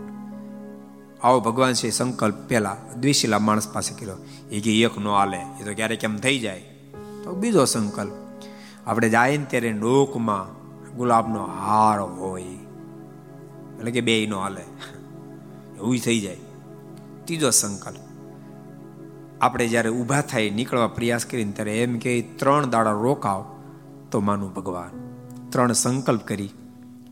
આવો 1.22 1.40
ભગવાન 1.40 1.72
છે 1.72 1.90
સંકલ્પ 1.90 2.34
પહેલા 2.34 2.76
દ્વિશીલા 3.00 3.38
માણસ 3.38 3.68
પાસે 3.72 3.94
કર્યો. 3.94 4.16
એ 4.50 4.60
કે, 4.60 4.82
એક 4.82 4.98
નો 4.98 5.14
હાલે 5.14 5.38
એ 5.60 5.64
તો 5.64 5.74
ક્યારેક 5.74 6.04
એમ 6.04 6.16
થઈ 6.16 6.38
જાય. 6.38 6.60
તો 7.24 7.34
બીજો 7.34 7.64
સંકલ્પ. 7.64 8.12
આપણે 8.86 9.08
જાય 9.08 9.36
ને 9.36 9.44
ત્યારે 9.44 9.72
ડોકમાં 9.72 10.55
ગુલાબનો 10.96 11.44
હાર 11.44 12.00
હોય. 12.00 12.42
એટલે 13.78 13.90
કે 13.90 14.00
બે 14.00 14.26
નો 14.26 14.38
હાલે. 14.38 14.62
એવું 15.76 15.98
થઈ 15.98 16.20
જાય. 16.20 16.36
ત્રીજો 17.24 17.50
સંકલ્પ. 17.50 17.98
આપણે 19.40 19.68
જ્યારે 19.68 19.90
ઊભા 19.90 20.20
થાય, 20.20 20.50
નીકળવા 20.50 20.86
પ્રયાસ 20.86 21.26
કરીને, 21.26 21.52
ત્યારે 21.52 21.82
એમ 21.82 21.98
કે 21.98 22.22
ત્રણ 22.36 22.70
દાડા 22.70 22.90
રોકાવ 22.90 23.44
તો 24.10 24.20
માનું 24.20 24.54
ભગવાન. 24.54 24.90
ત્રણ 25.50 25.72
સંકલ્પ 25.72 26.22
કરી 26.22 26.50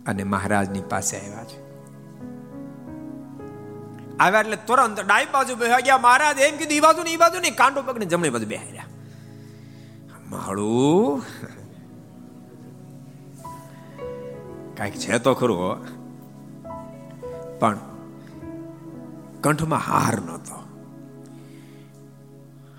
અને 0.07 0.25
મહારાજની 0.25 0.81
પાસે 0.81 1.17
આવ્યા 1.17 1.45
છે. 1.45 1.65
આવ્યા 4.19 4.41
એટલે 4.41 4.57
તુરંત 4.57 5.01
ડાઈ 5.01 5.27
બાજુ 5.33 5.57
બેહા 5.57 5.79
ગયા. 5.79 5.99
મહારાજ 5.99 6.39
એમ 6.39 6.59
કીધું 6.59 6.77
એ 6.77 6.81
બાજુ 6.81 7.03
ને 7.03 7.13
એ 7.13 7.17
બાજુ 7.17 7.41
નહીં. 7.41 7.57
કાંડો 7.57 7.83
પકડીને 7.83 8.07
જમણી 8.07 8.31
બાજુ 8.31 8.47
બેહાડ્યા 8.47 8.85
માળું 10.31 11.23
કાંઈક 14.77 14.95
છે 14.95 15.19
તો 15.19 15.35
ખરું 15.35 15.59
પણ 17.59 17.79
કંઠમાં 19.41 19.79
હાર 19.79 20.21
નહોતો. 20.21 20.65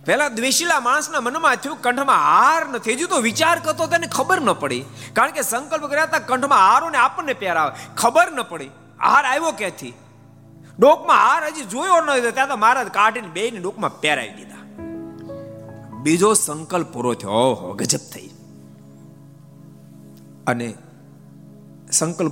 પેલા 0.06 0.30
દ્વેષીલા 0.30 0.80
માણસના 0.80 1.22
મનમાં 1.22 1.56
થયું 1.56 1.82
કંઠમાં 1.82 2.16
હાર 2.16 2.70
નથી. 2.70 2.94
હજુ 2.94 3.08
તો 3.08 3.18
વિચાર 3.18 3.60
કરતો 3.60 3.88
તેને 3.88 4.08
ખબર 4.08 4.42
ન 4.42 4.54
પડી. 4.54 4.86
કારણ 5.14 5.32
કે 5.32 5.42
સંકલ્પ 5.42 5.86
કર્યા 5.86 6.04
હતા 6.04 6.20
કંઠમાં 6.20 6.60
હારો 6.60 6.90
ને 6.90 6.98
આપણને 6.98 7.34
પહેરાવે 7.34 7.96
ખબર 7.96 8.32
ન 8.32 8.42
પડી. 8.42 8.68
હાર 9.02 9.26
આવ્યો 9.26 9.52
ક્યાંથી? 9.52 9.94
ડોકમાં 10.80 11.18
હાર 11.18 11.44
હજી 11.46 11.64
જોયો 11.64 12.02
ન 12.02 12.30
ત્યાં 12.30 12.48
તો 12.48 12.56
મહારાજ 12.56 12.88
કાઢીને 12.88 13.28
બે 13.28 13.52
ને 13.52 13.60
ડોકમાં 13.60 14.02
પહેરાવી 14.02 14.34
દીધા. 14.34 14.56
બીજો 16.02 16.34
સંકલ્પ 16.34 16.88
પૂરો 16.88 17.14
થયો. 17.14 17.32
ઓહો, 17.32 17.74
ગજબ 17.74 18.00
થઈ. 18.14 18.30
અને 20.48 20.74
સંકલ્પ 21.92 22.32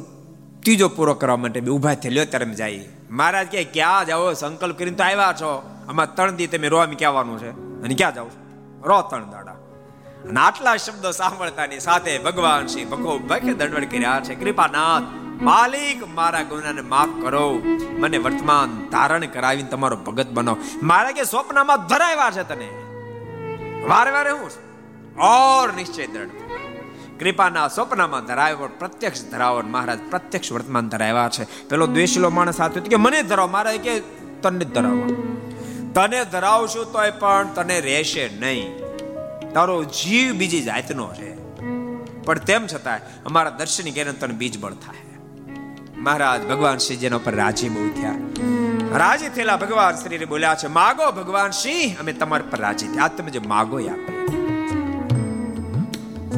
ત્રીજો 0.63 0.89
પૂરો 0.89 1.13
કરવા 1.13 1.35
માટે 1.35 1.59
બે 1.59 1.71
ઊભા 1.71 1.93
થઈ 1.93 2.09
લ્યો 2.09 2.25
ત્યારે 2.25 2.45
જઈએ. 2.45 2.89
મહારાજ 3.09 3.47
કે 3.47 3.63
ક્યાં 3.63 4.05
જાઓ? 4.05 4.33
સંકલ્પ 4.33 4.77
કરીને 4.77 4.97
તો 4.97 5.03
આવ્યા 5.03 5.33
છો. 5.33 5.69
આમાં 5.89 6.15
ત્રણ 6.15 6.31
દી 6.31 6.47
તમે 6.47 6.67
રોવા 6.67 6.85
કહેવાનું 6.85 7.39
છે. 7.39 7.49
અને 7.81 7.95
ક્યાં 7.95 8.15
જાઓ 8.15 8.25
રો 8.83 9.01
ત્રણ 9.01 9.31
દાડા. 9.31 9.51
અને 9.51 10.39
આટલા 10.39 10.77
શબ્દો 10.77 11.11
સાંભળતાની 11.11 11.79
સાથે 11.79 12.19
ભગવાન 12.19 12.67
શ્રી 12.67 12.85
ભગવો 12.85 13.17
ભગે 13.17 13.53
દંડવડ 13.53 13.85
કર્યા 13.85 14.21
છે. 14.23 14.35
કૃપાનાથ, 14.35 15.03
માલિક, 15.43 16.15
મારા 16.15 16.41
ગુનાને 16.41 16.81
માફ 16.81 17.21
કરો. 17.21 17.61
મને 17.99 18.17
વર્તમાન 18.17 18.87
ધારણ 18.91 19.25
કરાવીને 19.25 19.69
તમારો 19.69 19.97
ભગત 19.97 20.27
બનો. 20.27 20.57
મારા 20.83 21.11
કે 21.11 21.23
સ્વપ્નમાં 21.23 21.87
ધરાવ્યા 21.87 22.43
છે 22.43 22.47
તને. 22.47 22.67
વારે 23.87 24.11
વારે 24.11 24.31
હું 24.31 24.49
ઓર 25.19 25.73
નિશ્ચય 25.73 26.07
દ્રઢ. 26.07 26.29
કૃપાના 27.23 27.67
સ્વપ્નમાં 27.67 28.25
ધરાવ્યો 28.25 28.69
પ્રત્યક્ષ 28.79 29.23
ધરાવો 29.23 29.61
મહારાજ, 29.61 29.99
પ્રત્યક્ષ 30.09 30.51
વર્તમાન 30.51 30.89
ધરાવ્યા 30.89 31.29
છે. 31.29 31.69
પેલો 31.69 31.87
દ્વેષીલો 31.87 32.29
માણસ 32.29 32.55
સાથે 32.55 32.79
કે 32.79 32.95
મને 32.95 33.23
ધરાવ. 33.23 33.49
મારા 33.49 33.71
કે, 33.71 33.99
તને 34.41 34.65
ધરાવો. 34.65 35.35
તને 35.95 36.25
ધરાવશું 36.25 36.91
તોય 36.91 37.11
પણ 37.11 37.47
તને 37.55 37.81
રહેશે 37.81 38.29
નહીં. 38.29 38.77
તારો 39.53 39.83
જીવ 39.83 40.33
બીજી 40.33 40.61
જાતનો 40.61 41.13
છે. 41.13 41.35
પણ 42.23 42.39
તેમ 42.39 42.67
છતાં 42.67 42.99
અમારા 43.23 43.49
દર્શન 43.49 43.91
કેને 43.91 44.11
તને 44.11 44.33
બીજ 44.33 44.59
બળ 44.59 44.73
થાય. 44.73 45.19
મહારાજ 45.97 46.47
ભગવાન 46.47 46.77
શ્રીજીના 46.77 47.15
ઉપર 47.15 47.35
રાજી 47.35 47.69
બહુ 47.69 48.01
થયા. 48.01 48.15
રાજી 48.97 49.29
થયેલા 49.29 49.57
ભગવાન 49.57 49.95
શ્રી 49.95 50.25
બોલ્યા 50.25 50.55
છે, 50.55 50.67
માગો 50.67 51.11
ભગવાન 51.11 51.51
શ્રી, 51.51 51.95
અમે 51.99 52.13
તમારા 52.13 52.43
પર 52.51 52.59
રાજી 52.59 52.87
થયા. 52.87 53.07
તમે 53.07 53.31
જે 53.31 53.39
માગો 53.39 53.79
એ 53.79 53.89
આપે. 53.89 54.12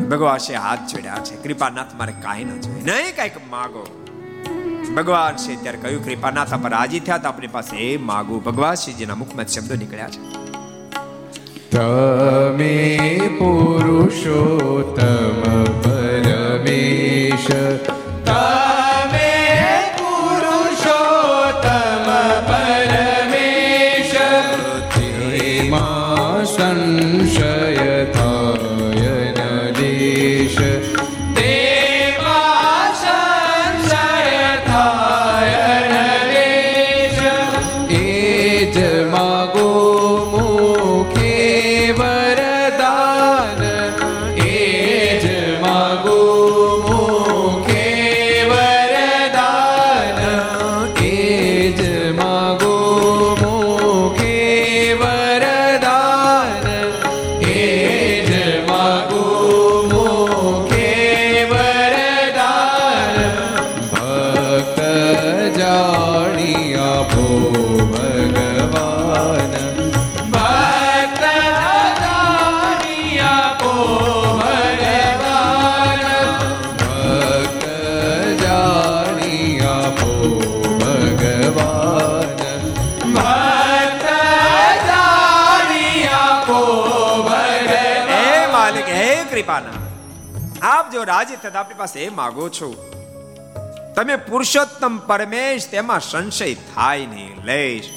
ભગવાન 0.10 0.56
હાથ 0.56 0.80
જોડ્યા 0.80 1.18
છે. 1.24 1.48
કૃપાનાથ 1.48 1.88
મારે 1.98 2.14
કાંઈ 2.22 2.44
ન 2.44 2.62
જોઈએ. 2.62 2.84
નહીં 2.84 3.16
કાંઈક 3.16 3.50
માગો. 3.50 4.02
ભગવાન 4.96 5.36
છે, 5.36 5.62
ત્યારે 5.62 5.78
કહ્યું, 5.78 6.06
કૃપાનાથ 6.06 6.54
પર 6.54 6.70
રાજી 6.70 7.00
થયા 7.00 7.18
તો 7.18 7.28
આપણી 7.28 7.48
પાસે 7.48 7.78
એ 7.78 7.98
માગું. 7.98 8.44
ભગવાન 8.44 8.74
શ્રીજીના 8.74 9.16
મુખમાં 9.16 9.48
શબ્દો 9.48 9.76
નીકળ્યા 9.76 10.10
છે. 10.10 10.46
તમે 11.72 13.20
પુરુષોત્તમ 13.40 15.82
પરમેશ 15.82 17.48
તમે 18.26 18.65
રાજી 91.16 91.36
થતા 91.36 91.60
આપણી 91.60 91.76
પાસે 91.76 92.00
એ 92.00 92.10
માગો 92.10 92.50
છો. 92.50 92.92
તમે 93.96 94.16
પુરુષોત્તમ 94.16 94.98
પરમેશ, 94.98 95.70
તેમાં 95.70 96.00
સંશય 96.00 96.54
થાય 96.54 97.06
નહીં, 97.06 97.46
લેશ. 97.46 97.90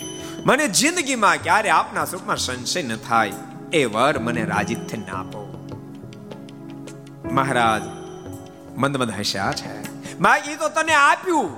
મને 0.47 0.69
જિંદગીમાં 0.69 1.37
ક્યારે 1.37 1.71
આપના 1.71 2.05
સુખમાં 2.05 2.37
સંશય 2.37 2.83
ન 2.83 2.97
થાય, 2.97 3.33
એ 3.73 3.85
વર 3.85 4.19
મને 4.19 4.45
રાજી 4.45 4.75
થઈને 4.75 5.11
આપો. 5.11 5.69
મહારાજ, 7.33 7.83
મંદ 8.79 8.97
મંદ 8.97 9.11
હસ્યા 9.19 9.53
છે. 9.53 9.75
માગી 10.19 10.57
તો 10.57 10.69
તને 10.69 10.95
આપ્યું. 10.95 11.51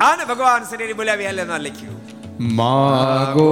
આને 0.00 0.24
ભગવાન 0.24 0.64
શરીર 0.64 0.94
બોલાવી 0.96 1.26
હાલે 1.26 1.44
ના 1.44 1.56
લખ્યું. 1.56 2.00
માગો 2.40 3.50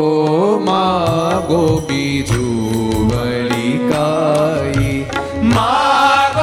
માગો 0.65 1.87
બીજું 1.89 3.07
વળી 3.09 3.91
કાઈ. 3.93 5.11
માગો 5.43 6.36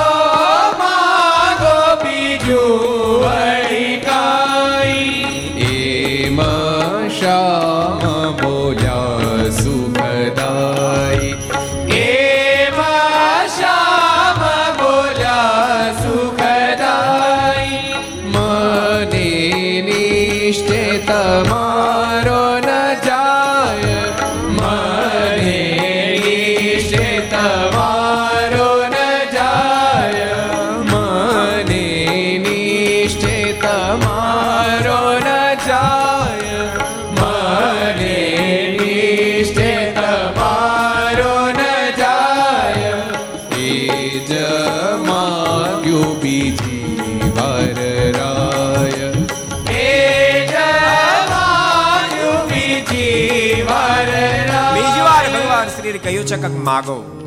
માગો. 56.63 57.19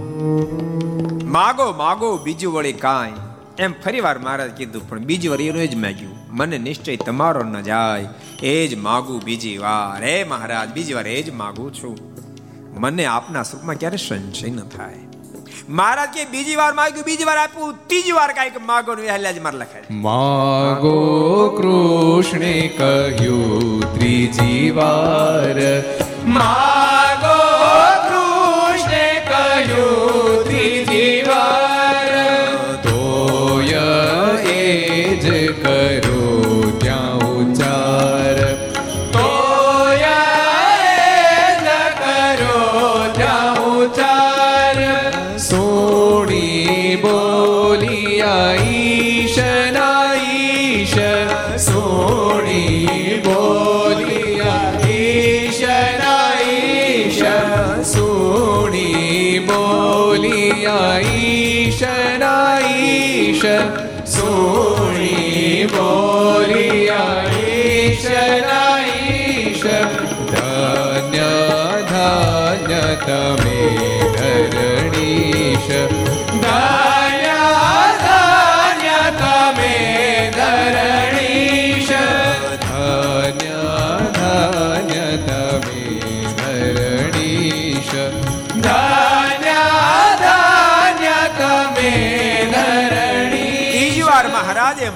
માગો 1.25 1.73
માગો, 1.73 2.19
બીજું 2.19 2.55
વળી 2.55 2.73
કાંઈ. 2.73 3.13
એમ 3.59 3.73
ફરી 3.73 4.01
વાર 4.01 4.19
મહારાજ 4.19 4.51
કીધું, 4.51 4.89
પણ 4.89 4.99
બીજી 4.99 5.29
વાર 5.29 5.41
એનું 5.41 5.69
જ 5.69 5.75
માગ્યું. 5.75 6.17
મને 6.31 6.59
નિશ્ચય 6.59 6.97
તમારો 6.97 7.43
ન 7.43 7.61
જાય. 7.61 8.09
એ 8.43 8.69
જ 8.69 8.75
માગું 8.75 9.25
બીજી 9.25 9.59
વાર. 9.59 10.05
હે 10.05 10.25
મહારાજ, 10.25 10.73
બીજી 10.73 10.95
વાર 10.95 11.07
એ 11.07 11.23
જ 11.23 11.31
માગું 11.31 11.75
છું. 11.75 11.99
મને 12.81 13.05
આપના 13.05 13.43
સુખમાં 13.43 13.75
ક્યારે 13.75 13.97
સંશય 13.97 14.51
ન 14.51 14.61
થાય. 14.61 14.95
મહારાજ 15.69 16.09
કે, 16.09 16.25
બીજી 16.25 16.57
વાર 16.57 16.73
માગ્યું, 16.73 17.07
બીજી 17.07 17.25
વાર 17.25 17.37
આપ્યું. 17.37 17.75
ત્રીજી 17.87 18.13
વાર 18.13 18.33
કાંઈક 18.33 18.67
માગો 18.67 18.95
ને 18.95 19.03
વહેલા 19.03 19.33
જ 19.33 19.39
મારે 19.39 19.59
લખાય. 19.59 19.83
માગો 19.91 21.49
કૃષ્ણે 21.57 22.75
કહ્યું, 22.79 23.95
ત્રીજી 23.95 24.71
વાર. 24.71 25.57
માગો 26.27 27.06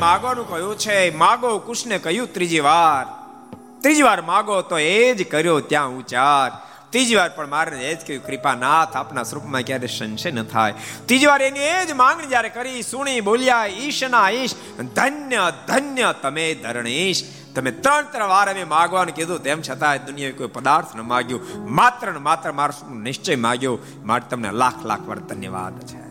માગવાનું 0.01 0.48
કહ્યું 0.48 0.78
છે, 0.78 1.16
માગો 1.16 1.59
કૃષ્ણે 1.59 1.98
કહ્યું 1.98 2.32
ત્રીજી 2.34 2.61
વાર. 2.61 3.07
ત્રીજી 3.80 4.03
વાર 4.03 4.22
માગો 4.22 4.62
તો 4.62 4.78
એ 4.78 5.14
જ 5.14 5.30
કર્યો 5.30 5.61
ત્યાં 5.61 5.88
ઉચાર 5.88 6.53
ત્રીજી 6.90 7.14
વાર 7.14 7.28
પણ 7.28 7.48
મારે 7.48 7.90
એ 7.90 7.94
જ 7.94 8.07
કહ્યું, 8.07 8.26
કૃપાનાથ, 8.26 8.96
આપના 8.96 9.22
સ્વરૂપમાં 9.22 9.62
ક્યારે 9.62 9.86
સંશય 9.86 10.30
ન 10.30 10.42
થાય. 10.42 10.74
ત્રીજી 11.07 11.26
વાર 11.26 11.42
એની 11.42 11.61
એ 11.61 11.86
જ 11.86 11.92
માંગણી 11.92 12.26
જ્યારે 12.26 12.48
કરી, 12.48 12.82
સુણી 12.82 13.20
બોલ્યા 13.20 13.66
ઈશના 13.66 14.30
ઈશ, 14.30 14.55
ધન્ય 14.94 15.53
ધન્ય 15.68 16.14
તમે 16.22 16.55
ધરણીશ. 16.55 17.22
તમે 17.55 17.70
ત્રણ 17.70 18.03
ત્રણ 18.03 18.28
વાર 18.28 18.51
અમે 18.51 18.64
માગવાનું 18.64 19.14
કીધું, 19.14 19.42
તેમ 19.42 19.62
છતાં 19.62 20.07
દુનિયાએ 20.07 20.32
કોઈ 20.32 20.46
પદાર્થ 20.46 20.96
ન 20.96 21.01
માગ્યું. 21.01 21.74
માત્ર 21.74 22.12
ને 22.12 22.18
માત્ર 22.18 22.53
મારું 22.53 23.03
નિશ્ચય 23.03 23.36
માગ્યો. 23.36 23.78
માટે 24.05 24.28
તમને 24.28 24.51
લાખ 24.51 24.84
લાખ 24.84 25.09
વાર 25.09 25.18
ધન્યવાદ 25.18 25.80
છે. 25.80 26.09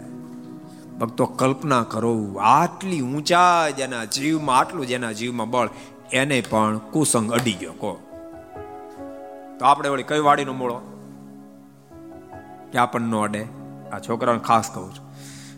ભક્તો 1.00 1.26
કલ્પના 1.26 1.84
કરો, 1.84 2.36
આટલી 2.42 3.02
ઊંચા 3.02 3.70
જેના 3.70 4.06
જીવમાં, 4.06 4.58
આટલું 4.58 4.88
જેના 4.88 5.12
જીવમાં 5.12 5.50
બળ, 5.50 5.70
એને 6.12 6.42
પણ 6.42 6.78
કુસંગ 6.78 7.32
અડી 7.32 7.54
ગયો, 7.54 7.74
કહો. 7.74 7.98
તો 9.60 9.66
આપણે 9.66 9.90
વળી 9.90 10.04
કઈ 10.04 10.20
વાડીનો 10.20 10.54
મૂળો 10.54 10.82
કે 12.72 12.78
આપણને 12.78 13.08
નો 13.08 13.20
અડે? 13.20 13.46
આ 13.92 14.00
છોકરાને 14.00 14.40
ખાસ 14.40 14.72
કહું 14.74 14.96
છું. 14.96 15.10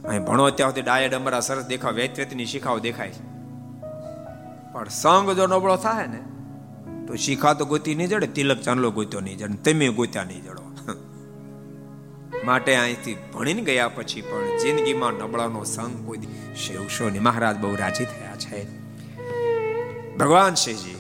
અહીં 0.08 0.26
ભણો 0.26 0.50
ત્યાં 0.50 0.70
સુધી 0.70 0.82
ડાયા 0.82 1.08
ડમરા 1.08 1.40
સરસ 1.40 1.66
દેખાવ 1.66 1.94
વેત 1.94 2.20
વેતની 2.20 2.46
શિખાઓ 2.46 2.80
દેખાય 2.80 3.10
છે. 3.10 3.24
પણ 4.74 4.90
સંગ 4.90 5.32
જો 5.32 5.48
નબળો 5.48 5.76
થાય 5.76 6.08
ને, 6.08 6.20
તો 7.08 7.16
શિખા 7.16 7.54
તો 7.54 7.66
ગોતી 7.66 7.96
નહીં 7.96 8.08
જડે, 8.08 8.28
તિલક 8.28 8.62
ચાંદલો 8.62 8.92
ગોત્યો 8.92 9.20
નહીં 9.20 9.38
જડે, 9.38 9.54
તમે 9.54 9.90
ગોત્યા 9.90 10.24
નહીં 10.24 10.44
જડો. 10.44 10.61
માટે 12.46 12.76
અહીંથી 12.76 13.18
ભણીને 13.34 13.62
ગયા 13.62 13.88
પછી 13.88 14.22
પણ 14.22 14.58
જિંદગીમાં 14.58 15.14
નબળાનો 15.14 15.64
સંગ 15.64 16.08
કોઈ 16.08 16.18
શેવશો 16.56 17.10
ને 17.10 17.20
મહારાજ 17.20 17.58
બહુ 17.58 17.76
રાજી 17.76 18.06
થયા 18.06 18.36
છે. 18.36 18.68
ભગવાન 20.18 20.56
શિવજી 20.56 20.96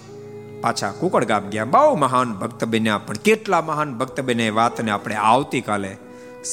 પાછા 0.61 0.91
કુકડ 0.91 1.23
ગામ 1.23 1.49
ગયા. 1.49 1.65
બહુ 1.65 1.95
મહાન 1.95 2.33
ભક્ત 2.33 2.65
બન્યા, 2.65 2.97
પણ 2.97 3.13
કેટલા 3.13 3.61
મહાન 3.61 3.97
ભક્ત 3.97 4.21
બને 4.21 4.49
વાતને 4.49 4.91
આપણે 4.91 5.15
આવતીકાલે 5.15 5.97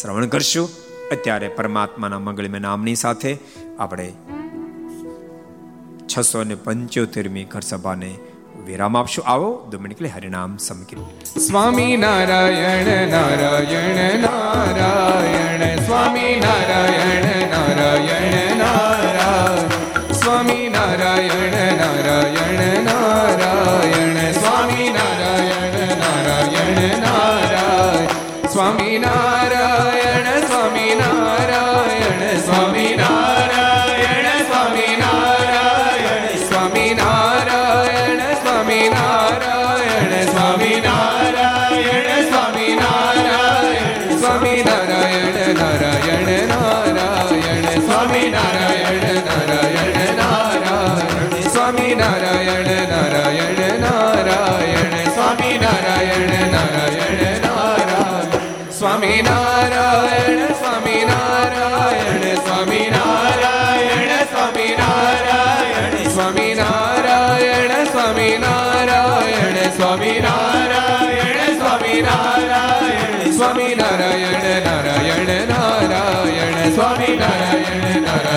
શ્રવણ 0.01 0.27
કરશું. 0.27 0.69
અત્યારે 1.13 1.49
પરમાત્માના 1.49 2.19
મંગળમય 2.19 2.59
નામની 2.59 2.95
સાથે 2.95 3.39
આપણે 3.79 4.13
છસો 6.09 6.45
ને 6.45 6.55
પંચોતેરમી 6.55 7.45
ઘર 7.45 7.61
સભાને 7.61 8.17
વિરામ 8.69 8.97
આપશો 8.97 9.23
આવો 9.23 9.51
દમણકલે 9.73 10.09
હરિનામ 10.09 10.57
સમકીર્તન 10.57 11.41
સ્વામી 11.41 11.97
નારાયણ 11.97 13.09
નારાયણ 13.09 14.21
નારાયણ, 14.21 15.63
સ્વામી 15.77 16.33
નારાયણ 16.41 17.27
નારાયણ 17.51 18.57
નારાયણ, 18.57 20.13
સ્વામી 20.13 20.69
નારાયણ 20.69 21.57
નારાયણ 21.77 22.85
નારાયણ, 22.85 24.33
સ્વામી 24.33 24.89
નારાયણ 24.89 25.79
નારાયણ 25.99 27.01
નારાયણ, 27.01 28.07
સ્વામી 28.49 28.99
નારાયણ 28.99 29.18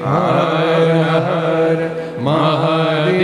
હર 0.00 1.80
હર 2.20 3.20